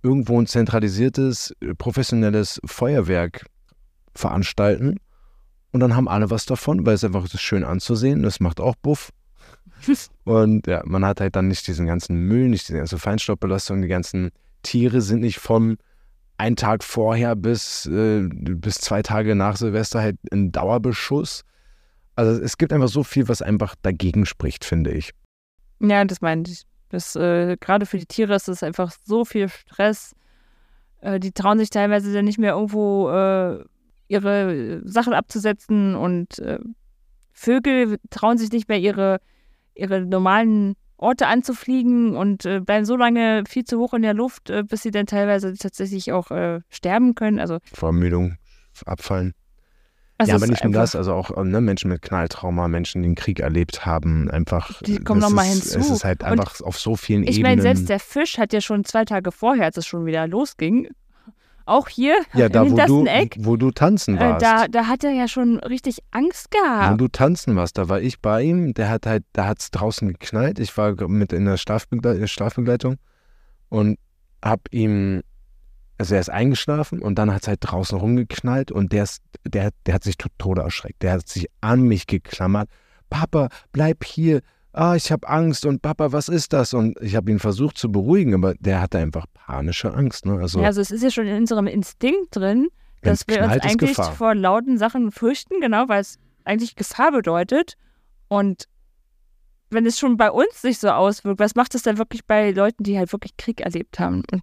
Irgendwo 0.03 0.39
ein 0.39 0.47
zentralisiertes, 0.47 1.55
äh, 1.61 1.73
professionelles 1.75 2.59
Feuerwerk 2.65 3.45
veranstalten. 4.15 4.97
Und 5.71 5.79
dann 5.79 5.95
haben 5.95 6.07
alle 6.07 6.29
was 6.29 6.45
davon, 6.45 6.85
weil 6.85 6.95
es 6.95 7.03
einfach 7.03 7.25
ist 7.25 7.39
schön 7.39 7.63
anzusehen. 7.63 8.23
Das 8.23 8.39
macht 8.39 8.59
auch 8.59 8.75
Buff. 8.75 9.11
Und 10.25 10.67
ja, 10.67 10.81
man 10.85 11.05
hat 11.05 11.21
halt 11.21 11.35
dann 11.35 11.47
nicht 11.47 11.67
diesen 11.67 11.87
ganzen 11.87 12.15
Müll, 12.15 12.49
nicht 12.49 12.67
diese 12.67 12.77
ganze 12.77 12.99
Feinstaubbelastung, 12.99 13.81
die 13.81 13.87
ganzen 13.87 14.31
Tiere 14.63 15.01
sind 15.01 15.21
nicht 15.21 15.39
von 15.39 15.77
ein 16.41 16.55
Tag 16.55 16.83
vorher 16.83 17.35
bis, 17.35 17.85
äh, 17.85 18.27
bis 18.27 18.75
zwei 18.75 19.03
Tage 19.03 19.35
nach 19.35 19.57
Silvester 19.57 20.01
halt 20.01 20.17
in 20.31 20.51
Dauerbeschuss. 20.51 21.43
Also 22.15 22.41
es 22.41 22.57
gibt 22.57 22.73
einfach 22.73 22.87
so 22.87 23.03
viel, 23.03 23.27
was 23.27 23.43
einfach 23.43 23.75
dagegen 23.83 24.25
spricht, 24.25 24.65
finde 24.65 24.91
ich. 24.91 25.11
ja, 25.79 26.03
das 26.03 26.21
meinte 26.21 26.51
ich. 26.51 26.63
Das, 26.89 27.15
äh, 27.15 27.57
gerade 27.57 27.85
für 27.85 27.99
die 27.99 28.07
Tiere 28.07 28.35
ist 28.35 28.49
es 28.49 28.63
einfach 28.63 28.91
so 29.05 29.23
viel 29.23 29.47
Stress. 29.49 30.13
Äh, 30.99 31.19
die 31.19 31.31
trauen 31.31 31.59
sich 31.59 31.69
teilweise 31.69 32.11
dann 32.11 32.25
nicht 32.25 32.39
mehr 32.39 32.53
irgendwo 32.53 33.09
äh, 33.09 33.63
ihre 34.07 34.53
äh, 34.53 34.81
Sachen 34.83 35.13
abzusetzen 35.13 35.95
und 35.95 36.39
äh, 36.39 36.59
Vögel 37.31 37.97
trauen 38.09 38.37
sich 38.39 38.51
nicht 38.51 38.67
mehr 38.67 38.79
ihre, 38.79 39.21
ihre 39.75 40.01
normalen 40.01 40.75
Orte 41.01 41.27
anzufliegen 41.27 42.15
und 42.15 42.45
äh, 42.45 42.59
bleiben 42.59 42.85
so 42.85 42.95
lange 42.95 43.43
viel 43.47 43.65
zu 43.65 43.79
hoch 43.79 43.93
in 43.93 44.03
der 44.03 44.13
Luft, 44.13 44.49
äh, 44.49 44.63
bis 44.63 44.83
sie 44.83 44.91
dann 44.91 45.07
teilweise 45.07 45.53
tatsächlich 45.57 46.11
auch 46.11 46.31
äh, 46.31 46.61
sterben 46.69 47.15
können. 47.15 47.39
Also, 47.39 47.57
Vermüdung, 47.73 48.37
abfallen. 48.85 49.33
also 50.17 50.29
ja, 50.29 50.35
aber 50.37 50.47
nicht 50.47 50.63
nur 50.63 50.73
das, 50.73 50.95
also 50.95 51.13
auch 51.13 51.43
ne, 51.43 51.59
Menschen 51.59 51.89
mit 51.89 52.01
Knalltrauma, 52.03 52.67
Menschen, 52.67 53.01
die 53.01 53.09
den 53.09 53.15
Krieg 53.15 53.39
erlebt 53.39 53.85
haben, 53.85 54.29
einfach. 54.29 54.81
Die 54.83 54.99
kommen 54.99 55.21
das 55.21 55.29
noch 55.31 55.35
mal 55.35 55.43
ist, 55.43 55.73
hinzu. 55.73 55.79
Es 55.79 55.89
ist 55.89 56.03
halt 56.05 56.21
Und 56.21 56.29
einfach 56.29 56.61
auf 56.61 56.77
so 56.77 56.95
vielen 56.95 57.23
Ich 57.23 57.39
Ebenen. 57.39 57.43
meine, 57.43 57.61
selbst 57.63 57.89
der 57.89 57.99
Fisch 57.99 58.37
hat 58.37 58.53
ja 58.53 58.61
schon 58.61 58.83
zwei 58.83 59.03
Tage 59.03 59.31
vorher, 59.31 59.65
als 59.65 59.77
es 59.77 59.87
schon 59.87 60.05
wieder 60.05 60.27
losging, 60.27 60.87
auch 61.65 61.87
hier 61.87 62.15
ja, 62.33 62.49
da 62.49 62.63
im 62.63 62.71
wo 62.71 62.75
du, 62.75 62.81
hintersten 62.81 63.07
Eck, 63.07 63.35
wo 63.39 63.55
du 63.55 63.71
tanzen 63.71 64.17
äh, 64.17 64.19
warst. 64.19 64.41
da, 64.43 64.67
da 64.67 64.87
hat 64.87 65.03
er 65.03 65.11
ja 65.11 65.27
schon 65.27 65.59
richtig 65.59 65.99
Angst 66.11 66.47
Wo 66.53 66.61
gehabt. 66.63 67.01
du 67.01 67.07
tanzen 67.07 67.55
warst, 67.55 67.77
da 67.77 67.89
war 67.89 68.01
ich 68.01 68.19
bei 68.19 68.43
ihm, 68.43 68.73
der 68.73 68.89
hat 68.89 69.05
halt, 69.05 69.23
da 69.33 69.47
hat 69.47 69.59
es 69.59 69.71
draußen 69.71 70.07
geknallt. 70.07 70.59
Ich 70.59 70.75
war 70.77 70.95
mit 71.07 71.33
in 71.33 71.45
der 71.45 71.57
Schlafbegle 71.57 72.27
Schlafbegleitung 72.27 72.97
und 73.69 73.97
hab 74.43 74.61
ihm, 74.71 75.21
also 75.97 76.15
er 76.15 76.21
ist 76.21 76.29
eingeschlafen 76.29 77.01
und 77.01 77.15
dann 77.15 77.33
hat 77.33 77.43
es 77.43 77.47
halt 77.47 77.59
draußen 77.61 77.97
rumgeknallt 77.97 78.71
und 78.71 78.91
der, 78.91 79.03
ist, 79.03 79.21
der, 79.45 79.71
der 79.85 79.93
hat 79.95 80.03
sich 80.03 80.17
Tode 80.37 80.61
erschreckt. 80.61 81.03
Der 81.03 81.13
hat 81.13 81.27
sich 81.27 81.47
an 81.61 81.83
mich 81.83 82.07
geklammert. 82.07 82.69
Papa, 83.09 83.49
bleib 83.71 84.03
hier. 84.03 84.41
Ah, 84.73 84.95
ich 84.95 85.11
habe 85.11 85.27
Angst 85.27 85.65
und 85.65 85.81
Papa, 85.81 86.11
was 86.13 86.29
ist 86.29 86.53
das? 86.53 86.73
Und 86.73 86.97
ich 87.01 87.15
habe 87.15 87.29
ihn 87.29 87.39
versucht 87.39 87.77
zu 87.77 87.91
beruhigen, 87.91 88.33
aber 88.33 88.53
der 88.55 88.79
hatte 88.81 88.99
einfach 88.99 89.25
panische 89.33 89.93
Angst. 89.93 90.25
Ne? 90.25 90.39
Also 90.39 90.61
ja, 90.61 90.67
also 90.67 90.79
es 90.79 90.91
ist 90.91 91.03
ja 91.03 91.11
schon 91.11 91.27
in 91.27 91.35
unserem 91.35 91.67
Instinkt 91.67 92.35
drin, 92.35 92.69
dass 93.01 93.27
wir 93.27 93.43
uns 93.43 93.51
eigentlich 93.63 93.95
Gefahr. 93.95 94.13
vor 94.13 94.35
lauten 94.35 94.77
Sachen 94.77 95.11
fürchten, 95.11 95.59
genau, 95.59 95.89
weil 95.89 96.01
es 96.01 96.19
eigentlich 96.45 96.75
Gefahr 96.75 97.11
bedeutet. 97.11 97.75
Und 98.29 98.65
wenn 99.69 99.85
es 99.85 99.99
schon 99.99 100.15
bei 100.17 100.31
uns 100.31 100.61
sich 100.61 100.79
so 100.79 100.89
auswirkt, 100.89 101.39
was 101.39 101.55
macht 101.55 101.75
es 101.75 101.83
dann 101.83 101.97
wirklich 101.97 102.25
bei 102.25 102.51
Leuten, 102.51 102.83
die 102.83 102.97
halt 102.97 103.11
wirklich 103.11 103.35
Krieg 103.37 103.61
erlebt 103.61 103.99
haben? 103.99 104.23
Und 104.31 104.41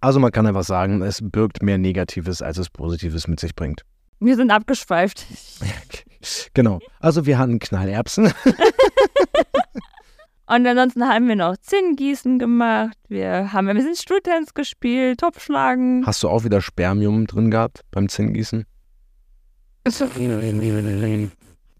Also 0.00 0.20
man 0.20 0.32
kann 0.32 0.46
einfach 0.46 0.64
sagen, 0.64 1.02
es 1.02 1.20
birgt 1.22 1.62
mehr 1.62 1.78
Negatives, 1.78 2.40
als 2.42 2.58
es 2.58 2.70
Positives 2.70 3.26
mit 3.28 3.40
sich 3.40 3.54
bringt. 3.54 3.82
wir 4.20 4.36
sind 4.36 4.50
abgeschweift. 4.50 5.26
Genau. 6.54 6.80
Also 7.00 7.26
wir 7.26 7.38
hatten 7.38 7.58
Knallerbsen. 7.58 8.32
Und 10.46 10.66
ansonsten 10.66 11.08
haben 11.08 11.26
wir 11.26 11.36
noch 11.36 11.56
Zinngießen 11.56 12.38
gemacht, 12.38 12.98
wir 13.08 13.52
haben 13.54 13.66
ein 13.68 13.76
bisschen 13.76 13.96
Stuhltanz 13.96 14.52
gespielt, 14.52 15.20
Topfschlagen. 15.20 16.04
Hast 16.06 16.22
du 16.22 16.28
auch 16.28 16.44
wieder 16.44 16.60
Spermium 16.60 17.26
drin 17.26 17.50
gehabt 17.50 17.80
beim 17.90 18.10
Zinngießen? 18.10 18.66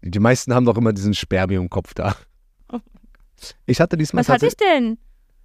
Die 0.01 0.19
meisten 0.19 0.53
haben 0.53 0.65
doch 0.65 0.77
immer 0.77 0.93
diesen 0.93 1.13
Spermiumkopf 1.13 1.93
da. 1.93 2.15
Ich 3.67 3.79
hatte 3.79 3.97
diesmal 3.97 4.21
Was 4.21 4.29
hatte 4.29 4.47
ich 4.47 4.57
denn? 4.57 4.97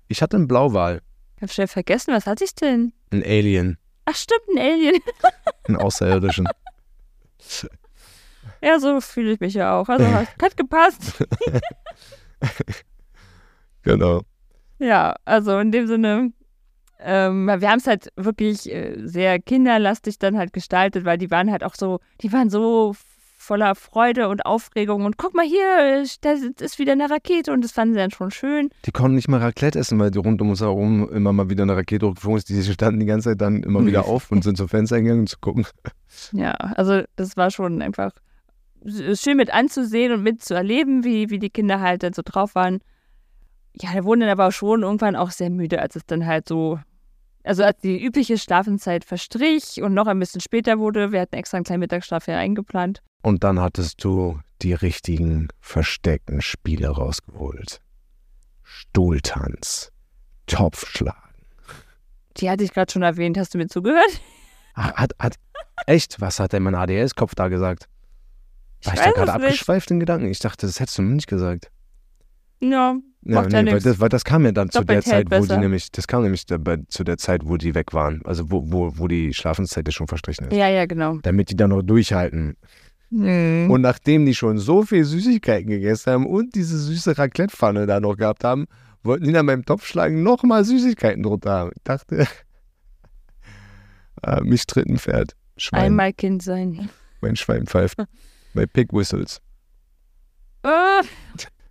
ich 0.09 0.23
hatte 0.23 0.37
einen 0.37 0.49
Blauwal, 0.49 1.03
Ich 1.37 1.43
hab 1.43 1.51
schnell 1.53 1.69
vergessen, 1.69 2.15
was 2.15 2.27
hatte 2.27 2.45
ich 2.45 2.55
denn? 2.55 2.93
einen 3.11 3.23
Alien, 3.23 3.77
Ach 4.07 4.15
stimmt, 4.15 4.43
ein 4.55 4.59
Alien. 4.59 5.01
einen 5.65 5.77
Außerirdischen. 5.77 6.49
Ja, 8.63 8.79
so 8.79 9.01
fühle 9.01 9.33
ich 9.33 9.41
mich 9.41 9.55
ja 9.55 9.79
auch. 9.79 9.89
Also 9.89 10.07
hat, 10.07 10.57
gepasst. 10.57 11.25
Genau. 13.83 14.21
Ja, 14.79 15.15
also 15.25 15.59
in 15.59 15.73
dem 15.73 15.87
Sinne, 15.87 16.33
ähm, 16.99 17.47
wir 17.47 17.71
haben 17.71 17.79
es 17.79 17.87
halt 17.87 18.13
wirklich 18.17 18.71
äh, 18.71 18.97
sehr 19.07 19.41
kinderlastig 19.41 20.19
dann 20.19 20.37
halt 20.37 20.53
gestaltet, 20.53 21.05
weil 21.05 21.19
die 21.19 21.31
waren 21.31 21.51
halt 21.51 21.65
auch 21.65 21.75
so, 21.75 22.01
die 22.21 22.33
waren 22.33 22.51
so 22.51 22.95
voller 23.41 23.75
Freude 23.75 24.29
und 24.29 24.45
Aufregung 24.45 25.07
und 25.07 25.17
guck 25.17 25.35
mal 25.35 25.47
hier, 25.47 26.05
da 26.21 26.33
ist 26.33 26.79
wieder 26.79 26.93
eine 26.93 27.09
Rakete 27.09 27.53
und 27.53 27.65
das 27.65 27.73
fanden 27.73 27.95
sie 27.95 28.01
dann 28.01 28.11
schon 28.11 28.31
schön. 28.31 28.69
Die 28.85 28.93
konnten 28.93 29.15
nicht 29.15 29.29
mal 29.29 29.41
Raclette 29.41 29.79
essen, 29.79 29.99
weil 29.99 30.11
die 30.11 30.19
rund 30.19 30.43
um 30.43 30.51
uns 30.51 30.61
herum 30.61 31.09
immer 31.11 31.33
mal 31.33 31.49
wieder 31.49 31.63
eine 31.63 31.75
Rakete 31.75 32.07
hochgeflogen 32.07 32.37
ist. 32.37 32.51
Die 32.51 32.63
standen 32.63 33.01
die 33.01 33.07
ganze 33.07 33.31
Zeit 33.31 33.41
dann 33.41 33.63
immer 33.63 33.85
wieder 33.85 34.05
auf 34.07 34.31
und 34.31 34.45
sind 34.45 34.59
zum 34.59 34.69
Fenster 34.69 35.01
gegangen, 35.01 35.27
zu 35.27 35.39
gucken. 35.41 35.67
Ja, 36.33 36.53
also 36.53 37.03
das 37.17 37.39
war 37.39 37.51
schon 37.51 37.81
einfach 37.81 38.13
schön 39.15 39.37
mit 39.37 39.53
anzusehen 39.53 40.13
und 40.13 40.23
mitzuerleben, 40.23 41.05
wie, 41.05 41.31
wie 41.31 41.39
die 41.39 41.51
Kinder 41.51 41.81
halt 41.81 42.03
dann 42.03 42.13
so 42.13 42.23
drauf 42.25 42.55
waren. 42.55 42.81
Ja, 43.81 43.93
da 43.95 44.05
wurden 44.05 44.21
dann 44.21 44.31
aber 44.31 44.51
schon 44.53 44.83
irgendwann 44.83 45.17
auch 45.17 45.31
sehr 45.31 45.51
müde, 45.51 45.81
als 45.81 45.97
es 45.97 46.07
dann 46.07 46.27
halt 46.27 46.49
so, 46.49 46.81
also 47.45 47.63
als 47.63 47.79
die 47.81 48.03
übliche 48.03 48.37
Schlafenszeit 48.39 49.05
verstrich 49.05 49.81
und 49.83 49.95
noch 49.95 50.07
ein 50.07 50.19
bisschen 50.19 50.41
später 50.41 50.79
wurde. 50.79 51.13
Wir 51.13 51.21
hatten 51.21 51.37
extra 51.37 51.57
einen 51.59 51.65
kleinen 51.65 51.81
Mittagsschlaf 51.81 52.25
hier 52.25 52.37
eingeplant. 52.37 53.03
Und 53.23 53.45
dann 53.45 53.61
hattest 53.61 54.03
du 54.03 54.41
die 54.63 54.73
richtigen 54.73 55.49
versteckten 55.61 56.41
Spiele 56.41 56.89
rausgeholt. 56.89 57.81
Stuhltanz, 58.63 59.91
Topfschlagen. 60.47 61.19
Die 62.37 62.49
hatte 62.51 62.65
ich 62.65 62.73
gerade 62.73 62.91
schon 62.91 63.03
erwähnt. 63.03 63.37
Hast 63.37 63.55
du 63.55 63.59
mir 63.59 63.67
zugehört? 63.69 64.21
Ah, 64.75 64.93
Hat, 64.95 65.13
hat, 65.19 65.37
echt, 65.87 66.21
was 66.21 66.41
hat 66.41 66.53
denn 66.53 66.63
mein 66.63 66.75
ADS-Kopf 66.75 67.35
da 67.35 67.49
gesagt? 67.49 67.89
Ich 68.81 68.87
War 68.87 68.95
ich 68.95 69.01
da 69.01 69.07
weiß 69.07 69.15
gerade 69.15 69.33
abgeschweift 69.33 69.91
in 69.91 70.01
Gedanken? 70.01 70.27
Ich 70.27 70.39
dachte, 70.39 70.67
das 70.67 70.81
hättest 70.81 70.99
du 70.99 71.03
mir 71.03 71.15
nicht 71.15 71.27
gesagt. 71.27 71.71
Ja, 72.61 72.97
Macht 73.23 73.53
ja 73.53 73.67
weil 73.67 73.81
das, 73.81 74.01
weil 74.01 74.09
das 74.09 74.25
kam 74.25 74.45
ja 74.47 74.53
dann 74.53 74.71
zu 74.71 74.83
der 74.83 75.03
Zeit, 75.03 75.27
wo 75.31 75.45
die 75.45 75.57
nämlich, 75.59 75.93
das 75.93 76.07
kam 76.07 76.23
nämlich 76.23 76.47
dabei, 76.47 76.79
zu 76.89 77.05
der 77.05 77.19
Zeit, 77.19 77.43
wo 77.45 77.59
die 77.59 77.75
weg 77.75 77.93
waren. 77.93 78.23
Also 78.25 78.51
wo, 78.51 78.63
wo, 78.67 78.93
wo 78.97 79.09
die 79.09 79.35
Schlafenszeit 79.35 79.87
ja 79.87 79.93
schon 79.93 80.07
verstrichen 80.07 80.47
ist. 80.49 80.57
ja, 80.57 80.69
ja, 80.69 80.87
genau. 80.87 81.19
Damit 81.23 81.51
die 81.51 81.57
dann 81.57 81.71
noch 81.71 81.83
durchhalten. 81.83 82.57
Hm. 83.11 83.71
Und 83.71 83.83
nachdem 83.83 84.25
die 84.25 84.35
schon 84.35 84.59
so 84.59 84.83
viel 84.83 85.05
Süßigkeiten 85.05 85.69
gegessen 85.69 86.13
haben 86.13 86.27
und 86.27 86.55
diese 86.55 86.79
süße 86.79 87.19
Raclette-Pfanne 87.19 87.87
da 87.87 88.01
noch 88.01 88.17
gehabt 88.17 88.45
haben, 88.45 88.67
wollten 89.03 89.25
die 89.25 89.33
dann 89.33 89.47
beim 89.47 89.65
Topfschlagen 89.65 90.23
nochmal 90.23 90.65
Süßigkeiten 90.65 91.23
drunter 91.23 91.51
haben. 91.51 91.71
Ich 91.75 91.83
dachte, 91.83 92.27
ah, 94.23 94.41
mich 94.43 94.67
tritt 94.67 94.87
ein 94.87 94.99
Pferd. 94.99 95.35
Schwein. 95.59 95.83
Einmal 95.83 96.13
Kind 96.15 96.43
sein. 96.43 96.89
Mein 97.21 97.37
Schwein 97.37 97.67
pfeift. 97.67 97.99
Bei 98.55 98.67
Pig 98.67 98.93
Whistles. 98.93 99.41
Äh, 100.63 101.03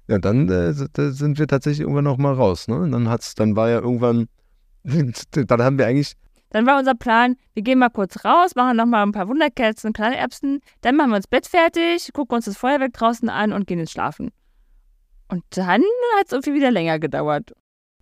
Ja, 0.07 0.17
dann 0.17 0.49
äh, 0.49 0.73
sind 0.73 1.37
wir 1.37 1.47
tatsächlich 1.47 1.81
irgendwann 1.81 2.05
noch 2.05 2.17
mal 2.17 2.33
raus. 2.33 2.67
Ne? 2.67 2.75
Und 2.77 2.91
dann 2.91 3.09
hat's, 3.09 3.35
dann 3.35 3.55
war 3.55 3.69
ja 3.69 3.79
irgendwann, 3.79 4.27
dann 4.83 5.61
haben 5.61 5.77
wir 5.77 5.85
eigentlich, 5.85 6.13
Dann 6.49 6.65
war 6.65 6.79
unser 6.79 6.95
Plan, 6.95 7.35
wir 7.53 7.61
gehen 7.61 7.77
mal 7.77 7.89
kurz 7.89 8.25
raus, 8.25 8.55
machen 8.55 8.75
nochmal 8.75 9.03
ein 9.03 9.11
paar 9.11 9.27
Wunderkerzen, 9.27 9.93
kleine 9.93 10.17
Erbsen, 10.17 10.61
dann 10.81 10.95
machen 10.95 11.11
wir 11.11 11.17
uns 11.17 11.27
Bett 11.27 11.45
fertig, 11.45 12.09
gucken 12.11 12.37
uns 12.37 12.45
das 12.45 12.57
Feuerwerk 12.57 12.93
draußen 12.93 13.29
an 13.29 13.53
und 13.53 13.67
gehen 13.67 13.79
ins 13.79 13.91
Schlafen. 13.91 14.31
Und 15.27 15.43
dann 15.51 15.83
hat 16.17 16.25
es 16.25 16.31
irgendwie 16.31 16.55
wieder 16.55 16.71
länger 16.71 16.97
gedauert. 16.97 17.53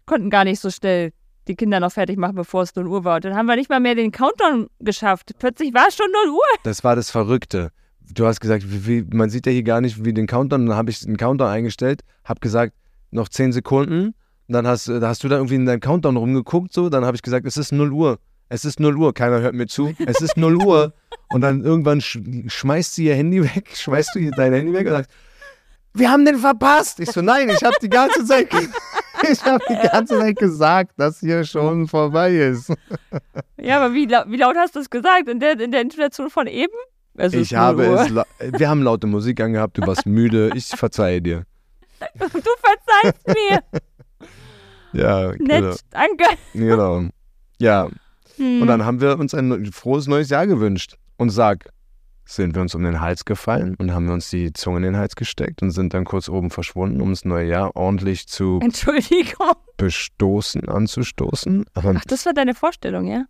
Konnten 0.06 0.30
gar 0.30 0.46
nicht 0.46 0.62
so 0.62 0.70
schnell 0.70 1.12
die 1.50 1.56
Kinder 1.56 1.82
noch 1.82 1.92
fertig 1.92 2.18
machen, 2.18 2.36
bevor 2.36 2.64
es 2.64 2.74
0 2.74 2.88
Uhr 2.88 3.04
war. 3.04 3.16
Und 3.16 3.26
dann 3.26 3.36
haben 3.36 3.48
wir 3.48 3.58
nicht 3.58 3.70
mal 3.70 3.82
mehr 3.82 3.96
den 3.96 4.12
Countdown 4.12 4.68
geschafft. 4.80 5.34
Plötzlich 5.40 5.74
war 5.74 5.90
es 5.90 5.96
schon 5.96 6.10
0 6.26 6.30
Uhr. 6.30 6.40
das 6.64 6.86
war 6.86 6.96
das 6.96 7.12
Verrückte. 7.12 7.72
Du 8.14 8.26
hast 8.26 8.40
gesagt, 8.40 8.64
wie, 8.68 9.06
man 9.12 9.30
sieht 9.30 9.46
ja 9.46 9.52
hier 9.52 9.64
gar 9.64 9.82
nicht 9.82 10.04
wie 10.04 10.14
den 10.14 10.28
Countdown. 10.28 10.66
Dann 10.66 10.76
habe 10.76 10.90
ich 10.90 11.00
den 11.00 11.18
Countdown 11.18 11.50
eingestellt, 11.50 12.04
habe 12.24 12.40
gesagt, 12.40 12.74
noch 13.12 13.30
10 13.30 13.52
Sekunden. 13.52 14.14
Und 14.48 14.54
dann 14.54 14.66
hast, 14.66 14.88
da 14.88 15.02
hast 15.02 15.24
du 15.24 15.28
da 15.28 15.36
irgendwie 15.36 15.56
in 15.56 15.66
deinem 15.66 15.82
Countdown 15.82 16.16
rumgeguckt, 16.16 16.74
so. 16.74 16.90
Dann 16.90 17.06
habe 17.06 17.16
ich 17.16 17.22
gesagt, 17.22 17.46
es 17.46 17.58
ist 17.58 17.72
0 17.72 17.92
Uhr. 17.92 18.20
Es 18.50 18.64
ist 18.64 18.80
0 18.80 18.96
Uhr. 18.98 19.14
Keiner 19.14 19.42
hört 19.42 19.54
mir 19.54 19.68
zu. 19.68 19.94
Es 20.06 20.22
ist 20.22 20.38
0 20.38 20.56
Uhr. 20.56 20.94
Und 21.30 21.42
dann 21.42 21.64
irgendwann 21.64 22.00
sch 22.00 22.20
schmeißt 22.48 22.96
sie 22.96 23.06
ihr 23.06 23.16
Handy 23.16 23.44
weg, 23.44 23.70
schmeißt 23.76 24.16
du 24.16 24.32
dein 24.32 24.54
Handy 24.54 24.72
weg 24.74 24.88
und 24.88 24.94
sagst, 24.94 25.12
wir 25.94 26.10
haben 26.10 26.26
den 26.26 26.38
verpasst. 26.38 27.00
Ich 27.00 27.12
so, 27.12 27.22
nein, 27.22 27.50
ich 27.50 27.64
habe 27.64 27.76
die 27.82 27.90
ganze 27.90 28.24
Zeit, 28.24 28.48
ich 29.30 29.44
habe 29.44 29.64
die 29.68 29.88
ganze 29.90 30.20
Zeit 30.20 30.36
gesagt, 30.38 30.92
dass 30.98 31.20
hier 31.20 31.44
schon 31.44 31.88
vorbei 31.88 32.34
ist. 32.34 32.72
Ja, 33.60 33.78
aber 33.82 33.94
wie, 33.94 34.08
wie 34.08 34.38
laut 34.38 34.56
hast 34.56 34.76
du 34.76 34.80
es 34.80 34.90
gesagt? 34.90 35.28
In 35.28 35.40
der, 35.40 35.60
in 35.60 35.72
der 35.72 35.82
Intonation 35.82 36.30
von 36.30 36.48
eben? 36.48 36.76
Es 37.18 37.34
Ich 37.34 37.54
habe 37.56 37.84
0 37.84 37.92
Uhr. 38.16 38.26
es, 38.40 38.60
wir 38.60 38.70
haben 38.70 38.82
laute 38.84 39.08
Musik 39.08 39.42
angehabt, 39.42 39.78
du 39.78 39.86
warst 39.86 40.06
müde, 40.06 40.52
ich 40.56 40.68
verzeihe 40.68 41.22
dir. 41.22 41.44
Du 42.20 42.28
verzeihst 42.30 43.28
mir. 43.28 43.60
Ja, 44.94 45.32
genau. 45.32 45.60
Nett, 45.70 45.80
danke. 45.92 46.24
genau. 46.54 47.04
Ja, 47.60 47.90
Hm. 48.38 48.62
und 48.62 48.68
dann 48.68 48.86
haben 48.86 49.02
wir 49.02 49.18
uns 49.20 49.34
ein 49.34 49.66
frohes 49.72 50.08
neues 50.08 50.30
Jahr 50.30 50.46
gewünscht. 50.48 50.96
Und 51.18 51.30
sag, 51.32 51.70
sind 52.26 52.54
wir 52.56 52.62
uns 52.62 52.76
um 52.76 52.84
den 52.84 53.02
Hals 53.02 53.26
gefallen 53.26 53.76
und 53.80 53.94
haben 53.94 54.06
wir 54.06 54.14
uns 54.14 54.30
die 54.30 54.54
Zunge 54.54 54.78
in 54.78 54.84
den 54.84 54.98
Hals 54.98 55.16
gesteckt 55.16 55.62
und 55.62 55.72
sind 55.72 55.94
dann 55.94 56.06
kurz 56.06 56.30
oben 56.30 56.52
verschwunden, 56.52 57.02
um 57.02 57.10
das 57.10 57.26
neue 57.26 57.48
Jahr 57.48 57.76
ordentlich 57.76 58.28
zu 58.28 58.60
Entschuldigung. 58.62 59.54
bestoßen, 59.78 60.68
anzustoßen. 60.70 61.66
Aber 61.74 61.94
Ach, 61.98 62.06
das 62.06 62.26
war 62.26 62.34
deine 62.34 62.54
Vorstellung, 62.54 63.08
ja? 63.08 63.26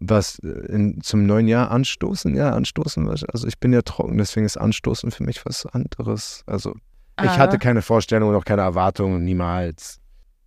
Was 0.00 0.38
äh, 0.40 0.48
in, 0.72 1.00
zum 1.02 1.26
neuen 1.26 1.48
Jahr 1.48 1.70
anstoßen? 1.70 2.34
Ja, 2.34 2.50
anstoßen. 2.50 3.08
Also 3.08 3.46
ich 3.46 3.58
bin 3.58 3.72
ja 3.72 3.82
trocken, 3.82 4.18
deswegen 4.18 4.46
ist 4.46 4.56
Anstoßen 4.56 5.10
für 5.10 5.24
mich 5.24 5.44
was 5.46 5.66
anderes. 5.66 6.42
Also 6.46 6.74
ich 7.22 7.28
Ah. 7.28 7.36
hatte 7.38 7.58
keine 7.58 7.82
Vorstellung 7.82 8.30
und 8.30 8.34
auch 8.36 8.44
keine 8.44 8.62
Erwartungen, 8.62 9.24
niemals. 9.24 9.98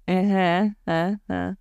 Äh, 0.07 0.69
äh, 0.85 1.15
äh. 1.27 1.53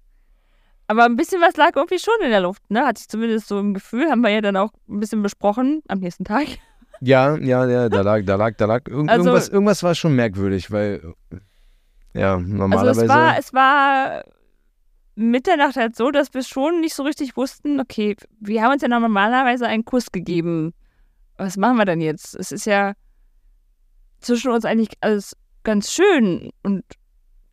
Aber 0.88 1.04
ein 1.04 1.16
bisschen 1.16 1.40
was 1.40 1.56
lag 1.56 1.70
irgendwie 1.76 1.98
schon 1.98 2.14
in 2.24 2.30
der 2.30 2.40
Luft, 2.40 2.62
ne? 2.70 2.84
Hatte 2.86 3.00
ich 3.00 3.08
zumindest 3.08 3.48
so 3.48 3.58
im 3.58 3.72
Gefühl, 3.74 4.10
haben 4.10 4.20
wir 4.20 4.30
ja 4.30 4.40
dann 4.40 4.56
auch 4.56 4.72
ein 4.88 5.00
bisschen 5.00 5.22
besprochen 5.22 5.82
am 5.88 5.98
nächsten 6.00 6.24
Tag. 6.24 6.46
Ja, 7.04 7.36
ja, 7.36 7.66
ja, 7.66 7.88
da 7.88 8.02
lag, 8.02 8.22
da 8.24 8.36
lag, 8.36 8.54
da 8.56 8.64
lag 8.66 8.86
irgend, 8.86 9.10
Also- 9.10 9.24
irgendwas, 9.30 9.48
irgendwas 9.48 9.82
war 9.82 9.94
schon 9.96 10.14
merkwürdig, 10.14 10.70
weil 10.70 11.02
ja, 12.14 12.34
Also 12.36 12.46
normalerweise. 12.46 13.02
es 13.02 13.08
war, 13.08 13.38
es 13.38 13.52
war 13.52 14.22
Mitternacht 15.14 15.76
halt 15.76 15.94
so, 15.96 16.10
dass 16.10 16.32
wir 16.34 16.42
schon 16.42 16.80
nicht 16.80 16.94
so 16.94 17.02
richtig 17.02 17.36
wussten, 17.36 17.80
okay, 17.80 18.16
wir 18.40 18.62
haben 18.62 18.72
uns 18.72 18.82
ja 18.82 18.88
normalerweise 18.88 19.66
einen 19.66 19.84
Kuss 19.84 20.10
gegeben. 20.10 20.72
Was 21.36 21.56
machen 21.56 21.76
wir 21.76 21.84
denn 21.84 22.00
jetzt? 22.00 22.34
Es 22.34 22.52
ist 22.52 22.64
ja 22.66 22.94
zwischen 24.20 24.50
uns 24.52 24.64
eigentlich 24.64 24.90
alles 25.00 25.36
ganz 25.64 25.92
schön 25.92 26.50
und 26.62 26.84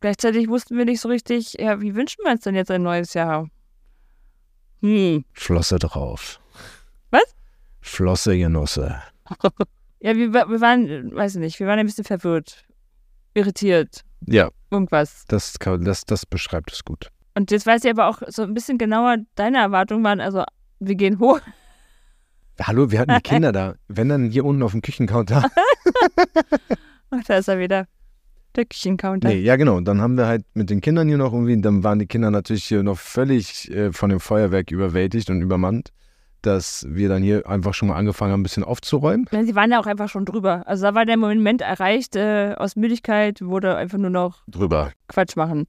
gleichzeitig 0.00 0.48
wussten 0.48 0.76
wir 0.78 0.84
nicht 0.84 1.00
so 1.00 1.08
richtig, 1.08 1.54
ja, 1.54 1.80
wie 1.80 1.94
wünschen 1.94 2.24
wir 2.24 2.32
uns 2.32 2.42
denn 2.42 2.54
jetzt 2.54 2.70
ein 2.70 2.82
neues 2.82 3.14
Jahr? 3.14 3.48
Hm. 4.80 5.24
Flosse 5.32 5.78
drauf. 5.78 6.40
Was? 7.10 7.34
Flosse 7.80 8.36
Genosse. 8.36 9.02
Ja, 10.02 10.16
wir, 10.16 10.32
wir 10.32 10.60
waren, 10.62 11.14
weiß 11.14 11.34
ich 11.34 11.40
nicht, 11.40 11.60
wir 11.60 11.66
waren 11.66 11.78
ein 11.78 11.84
bisschen 11.84 12.04
verwirrt, 12.04 12.64
irritiert, 13.34 14.00
Ja, 14.26 14.48
irgendwas. 14.70 15.26
das, 15.28 15.58
das, 15.60 16.06
das 16.06 16.24
beschreibt 16.24 16.72
es 16.72 16.82
gut. 16.86 17.10
Und 17.34 17.50
jetzt 17.50 17.66
weiß 17.66 17.84
ich 17.84 17.90
aber 17.90 18.08
auch 18.08 18.22
so 18.28 18.42
ein 18.42 18.54
bisschen 18.54 18.78
genauer, 18.78 19.18
deine 19.34 19.58
Erwartungen 19.58 20.04
waren, 20.04 20.20
also 20.20 20.44
wir 20.80 20.94
gehen 20.94 21.18
hoch. 21.18 21.40
Hallo, 22.60 22.90
wir 22.90 23.00
hatten 23.00 23.14
die 23.14 23.20
Kinder 23.22 23.52
da. 23.52 23.74
Wenn 23.88 24.08
dann 24.08 24.30
hier 24.30 24.44
unten 24.44 24.62
auf 24.62 24.72
dem 24.72 24.82
Küchencounter. 24.82 25.44
Ach, 27.10 27.24
da 27.26 27.36
ist 27.36 27.48
er 27.48 27.58
wieder. 27.58 27.86
Der 28.56 28.64
Küchencounter. 28.64 29.28
Nee, 29.28 29.40
ja 29.40 29.56
genau. 29.56 29.80
Dann 29.80 30.00
haben 30.00 30.16
wir 30.16 30.26
halt 30.26 30.44
mit 30.54 30.70
den 30.70 30.80
Kindern 30.80 31.06
hier 31.06 31.18
noch 31.18 31.32
irgendwie, 31.32 31.60
dann 31.60 31.84
waren 31.84 32.00
die 32.00 32.06
Kinder 32.06 32.30
natürlich 32.30 32.64
hier 32.64 32.82
noch 32.82 32.98
völlig 32.98 33.70
äh, 33.70 33.92
von 33.92 34.10
dem 34.10 34.18
Feuerwerk 34.18 34.72
überwältigt 34.72 35.30
und 35.30 35.40
übermannt, 35.40 35.92
dass 36.42 36.84
wir 36.88 37.08
dann 37.08 37.22
hier 37.22 37.48
einfach 37.48 37.74
schon 37.74 37.88
mal 37.88 37.96
angefangen 37.96 38.32
haben, 38.32 38.40
ein 38.40 38.42
bisschen 38.42 38.64
aufzuräumen. 38.64 39.26
Ja, 39.30 39.44
Sie 39.44 39.54
waren 39.54 39.70
ja 39.70 39.80
auch 39.80 39.86
einfach 39.86 40.08
schon 40.08 40.24
drüber. 40.24 40.66
Also 40.66 40.82
da 40.84 40.94
war 40.94 41.06
der 41.06 41.16
Moment 41.16 41.60
erreicht, 41.60 42.16
äh, 42.16 42.54
aus 42.56 42.74
Müdigkeit 42.74 43.40
wurde 43.40 43.76
einfach 43.76 43.98
nur 43.98 44.10
noch 44.10 44.42
Drüber. 44.48 44.90
Quatsch 45.06 45.36
machen. 45.36 45.66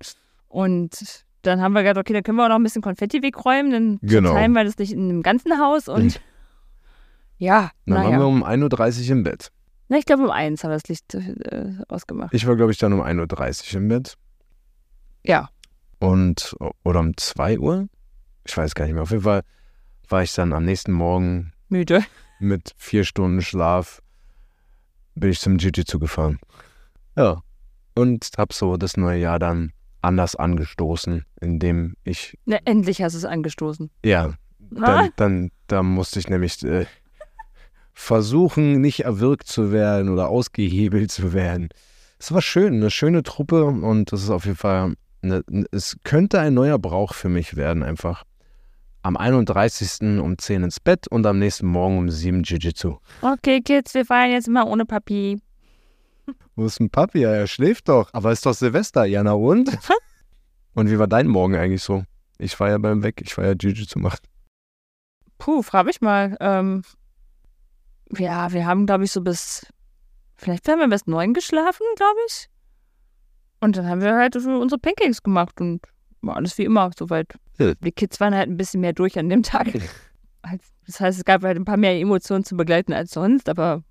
Und 0.48 1.26
dann 1.44 1.62
haben 1.62 1.74
wir 1.74 1.84
gedacht, 1.84 1.98
okay, 1.98 2.14
dann 2.14 2.24
können 2.24 2.38
wir 2.38 2.46
auch 2.46 2.50
noch 2.50 2.56
ein 2.56 2.64
bisschen 2.64 2.82
Konfetti 2.82 3.22
wegräumen, 3.22 3.72
dann 3.72 4.00
Genau. 4.02 4.30
verteilen 4.32 4.54
wir 4.54 4.64
das 4.64 4.78
nicht 4.78 4.92
in 4.94 5.08
dem 5.10 5.24
ganzen 5.24 5.58
Haus 5.60 5.88
und 5.88 6.20
ja, 7.38 7.72
Dann 7.86 7.96
waren 7.96 8.04
wir 8.12 8.18
naja. 8.20 8.26
um 8.26 8.44
1.30 8.44 9.06
Uhr 9.06 9.12
im 9.12 9.24
Bett. 9.24 9.52
Na, 9.90 9.98
ich 9.98 10.06
glaube 10.06 10.24
um 10.24 10.30
eins 10.32 10.64
haben 10.64 10.72
wir 10.72 10.76
das 10.78 10.88
Licht 10.88 11.14
äh, 11.16 11.74
ausgemacht. 11.88 12.34
Ich 12.34 12.46
war, 12.48 12.56
glaube 12.56 12.72
ich, 12.72 12.78
dann 12.78 12.94
um 12.94 13.02
1.30 13.02 13.74
Uhr 13.76 13.82
im 13.82 13.88
Bett. 13.90 14.16
Ja. 15.24 15.50
Und, 16.00 16.56
oder 16.84 17.00
um 17.00 17.16
2 17.18 17.60
Uhr? 17.60 17.88
Ich 18.46 18.56
weiß 18.58 18.74
gar 18.74 18.86
nicht 18.86 18.94
mehr. 18.94 19.04
Auf 19.04 19.12
jeden 19.12 19.24
Fall 19.24 19.42
war 20.10 20.24
ich 20.24 20.34
dann 20.34 20.54
am 20.54 20.64
nächsten 20.66 20.92
Morgen 20.92 21.52
Müde. 21.70 22.04
mit 22.40 22.74
vier 22.78 23.04
Stunden 23.04 23.42
Schlaf, 23.42 24.02
bin 25.16 25.30
ich 25.32 25.40
zum 25.40 25.58
Jiu-Jitsu 25.58 26.00
gefahren. 26.00 26.40
Ja. 27.16 27.42
Und 27.96 28.30
hab 28.38 28.54
so 28.54 28.78
das 28.78 28.98
neue 28.98 29.20
Jahr 29.20 29.38
dann 29.40 29.74
anders 30.02 30.36
angestoßen, 30.36 31.26
indem 31.40 31.96
ich, 32.04 32.38
Na, 32.46 32.58
endlich 32.66 33.02
hast 33.02 33.14
du 33.14 33.18
es 33.18 33.26
angestoßen. 33.26 33.90
ja, 34.04 34.34
dann, 34.72 35.10
dann 35.16 35.52
da 35.68 35.84
musste 35.84 36.20
ich 36.20 36.30
nämlich 36.30 36.64
äh, 36.64 36.86
versuchen, 37.94 38.82
nicht 38.82 39.02
erwürgt 39.02 39.48
zu 39.48 39.72
werden 39.72 40.10
oder 40.10 40.30
ausgehebelt 40.30 41.12
zu 41.12 41.34
werden. 41.34 41.70
Es 42.20 42.32
war 42.32 42.42
schön, 42.42 42.76
eine 42.76 42.92
schöne 42.92 43.24
Truppe 43.24 43.66
und 43.66 44.12
das 44.12 44.24
ist 44.24 44.30
auf 44.30 44.46
jeden 44.46 44.58
Fall, 44.58 44.94
eine, 45.22 45.44
es 45.72 45.98
könnte 46.04 46.40
ein 46.40 46.54
neuer 46.54 46.80
Brauch 46.80 47.14
für 47.14 47.30
mich 47.30 47.56
werden, 47.56 47.84
einfach 47.84 48.24
am 49.04 49.18
31. 49.18 50.20
um 50.20 50.38
10 50.38 50.64
ins 50.64 50.80
Bett 50.80 51.08
und 51.08 51.26
am 51.26 51.40
nächsten 51.40 51.66
Morgen 51.66 51.98
um 51.98 52.10
7 52.10 52.44
Jiu-Jitsu. 52.44 52.98
okay, 53.22 53.62
Kids, 53.62 53.94
wir 53.94 54.06
feiern 54.06 54.32
jetzt 54.32 54.48
mal 54.48 54.64
ohne 54.64 54.86
Papi. 54.86 55.40
Wo 56.56 56.66
ist 56.66 56.80
ein 56.80 56.90
Papi? 56.90 57.20
Ja, 57.20 57.32
er 57.32 57.48
schläft 57.48 57.90
doch. 57.90 58.10
Aber 58.14 58.32
ist 58.32 58.46
doch 58.46 58.54
Silvester. 58.54 59.06
Ja, 59.06 59.24
na 59.24 59.34
und? 59.34 59.70
und 60.74 60.90
wie 60.90 61.00
war 61.00 61.08
dein 61.08 61.28
Morgen 61.28 61.56
eigentlich 61.56 61.84
so? 61.84 62.04
Ich 62.38 62.60
war 62.60 62.70
ja 62.70 62.78
beim 62.78 63.04
Weg, 63.04 63.22
ich 63.22 63.38
war 63.38 63.46
ja 63.46 63.52
Jiu-Jitsu 63.52 64.00
machen. 64.00 64.20
Puh, 65.38 65.62
frage 65.62 65.90
ich 65.90 66.02
mal. 66.02 66.38
Ähm, 66.40 66.84
ja, 68.18 68.52
wir 68.52 68.66
haben, 68.66 68.86
glaube 68.86 69.04
ich, 69.04 69.12
so 69.12 69.22
bis, 69.22 69.66
vielleicht 70.36 70.68
haben 70.68 70.80
wir 70.80 70.88
bis 70.88 71.08
neun 71.08 71.34
geschlafen, 71.34 71.86
glaube 71.96 72.20
ich. 72.28 72.48
Und 73.60 73.78
dann 73.78 73.88
haben 73.88 74.02
wir 74.02 74.16
halt 74.16 74.34
so 74.34 74.50
unsere 74.50 74.80
Pancakes 74.80 75.22
gemacht 75.22 75.62
und 75.62 75.82
war 76.22 76.36
alles 76.36 76.58
wie 76.58 76.66
immer 76.66 76.90
soweit. 76.98 77.34
Ja. 77.60 77.74
Die 77.76 77.92
Kids 77.92 78.20
waren 78.20 78.36
halt 78.36 78.50
ein 78.50 78.58
bisschen 78.58 78.82
mehr 78.82 78.94
durch 78.94 79.18
an 79.18 79.30
dem 79.30 79.44
Tag. 79.44 79.68
Das 80.88 81.00
heißt, 81.00 81.20
es 81.20 81.26
gab 81.26 81.44
halt 81.44 81.58
ein 81.58 81.66
paar 81.66 81.78
mehr 81.78 81.98
Emotionen 82.00 82.44
zu 82.44 82.58
begleiten 82.58 82.94
als 82.94 83.12
sonst, 83.12 83.48
aber 83.48 83.84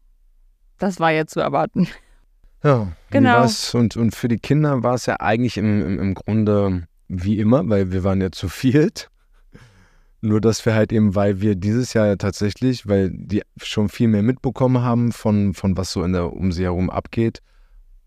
das 0.79 0.99
war 0.99 1.13
ja 1.13 1.27
zu 1.27 1.41
erwarten. 1.41 1.89
Ja, 2.63 2.89
Genau. 3.11 3.47
Und, 3.75 3.97
und 3.97 4.15
für 4.15 4.29
die 4.29 4.39
Kinder 4.39 4.83
war 4.83 4.95
es 4.95 5.07
ja 5.07 5.17
eigentlich 5.21 5.57
im, 5.57 5.83
im, 5.83 5.99
im 5.99 6.15
Grunde 6.15 6.85
wie 7.09 7.39
immer, 7.39 7.69
weil 7.69 7.93
wir 7.93 8.05
waren 8.05 8.21
ja 8.21 8.31
zu 8.31 8.49
viert. 8.49 9.11
Nur, 10.23 10.41
dass 10.41 10.65
wir 10.67 10.75
halt 10.75 10.93
eben, 10.93 11.15
weil 11.15 11.41
wir 11.41 11.57
dieses 11.57 11.95
Jahr 11.95 12.07
ja 12.07 12.17
tatsächlich, 12.17 12.87
weil 12.87 13.11
die 13.11 13.43
schon 13.63 13.89
viel 13.89 14.07
mehr 14.07 14.23
mitbekommen 14.23 14.83
haben 14.83 15.13
von, 15.13 15.55
von 15.55 15.77
was 15.77 15.93
so 15.93 16.05
in 16.05 16.13
der, 16.13 16.33
um 16.33 16.53
sie 16.53 16.65
herum 16.65 16.91
abgeht 16.91 17.41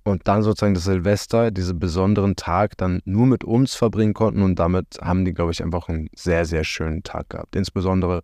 und 0.03 0.27
dann 0.27 0.43
sozusagen 0.43 0.75
das 0.75 0.83
Silvester, 0.83 1.49
diesen 1.49 1.79
besonderen 1.79 2.35
Tag, 2.35 2.77
dann 2.77 3.01
nur 3.05 3.25
mit 3.25 3.43
uns 3.43 3.73
verbringen 3.73 4.13
konnten 4.13 4.43
und 4.43 4.59
damit 4.59 4.99
haben 5.01 5.25
die, 5.25 5.33
glaube 5.33 5.51
ich, 5.51 5.63
einfach 5.63 5.89
einen 5.89 6.09
sehr, 6.15 6.45
sehr 6.45 6.63
schönen 6.63 7.03
Tag 7.03 7.29
gehabt. 7.29 7.55
Insbesondere, 7.55 8.21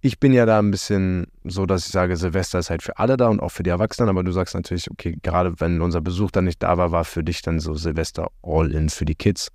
ich 0.00 0.18
bin 0.18 0.32
ja 0.32 0.46
da 0.46 0.58
ein 0.58 0.70
bisschen 0.70 1.26
so, 1.44 1.66
dass 1.66 1.86
ich 1.86 1.92
sage, 1.92 2.16
Silvester 2.16 2.58
ist 2.58 2.70
halt 2.70 2.82
für 2.82 2.98
alle 2.98 3.16
da 3.16 3.28
und 3.28 3.40
auch 3.40 3.50
für 3.50 3.62
die 3.62 3.70
Erwachsenen, 3.70 4.08
aber 4.08 4.22
du 4.22 4.32
sagst 4.32 4.54
natürlich, 4.54 4.90
okay, 4.90 5.18
gerade 5.22 5.60
wenn 5.60 5.80
unser 5.82 6.00
Besuch 6.00 6.30
dann 6.30 6.44
nicht 6.44 6.62
da 6.62 6.78
war, 6.78 6.90
war 6.90 7.04
für 7.04 7.22
dich 7.22 7.42
dann 7.42 7.60
so 7.60 7.74
Silvester 7.74 8.30
All-In 8.42 8.88
für 8.88 9.04
die 9.04 9.14
Kids. 9.14 9.50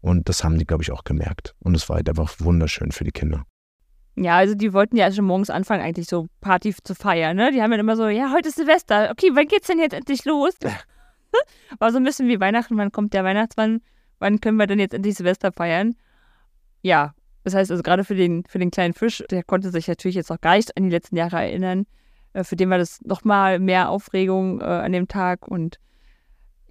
Und 0.00 0.28
das 0.28 0.44
haben 0.44 0.58
die, 0.58 0.66
glaube 0.66 0.82
ich, 0.82 0.90
auch 0.90 1.04
gemerkt. 1.04 1.54
Und 1.60 1.74
es 1.74 1.88
war 1.88 1.96
halt 1.96 2.08
einfach 2.08 2.34
wunderschön 2.38 2.92
für 2.92 3.04
die 3.04 3.12
Kinder. 3.12 3.44
Ja, 4.16 4.36
also 4.36 4.54
die 4.54 4.72
wollten 4.72 4.96
ja 4.96 5.10
schon 5.10 5.24
morgens 5.24 5.50
anfangen, 5.50 5.82
eigentlich 5.82 6.08
so 6.08 6.28
Party 6.40 6.74
zu 6.82 6.94
feiern, 6.94 7.36
ne? 7.36 7.50
Die 7.52 7.62
haben 7.62 7.70
dann 7.70 7.80
immer 7.80 7.96
so, 7.96 8.08
ja, 8.08 8.32
heute 8.32 8.48
ist 8.48 8.56
Silvester. 8.56 9.10
Okay, 9.10 9.30
wann 9.32 9.46
geht's 9.46 9.66
denn 9.66 9.78
jetzt 9.78 9.94
endlich 9.94 10.24
los? 10.24 10.54
War 11.78 11.90
so 11.90 11.96
ein 11.98 12.04
bisschen 12.04 12.28
wie 12.28 12.38
Weihnachten, 12.38 12.76
wann 12.76 12.92
kommt 12.92 13.12
der 13.12 13.24
Weihnachtsmann? 13.24 13.80
Wann 14.18 14.40
können 14.40 14.56
wir 14.56 14.66
denn 14.66 14.78
jetzt 14.78 14.94
endlich 14.94 15.16
Silvester 15.16 15.52
feiern? 15.52 15.96
Ja, 16.82 17.14
das 17.44 17.54
heißt 17.54 17.70
also 17.70 17.82
gerade 17.82 18.04
für 18.04 18.14
den, 18.14 18.44
für 18.48 18.58
den 18.58 18.70
kleinen 18.70 18.94
Fisch, 18.94 19.22
der 19.30 19.44
konnte 19.44 19.70
sich 19.70 19.86
natürlich 19.86 20.16
jetzt 20.16 20.30
noch 20.30 20.40
gar 20.40 20.56
nicht 20.56 20.76
an 20.76 20.84
die 20.84 20.90
letzten 20.90 21.16
Jahre 21.16 21.36
erinnern. 21.36 21.86
Äh, 22.32 22.42
Für 22.42 22.56
den 22.56 22.70
war 22.70 22.78
das 22.78 23.00
nochmal 23.02 23.58
mehr 23.58 23.90
Aufregung 23.90 24.60
äh, 24.60 24.64
an 24.64 24.92
dem 24.92 25.08
Tag 25.08 25.46
und 25.46 25.78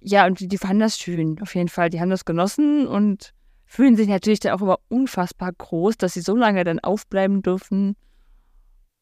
ja, 0.00 0.26
und 0.26 0.38
die, 0.38 0.48
die 0.48 0.58
fanden 0.58 0.80
das 0.80 0.98
schön, 0.98 1.40
auf 1.40 1.54
jeden 1.54 1.70
Fall. 1.70 1.88
Die 1.88 1.98
haben 1.98 2.10
das 2.10 2.26
genossen 2.26 2.86
und 2.86 3.32
fühlen 3.64 3.96
sich 3.96 4.06
natürlich 4.06 4.40
dann 4.40 4.52
auch 4.52 4.60
immer 4.60 4.78
unfassbar 4.88 5.50
groß, 5.52 5.96
dass 5.96 6.12
sie 6.12 6.20
so 6.20 6.36
lange 6.36 6.62
dann 6.64 6.78
aufbleiben 6.80 7.40
dürfen 7.40 7.96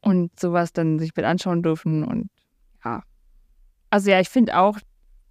und 0.00 0.38
sowas 0.38 0.72
dann 0.72 1.00
sich 1.00 1.16
mit 1.16 1.24
anschauen 1.24 1.62
dürfen 1.62 2.04
und 2.04 2.28
ja. 2.84 3.02
Also 3.90 4.10
ja, 4.10 4.20
ich 4.20 4.28
finde 4.28 4.56
auch, 4.58 4.78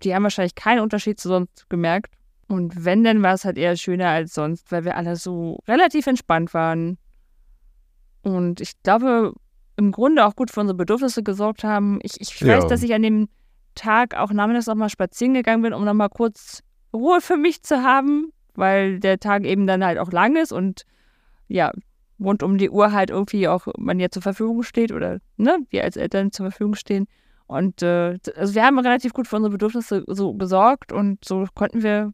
die 0.04 0.14
haben 0.14 0.24
wahrscheinlich 0.24 0.56
keinen 0.56 0.82
Unterschied 0.82 1.20
zu 1.20 1.30
sonst 1.30 1.70
gemerkt. 1.70 2.14
Und 2.52 2.84
wenn, 2.84 3.06
dann 3.06 3.24
war 3.24 3.34
es 3.34 3.46
halt 3.46 3.58
eher 3.58 3.78
schöner 3.78 4.10
als 4.10 4.34
sonst, 4.34 4.74
weil 4.74 4.84
wir 4.84 4.98
alle 4.98 5.16
so 5.16 5.60
relativ 5.70 6.06
entspannt 6.06 6.54
waren. 6.54 6.98
Und 8.24 8.60
ich 8.60 8.74
glaube, 8.84 9.34
im 9.78 9.94
Grunde 9.94 10.26
auch 10.26 10.36
gut 10.36 10.52
für 10.52 10.60
unsere 10.60 10.76
Bedürfnisse 10.76 11.24
gesorgt 11.24 11.64
haben. 11.64 12.00
Ich, 12.04 12.20
ich 12.20 12.42
weiß, 12.42 12.64
Ja. 12.64 12.68
dass 12.68 12.84
ich 12.84 12.94
an 12.94 13.04
dem 13.04 13.30
Tag 13.74 14.16
auch 14.18 14.34
nachmittags 14.34 14.68
noch 14.68 14.76
mal 14.76 14.90
spazieren 14.90 15.34
gegangen 15.34 15.62
bin, 15.62 15.72
um 15.72 15.86
noch 15.86 15.94
mal 15.94 16.10
kurz 16.10 16.62
Ruhe 16.94 17.22
für 17.22 17.38
mich 17.38 17.64
zu 17.64 17.84
haben, 17.84 18.34
weil 18.54 19.00
der 19.00 19.18
Tag 19.22 19.46
eben 19.46 19.66
dann 19.66 19.86
halt 19.86 19.98
auch 19.98 20.12
lang 20.12 20.36
ist 20.36 20.52
und 20.52 20.84
ja, 21.48 21.72
rund 22.20 22.44
um 22.44 22.58
die 22.58 22.70
Uhr 22.70 22.92
halt 22.92 23.12
irgendwie 23.12 23.48
auch 23.48 23.68
man 23.78 23.98
ja 24.02 24.10
zur 24.10 24.24
Verfügung 24.24 24.64
steht 24.64 24.92
oder 24.92 25.20
ne, 25.38 25.58
wir 25.70 25.86
als 25.86 25.96
Eltern 25.96 26.34
zur 26.34 26.48
Verfügung 26.52 26.76
stehen. 26.76 27.08
Und 27.48 27.82
äh, 27.82 28.18
also 28.36 28.56
wir 28.56 28.66
haben 28.66 28.78
relativ 28.78 29.14
gut 29.14 29.30
für 29.30 29.38
unsere 29.38 29.52
Bedürfnisse 29.54 30.04
so 30.08 30.34
gesorgt 30.34 30.92
und 30.92 31.24
so 31.24 31.48
konnten 31.56 31.82
wir 31.82 32.12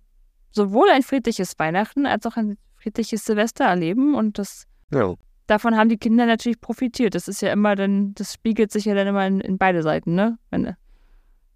sowohl 0.57 0.89
ein 0.89 1.03
friedliches 1.03 1.57
Weihnachten 1.57 2.05
als 2.05 2.25
auch 2.25 2.35
ein 2.35 2.57
friedliches 2.75 3.23
Silvester 3.23 3.65
erleben 3.65 4.15
und 4.15 4.37
das 4.39 4.65
Ja. 4.91 5.13
davon 5.47 5.77
haben 5.77 5.87
die 5.89 5.97
Kinder 5.97 6.25
natürlich 6.25 6.59
profitiert. 6.59 7.15
Das 7.15 7.27
ist 7.27 7.41
ja 7.41 7.53
immer 7.53 7.75
dann, 7.75 8.13
das 8.15 8.33
spiegelt 8.33 8.71
sich 8.71 8.85
ja 8.85 8.95
dann 8.95 9.07
immer 9.07 9.25
in, 9.25 9.39
in 9.39 9.57
beide 9.57 9.83
Seiten, 9.83 10.15
ne? 10.15 10.37
Wenn, 10.49 10.75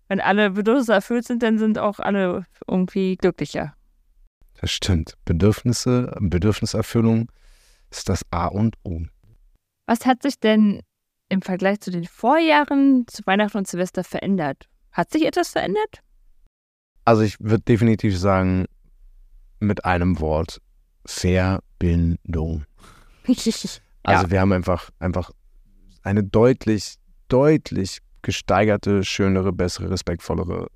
wenn 0.08 0.22
alle 0.22 0.52
Bedürfnisse 0.52 0.94
erfüllt 0.94 1.26
sind, 1.26 1.42
dann 1.44 1.58
sind 1.58 1.78
auch 1.78 2.00
alle 2.00 2.46
irgendwie 2.68 3.18
glücklicher. 3.18 3.74
Das 4.62 4.72
stimmt. 4.72 5.16
Bedürfnisse, 5.26 6.16
Bedürfniserfüllung 6.20 7.32
ist 7.90 8.08
das 8.08 8.22
A 8.32 8.48
und 8.48 8.76
O. 8.84 9.02
Was 9.88 10.06
hat 10.06 10.22
sich 10.22 10.40
denn 10.40 10.82
im 11.30 11.42
Vergleich 11.42 11.80
zu 11.82 11.90
den 11.92 12.06
Vorjahren 12.06 13.06
zu 13.08 13.24
Weihnachten 13.26 13.58
und 13.58 13.68
Silvester 13.68 14.04
verändert? 14.04 14.68
Hat 14.92 15.12
sich 15.12 15.26
etwas 15.26 15.50
verändert? 15.50 16.02
Also 17.06 17.24
ich 17.24 17.40
würde 17.40 17.64
definitiv 17.64 18.18
sagen, 18.18 18.66
mit 19.62 19.86
einem 19.86 20.20
Wort, 20.20 20.62
Verbindung. 21.06 22.66
Also 24.04 24.32
wir 24.32 24.42
haben 24.42 24.52
einfach, 24.52 24.90
einfach 25.00 25.32
eine 26.04 26.24
deutlich, 26.24 26.96
deutlich 27.28 28.00
gesteigerte, 28.22 29.04
schönere, 29.04 29.54
bessere, 29.54 29.90
respektvollere 29.90 30.68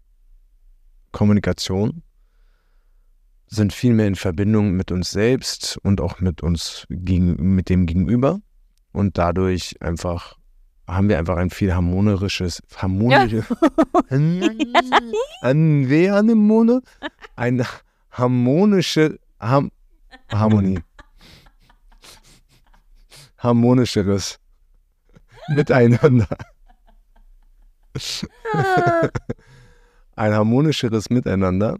Kommunikation, 1.11 2.03
sind 3.47 3.73
viel 3.73 3.93
mehr 3.93 4.07
in 4.07 4.15
Verbindung 4.15 4.71
mit 4.71 4.91
uns 4.91 5.11
selbst 5.11 5.77
und 5.83 6.01
auch 6.01 6.19
mit 6.19 6.41
uns 6.41 6.86
gegen, 6.89 7.55
mit 7.55 7.69
dem 7.69 7.86
Gegenüber. 7.86 8.39
Und 8.91 9.17
dadurch 9.17 9.81
einfach 9.81 10.38
haben 10.88 11.09
wir 11.09 11.17
einfach 11.17 11.38
ein 11.38 11.49
viel 11.49 11.73
harmonisches, 11.73 12.61
harmonisches, 12.75 13.45
ein 14.09 15.89
wer 15.89 16.15
Anemone? 16.15 16.81
Eine 17.36 17.65
harmonische 18.18 19.20
Ham, 19.39 19.72
Harmonie. 20.32 20.80
Harmonischeres 23.38 24.39
Miteinander. 25.49 26.28
ein 30.16 30.34
harmonischeres 30.34 31.09
Miteinander. 31.09 31.78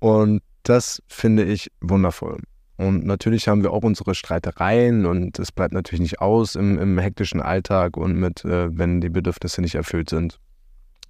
Und 0.00 0.42
das 0.64 1.02
finde 1.06 1.44
ich 1.44 1.70
wundervoll. 1.80 2.42
Und 2.76 3.04
natürlich 3.04 3.48
haben 3.48 3.62
wir 3.62 3.72
auch 3.72 3.82
unsere 3.82 4.14
Streitereien 4.14 5.04
und 5.04 5.38
es 5.38 5.52
bleibt 5.52 5.74
natürlich 5.74 6.00
nicht 6.00 6.20
aus 6.20 6.54
im, 6.54 6.78
im 6.78 6.98
hektischen 6.98 7.40
Alltag 7.42 7.96
und 7.96 8.14
mit, 8.14 8.44
äh, 8.44 8.76
wenn 8.76 9.02
die 9.02 9.10
Bedürfnisse 9.10 9.60
nicht 9.60 9.74
erfüllt 9.74 10.08
sind, 10.08 10.40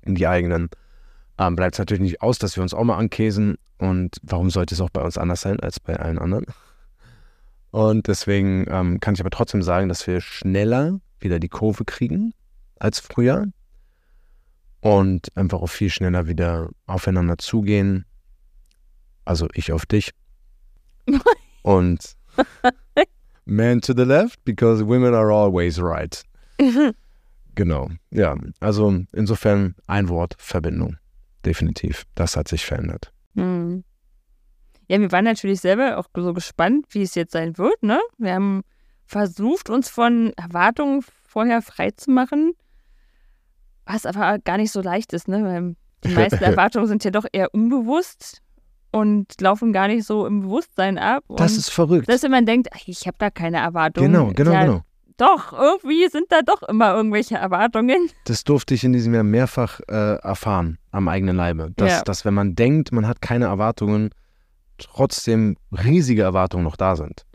die 0.05 0.27
eigenen, 0.27 0.69
ähm, 1.41 1.57
bleibt 1.57 1.75
es 1.75 1.79
natürlich 1.79 2.03
nicht 2.03 2.21
aus, 2.21 2.39
dass 2.39 2.57
wir 2.57 2.63
uns 2.63 2.75
auch 2.75 2.85
mal 2.85 2.99
ankäsen. 2.99 3.57
Und 3.79 4.19
warum 4.23 4.51
sollte 4.51 4.75
es 4.75 4.81
auch 4.81 4.91
bei 4.91 5.01
uns 5.01 5.17
anders 5.17 5.41
sein 5.41 5.59
als 5.59 5.81
bei 5.81 5.99
allen 5.99 6.19
anderen? 6.19 6.45
Und 7.71 8.09
deswegen 8.09 8.67
ähm, 8.69 9.01
kann 9.01 9.15
ich 9.15 9.21
aber 9.21 9.31
trotzdem 9.31 9.63
sagen, 9.63 9.89
dass 9.89 10.07
wir 10.07 10.21
schneller 10.21 11.01
wieder 11.19 11.41
die 11.41 11.49
Kurve 11.49 11.85
kriegen 11.85 12.35
als 12.79 13.01
früher 13.01 13.47
und 14.81 15.35
einfach 15.35 15.63
auch 15.63 15.69
viel 15.69 15.89
schneller 15.89 16.27
wieder 16.27 16.69
aufeinander 16.87 17.39
zugehen. 17.39 18.05
Also 19.25 19.49
ich 19.55 19.73
auf 19.73 19.87
dich. 19.87 20.11
und 21.63 22.17
man 23.47 23.81
to 23.81 23.95
the 23.97 24.05
left, 24.05 24.45
because 24.45 24.87
women 24.87 25.15
are 25.15 25.33
always 25.33 25.81
right. 25.81 26.23
Genau, 27.57 27.91
ja. 28.11 28.37
Also 28.61 29.01
insofern 29.13 29.75
ein 29.87 30.09
Wort, 30.09 30.37
Verbindung. 30.39 30.97
Definitiv. 31.45 32.05
Das 32.15 32.37
hat 32.37 32.49
sich 32.49 32.65
verändert. 32.65 33.13
Hm. 33.35 33.85
Ja, 34.89 35.01
wir 35.01 35.13
waren 35.13 35.25
natürlich 35.25 35.61
selber 35.61 35.99
auch 35.99 36.07
so 36.15 36.35
gespannt, 36.35 36.87
wie 36.91 37.03
es 37.03 37.15
jetzt 37.15 37.33
sein 37.33 37.57
wird, 37.59 37.83
ne? 37.83 38.01
Wir 38.19 38.35
haben 38.35 38.63
versucht, 39.07 39.71
uns 39.71 39.89
von 39.89 40.33
Erwartungen 40.37 41.05
vorher 41.23 41.63
frei 41.63 41.93
zu 41.93 42.11
machen, 42.11 42.55
was 43.87 44.05
aber 44.05 44.39
gar 44.41 44.57
nicht 44.57 44.73
so 44.73 44.81
leicht 44.81 45.13
ist, 45.13 45.29
ne? 45.29 45.45
Weil 45.45 45.77
die 46.05 46.15
meisten 46.15 46.43
Erwartungen 46.43 46.87
sind 46.87 47.05
ja 47.05 47.11
doch 47.11 47.27
eher 47.33 47.55
unbewusst 47.55 48.43
und 48.93 49.41
laufen 49.41 49.73
gar 49.73 49.89
nicht 49.89 50.05
so 50.05 50.27
im 50.27 50.41
Bewusstsein 50.41 50.99
ab. 50.99 51.25
Das 51.37 51.57
ist 51.57 51.71
verrückt. 51.71 52.09
dass 52.09 52.23
wenn 52.23 52.31
man 52.31 52.47
denkt, 52.47 52.69
ach, 52.75 52.81
ich 52.87 53.07
habe 53.07 53.17
da 53.19 53.31
keine 53.31 53.59
Erwartungen. 53.59 54.13
Genau, 54.13 54.33
genau, 54.33 54.53
ja, 54.53 54.65
genau. 54.65 54.83
Doch, 55.21 55.53
irgendwie 55.53 56.09
sind 56.09 56.27
da 56.31 56.41
doch 56.41 56.63
immer 56.63 56.95
irgendwelche 56.95 57.35
Erwartungen. 57.37 58.09
Das 58.25 58.43
durfte 58.43 58.73
ich 58.73 58.85
in 58.85 58.95
diesem 58.95 59.13
Jahr 59.13 59.23
mehrfach 59.23 59.81
äh, 59.87 60.15
erfahren 60.17 60.79
am 60.93 61.09
eigenen 61.09 61.37
Leibe. 61.37 61.73
Dass, 61.77 61.91
Ja. 61.91 62.03
dass 62.03 62.25
wenn 62.25 62.33
man 62.33 62.55
denkt, 62.55 62.91
man 62.91 63.07
hat 63.07 63.21
keine 63.21 63.45
Erwartungen, 63.45 64.11
trotzdem 64.79 65.59
riesige 65.73 66.23
Erwartungen 66.23 66.65
noch 66.65 66.77
da 66.77 66.97
sind. 66.97 67.27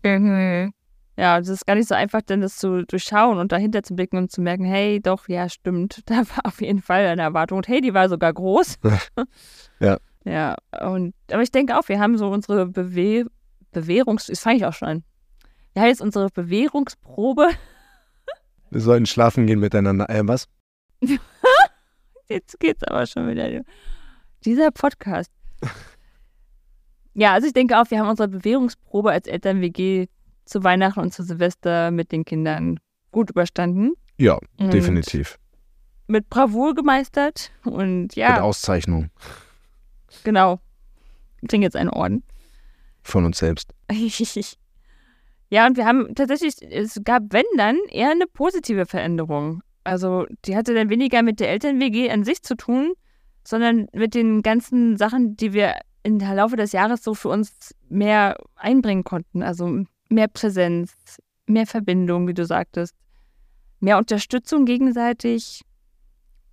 Ja, 1.17 1.37
es 1.37 1.47
ist 1.47 1.67
gar 1.67 1.75
nicht 1.75 1.87
so 1.87 1.93
einfach, 1.93 2.23
denn 2.23 2.41
das 2.41 2.57
zu 2.57 2.85
durchschauen 2.87 3.37
und 3.37 3.51
dahinter 3.51 3.83
zu 3.83 3.95
blicken 3.95 4.17
und 4.17 4.31
zu 4.31 4.41
merken, 4.41 4.65
hey, 4.65 4.99
doch, 4.99 5.29
ja, 5.29 5.47
stimmt, 5.47 6.01
da 6.09 6.15
war 6.15 6.45
auf 6.45 6.61
jeden 6.61 6.81
Fall 6.81 7.05
eine 7.05 7.21
Erwartung 7.21 7.57
und 7.57 7.67
hey, 7.67 7.81
die 7.81 7.93
war 7.93 8.09
sogar 8.09 8.33
groß. 8.33 8.77
Ja. 9.79 9.97
Ja, 10.23 10.55
und 10.81 11.13
aber 11.31 11.43
ich 11.43 11.51
denke 11.51 11.77
auch, 11.77 11.87
wir 11.87 11.99
haben 11.99 12.17
so 12.17 12.29
unsere 12.29 12.65
Bewe 12.65 13.25
Bewährungs... 13.71 14.25
Das 14.25 14.39
fange 14.39 14.55
ich 14.55 14.65
auch 14.65 14.73
schon 14.73 14.87
an. 14.87 15.03
Wir 15.73 15.81
haben 15.83 15.89
jetzt 15.89 16.01
unsere 16.01 16.29
Bewährungsprobe. 16.29 17.49
Wir 18.71 18.81
sollten 18.81 19.05
schlafen 19.05 19.47
gehen 19.47 19.59
miteinander. 19.59 20.09
Äh, 20.09 20.27
was? 20.27 20.47
Jetzt 22.27 22.59
geht's 22.59 22.83
aber 22.83 23.05
schon 23.05 23.27
wieder. 23.27 23.61
Dieser 24.43 24.71
Podcast. 24.71 25.31
Ja, 27.17 27.31
also 27.31 27.47
ich 27.47 27.53
denke 27.53 27.79
auch, 27.79 27.89
wir 27.89 27.99
haben 27.99 28.09
unsere 28.09 28.27
Bewährungsprobe 28.27 29.09
als 29.09 29.25
Eltern-WG 29.25 30.07
zu 30.43 30.65
Weihnachten 30.65 30.99
und 30.99 31.13
zu 31.13 31.23
Silvester 31.23 31.89
mit 31.89 32.11
den 32.11 32.25
Kindern 32.25 32.77
gut 33.13 33.29
überstanden. 33.29 33.93
Ja, 34.17 34.37
Und 34.57 34.73
definitiv. 34.73 35.39
Mit 36.07 36.29
Bravour 36.29 36.75
gemeistert. 36.75 37.51
Und 37.63 38.01
Mit 38.01 38.15
ja, 38.17 38.41
Auszeichnung 38.41 39.11
genau. 40.25 40.59
Wir 41.39 41.47
kriegen 41.47 41.63
jetzt 41.63 41.75
einen 41.75 41.89
Orden. 41.89 42.23
von 43.01 43.23
uns 43.23 43.37
selbst. 43.37 43.73
ja, 45.55 45.65
und 45.67 45.77
wir 45.77 45.85
haben 45.85 46.13
tatsächlich, 46.15 46.55
es 46.69 46.99
gab, 47.05 47.23
wenn 47.29 47.45
dann, 47.55 47.77
eher 47.89 48.11
eine 48.11 48.27
positive 48.27 48.85
Veränderung. 48.85 49.63
Also 49.85 50.25
die 50.43 50.57
hatte 50.57 50.73
dann 50.73 50.89
weniger 50.89 51.23
mit 51.23 51.39
der 51.39 51.49
Eltern-WG 51.49 52.09
an 52.09 52.25
sich 52.25 52.43
zu 52.43 52.55
tun, 52.55 52.91
sondern 53.45 53.87
mit 53.93 54.15
den 54.15 54.41
ganzen 54.41 54.97
Sachen, 54.97 55.37
die 55.37 55.53
wir 55.53 55.75
im 56.03 56.19
Laufe 56.19 56.57
des 56.57 56.73
Jahres 56.73 57.05
so 57.05 57.13
für 57.13 57.29
uns 57.29 57.73
mehr 57.87 58.35
einbringen 58.57 59.05
konnten. 59.05 59.43
Also 59.43 59.85
mehr 60.09 60.27
Präsenz, 60.27 60.91
mehr 61.45 61.65
Verbindung, 61.65 62.27
wie 62.27 62.33
du 62.33 62.45
sagtest, 62.45 62.93
mehr 63.79 63.97
Unterstützung 63.97 64.65
gegenseitig 64.65 65.61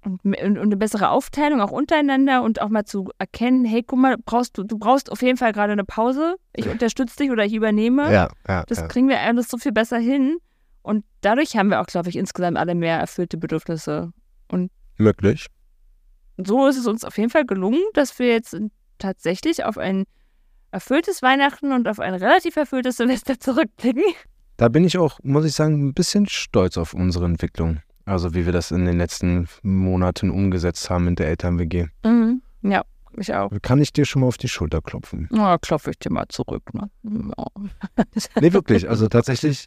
und, 0.04 0.24
und, 0.24 0.36
und 0.36 0.58
eine 0.58 0.76
bessere 0.76 1.10
Aufteilung 1.10 1.60
auch 1.60 1.70
untereinander 1.70 2.42
und 2.42 2.60
auch 2.60 2.68
mal 2.68 2.84
zu 2.84 3.10
erkennen, 3.18 3.64
hey, 3.64 3.82
guck 3.82 3.98
mal, 3.98 4.16
brauchst 4.18 4.58
du, 4.58 4.64
du 4.64 4.78
brauchst 4.78 5.12
auf 5.12 5.22
jeden 5.22 5.38
Fall 5.38 5.52
gerade 5.52 5.72
eine 5.72 5.84
Pause. 5.84 6.36
Ich 6.54 6.68
unterstütze 6.68 7.16
dich 7.16 7.30
oder 7.30 7.44
ich 7.44 7.54
übernehme. 7.54 8.12
Ja, 8.12 8.28
ja. 8.48 8.64
Das 8.66 8.78
ja. 8.78 8.88
kriegen 8.88 9.08
wir 9.08 9.20
alles 9.20 9.48
so 9.48 9.58
viel 9.58 9.72
besser 9.72 9.98
hin. 9.98 10.38
Und 10.82 11.04
dadurch 11.20 11.56
haben 11.56 11.68
wir 11.70 11.80
auch, 11.80 11.86
glaube 11.86 12.08
ich, 12.08 12.16
insgesamt 12.16 12.58
alle 12.58 12.74
mehr 12.74 12.98
erfüllte 12.98 13.36
Bedürfnisse. 13.36 14.12
Möglich. 15.02 15.46
So 16.38 16.66
ist 16.66 16.78
es 16.78 16.86
uns 16.86 17.04
auf 17.04 17.18
jeden 17.18 17.30
Fall 17.30 17.44
gelungen, 17.44 17.82
dass 17.94 18.18
wir 18.18 18.28
jetzt 18.28 18.56
tatsächlich 18.98 19.64
auf 19.64 19.78
ein 19.78 20.04
erfülltes 20.70 21.22
Weihnachten 21.22 21.72
und 21.72 21.88
auf 21.88 22.00
ein 22.00 22.14
relativ 22.14 22.56
erfülltes 22.56 22.96
Silvester 22.96 23.38
zurückblicken. 23.40 24.04
Da 24.56 24.68
bin 24.68 24.84
ich 24.84 24.96
auch, 24.96 25.18
muss 25.22 25.44
ich 25.44 25.54
sagen, 25.54 25.88
ein 25.88 25.94
bisschen 25.94 26.28
stolz 26.28 26.76
auf 26.76 26.94
unsere 26.94 27.24
Entwicklung. 27.24 27.80
Also 28.04 28.34
wie 28.34 28.44
wir 28.44 28.52
das 28.52 28.70
in 28.70 28.84
den 28.84 28.98
letzten 28.98 29.48
Monaten 29.62 30.30
umgesetzt 30.30 30.90
haben 30.90 31.08
in 31.08 31.14
der 31.14 31.28
Eltern-WG. 31.28 31.86
Mhm. 32.04 32.42
Ja, 32.62 32.82
ich 33.16 33.32
auch. 33.34 33.50
Kann 33.62 33.80
ich 33.80 33.92
dir 33.92 34.04
schon 34.04 34.20
mal 34.22 34.28
auf 34.28 34.38
die 34.38 34.48
Schulter 34.48 34.80
klopfen? 34.80 35.28
Na, 35.30 35.58
klopfe 35.58 35.90
ich 35.90 35.98
dir 35.98 36.10
mal 36.10 36.26
zurück. 36.28 36.62
Ne? 36.74 36.90
Ja. 37.04 37.46
Nee, 38.40 38.52
wirklich. 38.52 38.88
Also 38.88 39.08
tatsächlich, 39.08 39.66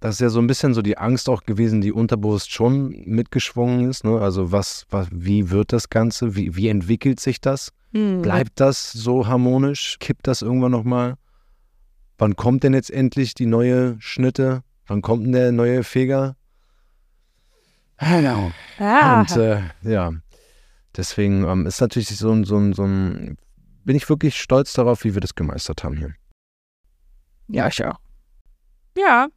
das 0.00 0.16
ist 0.16 0.20
ja 0.20 0.28
so 0.28 0.40
ein 0.40 0.46
bisschen 0.46 0.74
so 0.74 0.82
die 0.82 0.98
Angst 0.98 1.28
auch 1.28 1.44
gewesen, 1.44 1.80
die 1.80 1.92
unterbewusst 1.92 2.52
schon 2.52 2.90
mitgeschwungen 3.06 3.88
ist. 3.88 4.04
Ne? 4.04 4.20
Also 4.20 4.52
was, 4.52 4.86
was, 4.90 5.08
wie 5.12 5.50
wird 5.50 5.72
das 5.72 5.90
Ganze? 5.90 6.34
Wie, 6.34 6.56
wie 6.56 6.68
entwickelt 6.68 7.20
sich 7.20 7.40
das? 7.40 7.72
Hm. 7.92 8.22
Bleibt 8.22 8.58
das 8.60 8.92
so 8.92 9.26
harmonisch? 9.26 9.98
Kippt 10.00 10.26
das 10.26 10.42
irgendwann 10.42 10.72
nochmal? 10.72 11.16
Wann 12.18 12.36
kommt 12.36 12.62
denn 12.62 12.74
jetzt 12.74 12.90
endlich 12.90 13.34
die 13.34 13.46
neue 13.46 13.96
Schnitte? 14.00 14.62
Wann 14.86 15.02
kommt 15.02 15.24
denn 15.26 15.32
der 15.32 15.52
neue 15.52 15.84
Feger? 15.84 16.36
Ja. 18.78 19.20
Und 19.20 19.36
äh, 19.36 19.62
ja, 19.82 20.12
Deswegen 20.96 21.44
ähm, 21.44 21.66
ist 21.66 21.80
natürlich 21.80 22.08
so 22.08 22.30
ein, 22.30 22.44
so 22.44 22.58
ein, 22.58 22.72
so 22.74 22.84
ein, 22.84 23.36
bin 23.84 23.96
ich 23.96 24.08
wirklich 24.08 24.38
stolz 24.38 24.74
darauf, 24.74 25.04
wie 25.04 25.14
wir 25.14 25.20
das 25.20 25.34
gemeistert 25.34 25.84
haben 25.84 25.96
hier. 25.96 26.14
Ja, 27.48 27.68
ich 27.68 27.82
auch. 27.84 27.98
Ja. 28.96 29.28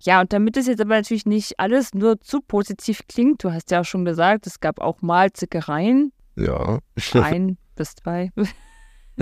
Ja, 0.00 0.20
und 0.20 0.32
damit 0.32 0.56
es 0.56 0.66
jetzt 0.66 0.80
aber 0.80 0.96
natürlich 0.96 1.26
nicht 1.26 1.60
alles 1.60 1.94
nur 1.94 2.20
zu 2.20 2.40
positiv 2.40 3.02
klingt, 3.06 3.44
du 3.44 3.52
hast 3.52 3.70
ja 3.70 3.80
auch 3.80 3.84
schon 3.84 4.04
gesagt, 4.04 4.46
es 4.46 4.58
gab 4.60 4.80
auch 4.80 5.00
mal 5.02 5.32
Zickereien. 5.32 6.12
Ja. 6.36 6.80
Ein 7.14 7.58
bis 7.76 7.94
zwei. 7.94 8.30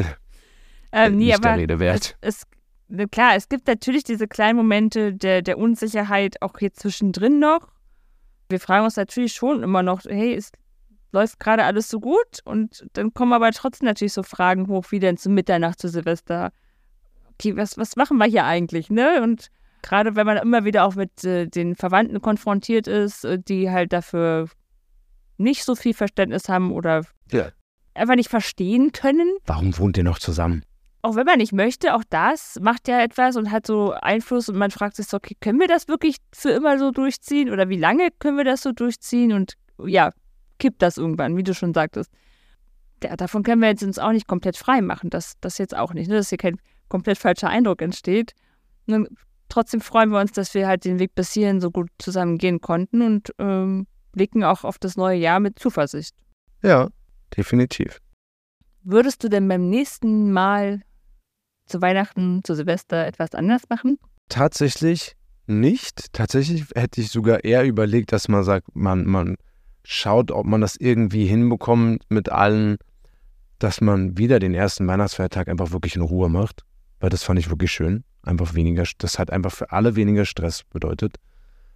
ähm, 0.92 1.16
nee, 1.16 1.26
Nicht 1.26 1.34
aber 1.34 1.48
der 1.48 1.58
Rede 1.58 1.78
wert. 1.80 2.16
es, 2.20 2.42
es, 2.42 2.46
klar, 3.10 3.36
es 3.36 3.48
gibt 3.48 3.66
natürlich 3.66 4.04
diese 4.04 4.26
kleinen 4.28 4.56
Momente 4.56 5.12
der, 5.14 5.42
der 5.42 5.58
Unsicherheit 5.58 6.42
auch 6.42 6.58
hier 6.58 6.72
zwischendrin 6.72 7.38
noch. 7.38 7.68
Wir 8.48 8.60
fragen 8.60 8.84
uns 8.84 8.96
natürlich 8.96 9.32
schon 9.32 9.62
immer 9.62 9.82
noch, 9.82 10.02
hey, 10.04 10.34
es 10.34 10.50
läuft 11.12 11.40
gerade 11.40 11.64
alles 11.64 11.88
so 11.88 12.00
gut? 12.00 12.40
Und 12.44 12.86
dann 12.92 13.14
kommen 13.14 13.32
aber 13.32 13.50
trotzdem 13.52 13.86
natürlich 13.86 14.12
so 14.12 14.22
Fragen 14.22 14.68
hoch, 14.68 14.86
wie 14.90 14.98
denn 14.98 15.16
zu 15.16 15.30
Mitternacht, 15.30 15.80
zu 15.80 15.88
Silvester. 15.88 16.52
Okay, 17.34 17.56
was, 17.56 17.78
was 17.78 17.96
machen 17.96 18.18
wir 18.18 18.26
hier 18.26 18.44
eigentlich, 18.44 18.90
ne? 18.90 19.22
Und 19.22 19.48
gerade 19.82 20.14
wenn 20.16 20.26
man 20.26 20.36
immer 20.38 20.64
wieder 20.64 20.84
auch 20.84 20.94
mit 20.94 21.24
äh, 21.24 21.46
den 21.46 21.74
Verwandten 21.74 22.20
konfrontiert 22.20 22.86
ist, 22.86 23.24
äh, 23.24 23.38
die 23.38 23.70
halt 23.70 23.92
dafür 23.92 24.48
nicht 25.38 25.64
so 25.64 25.74
viel 25.74 25.94
Verständnis 25.94 26.48
haben 26.48 26.70
oder 26.72 27.04
Ja. 27.30 27.50
einfach 27.94 28.16
nicht 28.16 28.28
verstehen 28.28 28.92
können, 28.92 29.30
Warum 29.46 29.76
wohnt 29.78 29.96
ihr 29.96 30.04
noch 30.04 30.18
zusammen? 30.18 30.64
Auch 31.02 31.16
wenn 31.16 31.24
man 31.24 31.38
nicht 31.38 31.52
möchte, 31.52 31.94
auch 31.94 32.04
das 32.08 32.58
macht 32.60 32.88
ja 32.88 33.00
etwas 33.00 33.36
und 33.36 33.50
hat 33.50 33.66
so 33.66 33.92
Einfluss 33.92 34.48
und 34.48 34.58
man 34.58 34.70
fragt 34.70 34.96
sich 34.96 35.06
so, 35.06 35.16
okay, 35.16 35.36
können 35.40 35.58
wir 35.58 35.68
das 35.68 35.88
wirklich 35.88 36.16
für 36.32 36.50
immer 36.50 36.78
so 36.78 36.90
durchziehen 36.90 37.50
oder 37.50 37.68
wie 37.68 37.78
lange 37.78 38.08
können 38.18 38.36
wir 38.36 38.44
das 38.44 38.62
so 38.62 38.72
durchziehen 38.72 39.32
und 39.32 39.54
ja, 39.84 40.12
kippt 40.58 40.82
das 40.82 40.98
irgendwann, 40.98 41.36
wie 41.36 41.42
du 41.42 41.54
schon 41.54 41.72
sagtest. 41.72 42.10
Ja, 43.02 43.16
davon 43.16 43.42
können 43.42 43.62
wir 43.62 43.68
jetzt 43.68 43.82
uns 43.82 43.98
auch 43.98 44.12
nicht 44.12 44.26
komplett 44.26 44.58
frei 44.58 44.82
machen, 44.82 45.08
das, 45.08 45.34
das 45.40 45.56
jetzt 45.56 45.74
auch 45.74 45.94
nicht, 45.94 46.08
ne? 46.08 46.16
dass 46.16 46.28
hier 46.28 46.38
kein 46.38 46.58
komplett 46.88 47.16
falscher 47.16 47.48
Eindruck 47.48 47.80
entsteht. 47.80 48.32
Und 48.86 49.08
trotzdem 49.48 49.80
freuen 49.80 50.10
wir 50.10 50.20
uns, 50.20 50.32
dass 50.32 50.52
wir 50.52 50.66
halt 50.66 50.84
den 50.84 50.98
Weg 50.98 51.14
bis 51.14 51.32
hierhin 51.32 51.62
so 51.62 51.70
gut 51.70 51.88
zusammen 51.98 52.36
gehen 52.36 52.60
konnten 52.60 53.00
und 53.00 53.32
ähm, 53.38 53.86
blicken 54.12 54.44
auch 54.44 54.64
auf 54.64 54.78
das 54.78 54.96
neue 54.96 55.16
Jahr 55.18 55.40
mit 55.40 55.58
Zuversicht. 55.58 56.14
Ja, 56.62 56.88
definitiv. 57.34 58.00
Würdest 58.82 59.24
du 59.24 59.28
denn 59.28 59.48
beim 59.48 59.70
nächsten 59.70 60.32
Mal 60.32 60.82
zu 61.70 61.80
Weihnachten, 61.80 62.42
zu 62.44 62.54
Silvester 62.54 63.06
etwas 63.06 63.34
anders 63.34 63.62
machen? 63.68 63.98
Tatsächlich 64.28 65.16
nicht. 65.46 66.12
Tatsächlich 66.12 66.66
hätte 66.74 67.00
ich 67.00 67.10
sogar 67.10 67.44
eher 67.44 67.64
überlegt, 67.64 68.12
dass 68.12 68.28
man 68.28 68.44
sagt, 68.44 68.74
man, 68.74 69.06
man 69.06 69.36
schaut, 69.84 70.30
ob 70.30 70.46
man 70.46 70.60
das 70.60 70.76
irgendwie 70.76 71.26
hinbekommt 71.26 72.04
mit 72.08 72.28
allen, 72.28 72.76
dass 73.58 73.80
man 73.80 74.16
wieder 74.16 74.38
den 74.38 74.54
ersten 74.54 74.86
Weihnachtsfeiertag 74.86 75.48
einfach 75.48 75.72
wirklich 75.72 75.96
in 75.96 76.02
Ruhe 76.02 76.28
macht. 76.28 76.62
Weil 77.00 77.10
das 77.10 77.22
fand 77.22 77.38
ich 77.38 77.50
wirklich 77.50 77.72
schön. 77.72 78.04
Einfach 78.22 78.54
weniger, 78.54 78.84
das 78.98 79.18
hat 79.18 79.30
einfach 79.30 79.52
für 79.52 79.72
alle 79.72 79.96
weniger 79.96 80.24
Stress 80.24 80.64
bedeutet. 80.64 81.16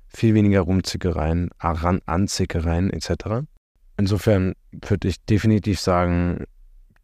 Viel 0.06 0.34
weniger 0.34 0.60
Rumzickereien, 0.60 1.50
Aran 1.58 2.00
Anzickereien 2.06 2.90
etc. 2.90 3.46
Insofern 3.96 4.54
würde 4.72 5.08
ich 5.08 5.24
definitiv 5.24 5.80
sagen, 5.80 6.44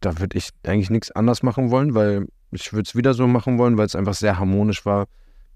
da 0.01 0.18
würde 0.18 0.38
ich 0.38 0.51
eigentlich 0.64 0.91
nichts 0.91 1.11
anders 1.11 1.43
machen 1.43 1.70
wollen, 1.70 1.95
weil 1.95 2.26
ich 2.53 2.72
würde 2.72 2.86
es 2.88 2.96
wieder 2.96 3.14
so 3.14 3.26
machen 3.26 3.59
wollen, 3.59 3.76
weil 3.78 3.86
es 3.86 3.94
einfach 3.96 4.14
sehr 4.14 4.38
harmonisch 4.38 4.84
war, 4.86 5.07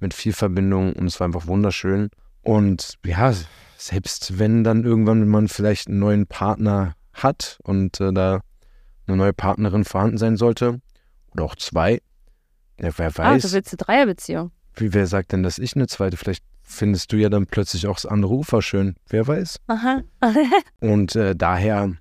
mit 0.00 0.14
viel 0.14 0.32
Verbindung 0.32 0.92
und 0.94 1.06
es 1.06 1.18
war 1.20 1.26
einfach 1.26 1.46
wunderschön. 1.46 2.10
Und 2.42 2.94
ja, 3.04 3.32
selbst 3.78 4.38
wenn 4.38 4.64
dann 4.64 4.84
irgendwann 4.84 5.26
man 5.28 5.48
vielleicht 5.48 5.88
einen 5.88 5.98
neuen 5.98 6.26
Partner 6.26 6.94
hat 7.12 7.58
und 7.62 8.00
äh, 8.00 8.12
da 8.12 8.40
eine 9.06 9.16
neue 9.16 9.32
Partnerin 9.32 9.84
vorhanden 9.84 10.18
sein 10.18 10.36
sollte, 10.36 10.80
oder 11.32 11.44
auch 11.44 11.56
zwei, 11.56 12.00
ja, 12.80 12.90
wer 12.96 13.08
Ah, 13.08 13.18
weiß, 13.18 13.42
du 13.42 13.52
willst 13.52 13.72
eine 13.72 13.78
Dreierbeziehung. 13.78 14.50
wie 14.76 14.92
wer 14.92 15.06
sagt 15.06 15.32
denn, 15.32 15.42
dass 15.42 15.58
ich 15.58 15.74
eine 15.76 15.86
zweite, 15.86 16.16
vielleicht 16.16 16.44
findest 16.62 17.12
du 17.12 17.16
ja 17.16 17.28
dann 17.28 17.46
plötzlich 17.46 17.86
auch 17.86 17.94
das 17.96 18.06
andere 18.06 18.32
Ufer 18.32 18.62
schön, 18.62 18.96
wer 19.08 19.26
weiß. 19.26 19.58
Aha. 19.66 20.02
Und 20.80 21.14
äh, 21.16 21.34
daher 21.36 21.92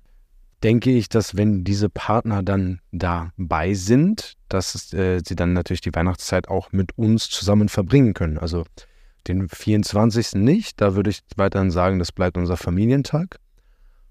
denke 0.64 0.90
ich, 0.90 1.10
dass 1.10 1.36
wenn 1.36 1.62
diese 1.62 1.90
Partner 1.90 2.42
dann 2.42 2.80
dabei 2.90 3.74
sind, 3.74 4.34
dass 4.48 4.92
äh, 4.94 5.20
sie 5.24 5.36
dann 5.36 5.52
natürlich 5.52 5.82
die 5.82 5.94
Weihnachtszeit 5.94 6.48
auch 6.48 6.72
mit 6.72 6.96
uns 6.96 7.28
zusammen 7.28 7.68
verbringen 7.68 8.14
können. 8.14 8.38
Also 8.38 8.64
den 9.28 9.48
24. 9.48 10.34
nicht, 10.34 10.80
da 10.80 10.96
würde 10.96 11.10
ich 11.10 11.20
weiterhin 11.36 11.70
sagen, 11.70 11.98
das 11.98 12.12
bleibt 12.12 12.38
unser 12.38 12.56
Familientag. 12.56 13.38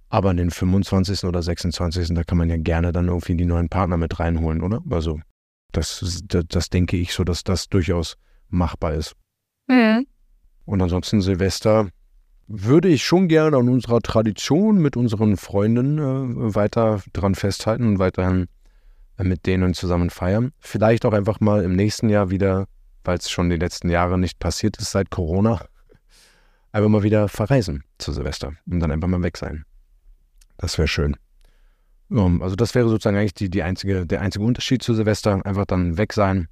Aber 0.10 0.32
den 0.36 0.52
25. 0.52 1.24
oder 1.24 1.42
26. 1.42 2.10
da 2.10 2.24
kann 2.24 2.38
man 2.38 2.50
ja 2.50 2.58
gerne 2.58 2.92
dann 2.92 3.08
irgendwie 3.08 3.36
die 3.36 3.46
neuen 3.46 3.68
Partner 3.68 3.98
mit 3.98 4.20
reinholen, 4.20 4.62
oder? 4.62 4.80
Also 4.92 5.20
das, 5.72 6.22
das, 6.28 6.44
das 6.48 6.70
denke 6.70 6.98
ich 6.98 7.14
so, 7.14 7.24
dass 7.24 7.44
das 7.44 7.68
durchaus 7.68 8.18
machbar 8.48 8.94
ist. 8.94 9.16
Mhm. 9.68 10.06
Und 10.66 10.82
ansonsten 10.84 11.20
Silvester 11.20 11.90
würde 12.48 12.88
ich 12.88 13.04
schon 13.04 13.28
gerne 13.28 13.58
an 13.58 13.70
unserer 13.70 14.02
Tradition 14.02 14.78
mit 14.78 14.98
unseren 14.98 15.38
Freunden 15.38 15.98
äh, 15.98 16.56
weiter 16.56 17.02
dran 17.14 17.36
festhalten 17.36 17.88
und 17.88 18.00
weiterhin 18.00 18.48
äh, 19.18 19.24
mit 19.24 19.46
denen 19.46 19.74
zusammen 19.74 20.10
feiern. 20.10 20.52
Vielleicht 20.60 21.06
auch 21.06 21.14
einfach 21.14 21.40
mal 21.40 21.64
im 21.64 21.76
nächsten 21.76 22.10
Jahr 22.10 22.30
wieder, 22.30 22.68
weil 23.04 23.18
es 23.18 23.30
schon 23.30 23.50
die 23.50 23.58
letzten 23.58 23.90
Jahre 23.90 24.18
nicht 24.18 24.40
passiert 24.40 24.78
ist 24.78 24.92
seit 24.92 25.10
Corona, 25.10 25.66
einfach 26.72 26.90
mal 26.90 27.04
wieder 27.04 27.28
verreisen 27.28 27.84
zu 27.98 28.12
Silvester 28.12 28.54
und 28.70 28.80
dann 28.80 28.92
einfach 28.92 29.08
mal 29.08 29.24
weg 29.24 29.38
sein. 29.38 29.66
Das 30.58 30.78
wäre 30.78 30.88
schön. 30.88 31.16
Um, 32.10 32.42
also 32.44 32.56
das 32.56 32.76
wäre 32.76 32.90
sozusagen 32.90 33.18
eigentlich 33.18 33.34
die, 33.34 33.50
die 33.50 33.64
einzige, 33.64 34.06
der 34.06 34.22
einzige 34.22 34.46
Unterschied 34.46 34.84
zu 34.84 34.94
Silvester, 34.94 35.44
einfach 35.46 35.66
dann 35.66 35.98
weg 35.98 36.14
sein. 36.14 36.48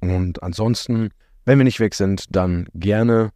Und 0.00 0.42
ansonsten, 0.42 1.10
wenn 1.44 1.58
wir 1.58 1.64
nicht 1.64 1.80
weg 1.80 1.94
sind, 1.94 2.26
dann 2.36 2.66
gerne 2.74 3.30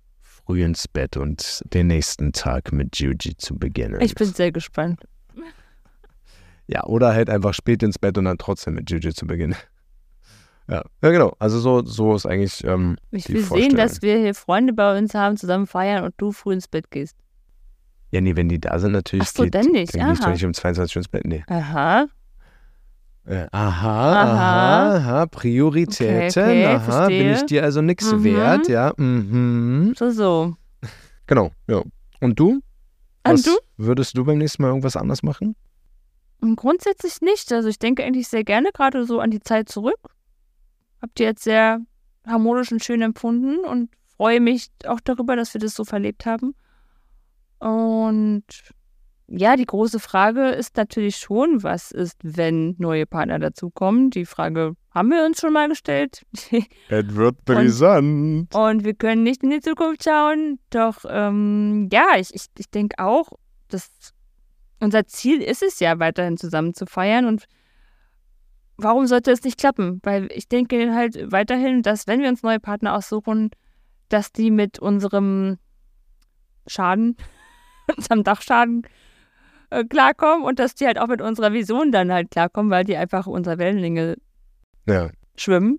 früh 0.47 0.65
ins 0.65 0.87
Bett 0.89 1.17
und 1.17 1.63
den 1.75 1.89
nächsten 1.89 2.33
Tag 2.33 2.73
mit 2.73 2.97
Juji 2.99 3.37
zu 3.37 3.59
beginnen. 3.59 4.01
Ich 4.01 4.15
bin 4.15 4.29
sehr 4.29 4.53
gespannt. 4.53 5.01
ja, 6.67 6.85
oder 6.85 7.13
halt 7.13 7.29
einfach 7.29 7.53
spät 7.53 7.83
ins 7.83 7.99
Bett 7.99 8.17
und 8.17 8.27
dann 8.27 8.39
trotzdem 8.39 8.75
mit 8.75 8.91
Juji 8.91 9.13
zu 9.13 9.27
beginnen. 9.27 9.57
Ja, 10.69 10.83
ja 11.01 11.11
genau. 11.11 11.37
Also 11.39 11.61
so, 11.61 11.85
so 11.85 12.17
ist 12.17 12.27
eigentlich 12.27 12.65
ähm, 12.65 12.97
Ich 13.13 13.29
will 13.29 13.41
sehen, 13.45 13.77
dass 13.77 14.03
wir 14.03 14.19
hier 14.19 14.35
Freunde 14.35 14.73
bei 14.73 14.99
uns 14.99 15.15
haben, 15.15 15.37
zusammen 15.37 15.69
feiern 15.69 16.03
und 16.03 16.15
du 16.17 16.33
früh 16.33 16.55
ins 16.55 16.67
Bett 16.67 16.91
gehst. 16.91 17.17
Ja, 18.11 18.21
nee, 18.21 18.35
wenn 18.35 18.49
die 18.49 18.59
da 18.59 18.77
sind, 18.81 18.91
natürlich 18.91 19.29
Ach 19.29 19.33
so, 19.33 19.43
geht, 19.45 19.55
dann 19.55 19.67
nicht. 19.67 19.95
Dann 19.95 20.07
gehe 20.07 20.13
ich 20.15 20.19
doch 20.19 20.27
Aha. 20.27 20.33
nicht 20.33 20.45
um 20.45 20.53
22 20.53 20.97
Uhr 20.97 21.01
ins 21.03 21.09
Bett. 21.09 21.25
Nee. 21.25 21.45
Aha. 21.47 22.07
Äh, 23.27 23.47
aha, 23.51 24.23
Aha. 24.23 24.97
aha, 24.97 25.27
Prioritäten. 25.27 26.29
Okay, 26.43 26.65
okay, 26.65 26.67
aha, 26.67 27.07
bin 27.09 27.17
ich 27.21 27.27
verstehe. 27.39 27.47
dir 27.47 27.65
also 27.65 27.83
nichts 27.83 28.13
Mhm. 28.13 28.25
wert, 28.25 28.69
ja. 28.69 28.93
Mhm. 28.97 29.95
So, 29.99 30.11
so. 30.11 30.55
Genau, 31.27 31.51
ja. 31.67 31.83
Und 32.21 32.39
du? 32.39 32.49
Und 32.51 32.63
Was 33.25 33.43
du? 33.43 33.51
Würdest 33.77 34.17
du 34.17 34.25
beim 34.25 34.39
nächsten 34.39 34.63
Mal 34.63 34.69
irgendwas 34.69 34.97
anders 34.97 35.25
machen? 35.25 35.57
Und 36.41 36.55
grundsätzlich 36.55 37.21
nicht. 37.21 37.51
Also 37.53 37.69
ich 37.69 37.79
denke 37.81 38.05
eigentlich 38.05 38.29
sehr 38.29 38.45
gerne 38.45 38.71
gerade 38.73 39.05
so 39.05 39.19
an 39.21 39.31
die 39.33 39.41
Zeit 39.41 39.69
zurück. 39.69 39.99
Habt 41.03 41.19
ihr 41.19 41.27
jetzt 41.27 41.43
sehr 41.43 41.81
harmonisch 42.27 42.71
und 42.71 42.85
schön 42.85 43.03
empfunden 43.03 43.59
und 43.65 43.91
freue 44.17 44.41
mich 44.41 44.69
auch 44.87 45.01
darüber, 45.01 45.35
dass 45.35 45.53
wir 45.53 45.61
das 45.61 45.75
so 45.75 45.85
verlebt 45.85 46.27
haben. 46.27 46.55
Und 47.59 48.45
ja, 49.29 49.57
die 49.57 49.67
große 49.67 49.99
Frage 49.99 50.51
ist 50.51 50.77
natürlich 50.77 51.17
schon, 51.17 51.63
was 51.63 51.91
ist, 51.91 52.19
wenn 52.23 52.77
neue 52.79 53.07
Partner 53.07 53.39
dazukommen? 53.39 54.11
Die 54.11 54.25
Frage 54.25 54.77
haben 54.93 55.11
wir 55.11 55.25
uns 55.25 55.41
schon 55.41 55.53
mal 55.53 55.69
gestellt. 55.69 56.25
Es 56.89 57.15
wird 57.15 57.45
brisant. 57.45 58.55
Und 58.55 58.85
wir 58.85 58.95
können 58.95 59.25
nicht 59.25 59.43
in 59.43 59.51
die 59.51 59.61
Zukunft 59.61 60.05
schauen. 60.05 60.61
Doch 60.71 61.05
ähm, 61.09 61.89
ja, 61.93 62.17
ich, 62.17 62.35
ich, 62.35 62.47
ich 62.57 62.71
denke 62.71 63.03
auch, 63.03 63.33
dass 63.69 63.91
unser 64.79 65.07
Ziel 65.07 65.43
ist 65.43 65.63
es 65.63 65.81
ja, 65.81 65.99
weiterhin 65.99 66.37
zusammen 66.37 66.75
zu 66.75 66.87
feiern. 66.87 67.25
Und 67.25 67.47
warum 68.77 69.09
sollte 69.09 69.33
es 69.33 69.43
nicht 69.43 69.59
klappen? 69.59 70.01
Weil 70.05 70.29
ich 70.31 70.49
denke 70.49 70.95
halt 70.95 71.33
weiterhin, 71.33 71.83
dass 71.83 72.07
wenn 72.07 72.21
wir 72.21 72.29
uns 72.29 72.45
neue 72.45 72.61
Partner 72.61 72.95
aussuchen, 72.95 73.51
dass 74.09 74.31
die 74.31 74.53
mit 74.53 74.79
unserem 74.79 75.59
Schaden, 76.69 77.17
unserem 77.97 78.23
Dachschaden 78.23 78.87
äh, 79.71 79.85
klarkommen 79.85 80.45
und 80.45 80.59
dass 80.59 80.75
die 80.75 80.87
halt 80.87 80.99
auch 80.99 81.09
mit 81.09 81.21
unserer 81.23 81.53
Vision 81.53 81.93
dann 81.93 82.13
halt 82.13 82.31
klarkommen, 82.31 82.71
weil 82.71 82.85
die 82.85 82.97
einfach 82.97 83.27
unserer 83.27 83.59
Wellenlänge 83.59 84.17
Ja, 84.87 85.11
schwimmen. 85.37 85.79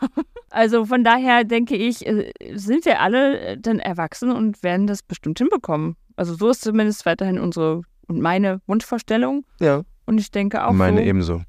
Also 0.50 0.86
von 0.86 1.04
daher 1.04 1.44
denke 1.44 1.76
ich, 1.76 2.06
äh, 2.06 2.32
sind 2.54 2.84
wir 2.86 3.00
alle 3.00 3.38
äh, 3.40 3.58
dann 3.58 3.78
erwachsen 3.78 4.30
und 4.30 4.62
werden 4.62 4.86
das 4.86 5.02
bestimmt 5.02 5.38
hinbekommen. 5.38 5.96
Also 6.16 6.34
so 6.34 6.48
ist 6.48 6.62
zumindest 6.62 7.04
weiterhin 7.04 7.38
unsere 7.38 7.82
und 8.06 8.20
meine 8.20 8.60
Wunschvorstellung. 8.66 9.44
ja. 9.60 9.82
Und 10.06 10.18
ich 10.18 10.30
denke 10.30 10.64
auch, 10.64 10.72
Meine 10.72 11.00
so, 11.00 11.04
ebenso. 11.04 11.42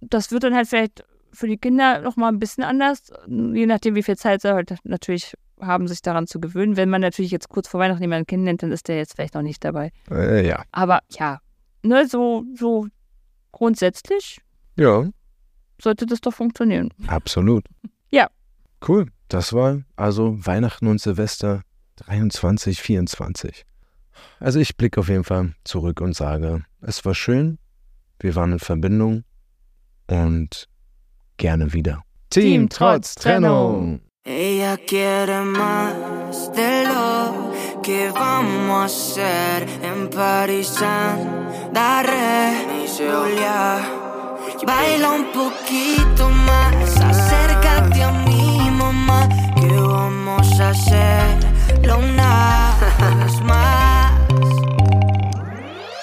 das 0.00 0.30
wird 0.30 0.44
dann 0.44 0.54
halt 0.54 0.68
vielleicht 0.68 1.04
für 1.32 1.48
die 1.48 1.56
Kinder 1.58 2.00
nochmal 2.00 2.30
ein 2.32 2.38
bisschen 2.38 2.62
anders, 2.62 3.12
je 3.26 3.66
nachdem, 3.66 3.96
wie 3.96 4.04
viel 4.04 4.16
Zeit 4.16 4.42
sie 4.42 4.54
halt 4.54 4.76
natürlich 4.84 5.34
haben, 5.60 5.88
sich 5.88 6.02
daran 6.02 6.26
zu 6.26 6.40
gewöhnen. 6.40 6.76
Wenn 6.76 6.90
man 6.90 7.00
natürlich 7.00 7.30
jetzt 7.30 7.48
kurz 7.48 7.68
vor 7.68 7.80
Weihnachten 7.80 8.02
jemanden 8.02 8.26
kennenlernt, 8.26 8.62
dann 8.62 8.72
ist 8.72 8.88
der 8.88 8.96
jetzt 8.96 9.14
vielleicht 9.14 9.34
noch 9.34 9.42
nicht 9.42 9.64
dabei. 9.64 9.90
Äh, 10.10 10.46
ja. 10.46 10.62
Aber 10.72 11.00
ja, 11.10 11.38
ne, 11.82 12.06
so, 12.08 12.44
so 12.56 12.86
grundsätzlich 13.52 14.40
Ja, 14.76 15.08
sollte 15.80 16.06
das 16.06 16.20
doch 16.20 16.32
funktionieren. 16.34 16.90
absolut. 17.06 17.64
Ja. 18.10 18.28
Cool. 18.86 19.06
Das 19.28 19.52
war 19.52 19.82
also 19.96 20.36
Weihnachten 20.46 20.86
und 20.86 21.00
Silvester 21.00 21.62
23, 21.96 22.80
24. 22.80 23.64
Also 24.40 24.60
ich 24.60 24.76
blicke 24.76 25.00
auf 25.00 25.08
jeden 25.08 25.24
Fall 25.24 25.54
zurück 25.64 26.00
und 26.00 26.14
sage, 26.14 26.64
es 26.80 27.04
war 27.04 27.14
schön, 27.14 27.58
wir 28.20 28.34
waren 28.34 28.52
in 28.52 28.58
Verbindung 28.58 29.24
und 30.08 30.68
gerne 31.36 31.72
wieder. 31.72 32.02
Team 32.30 32.68
trotz 32.68 33.14
Trennung. 33.14 34.00
Ella 34.26 34.78
quiere 34.78 35.42
más 35.42 36.50
de 36.54 36.84
lo 36.84 37.52
que 37.82 38.10
vamos 38.10 38.80
a 38.80 38.84
hacer 38.86 39.68
en 39.82 40.08
París. 40.08 40.82
Daré 41.70 42.86
Julia. 42.88 43.86
Baila 44.66 45.10
un 45.10 45.26
poquito 45.26 46.30
más, 46.30 46.96
acércate 47.02 48.02
a 48.02 48.12
mi 48.12 48.70
mamá. 48.70 49.28
Que 49.60 49.68
vamos 49.78 50.58
a 50.58 50.70
hacerlo 50.70 51.98
una 51.98 52.72
vez 53.18 53.40
más. 53.42 54.12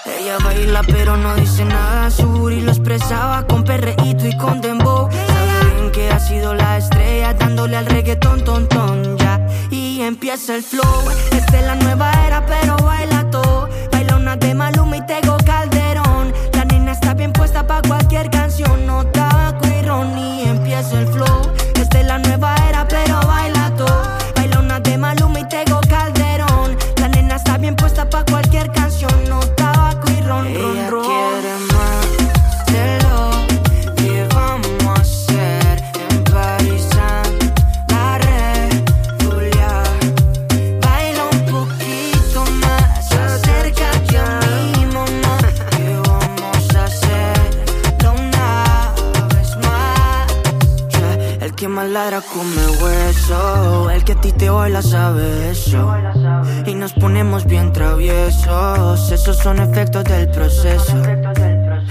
Ella 0.06 0.38
baila 0.44 0.82
pero 0.84 1.16
no 1.16 1.34
dice 1.34 1.64
nada, 1.64 2.08
su 2.08 2.28
booty 2.28 2.60
lo 2.60 2.70
expresaba 2.70 3.44
con 3.48 3.64
perreíto 3.64 4.28
y 4.28 4.36
con 4.36 4.60
dembow. 4.60 5.08
Que 5.92 6.10
ha 6.10 6.18
sido 6.18 6.54
la 6.54 6.78
estrella 6.78 7.34
dándole 7.34 7.76
al 7.76 7.84
reggaetón, 7.84 8.42
ton, 8.44 8.66
ton, 8.66 9.18
ya. 9.18 9.38
Y 9.70 10.00
empieza 10.00 10.54
el 10.54 10.62
flow, 10.62 11.10
esta 11.32 11.58
es 11.58 11.66
la 11.66 11.74
nueva 11.74 12.10
era 12.26 12.46
pero. 12.46 12.76
Baila 12.76 13.21
Que 51.62 51.68
más 51.68 51.88
ladra 51.88 52.20
come 52.22 52.66
hueso, 52.82 53.88
el 53.90 54.02
que 54.02 54.14
a 54.14 54.20
ti 54.20 54.32
te 54.32 54.50
baila 54.50 54.82
sabe 54.82 55.50
eso. 55.50 55.94
Y 56.66 56.74
nos 56.74 56.92
ponemos 56.92 57.44
bien 57.44 57.72
traviesos, 57.72 59.12
esos 59.12 59.36
son 59.36 59.60
efectos 59.60 60.02
del 60.02 60.28
proceso. 60.30 61.00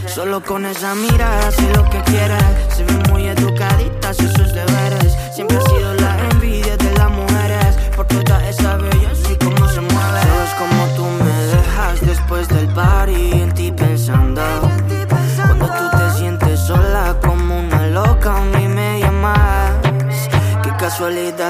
Solo 0.08 0.44
con 0.44 0.66
esa 0.66 0.94
mirada 0.94 1.48
hace 1.48 1.74
lo 1.74 1.90
que 1.90 2.02
quiere. 2.02 2.38
Se 2.76 2.84
ve 2.84 3.12
muy 3.14 3.28
educadita, 3.30 4.10
hace 4.10 4.28
sus 4.28 4.51
deberes. 4.51 4.51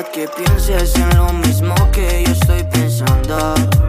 Que 0.09 0.27
pienses 0.27 0.95
en 0.95 1.17
lo 1.17 1.31
mismo 1.33 1.75
que 1.91 2.23
yo 2.25 2.31
estoy 2.31 2.63
pensando. 2.63 3.80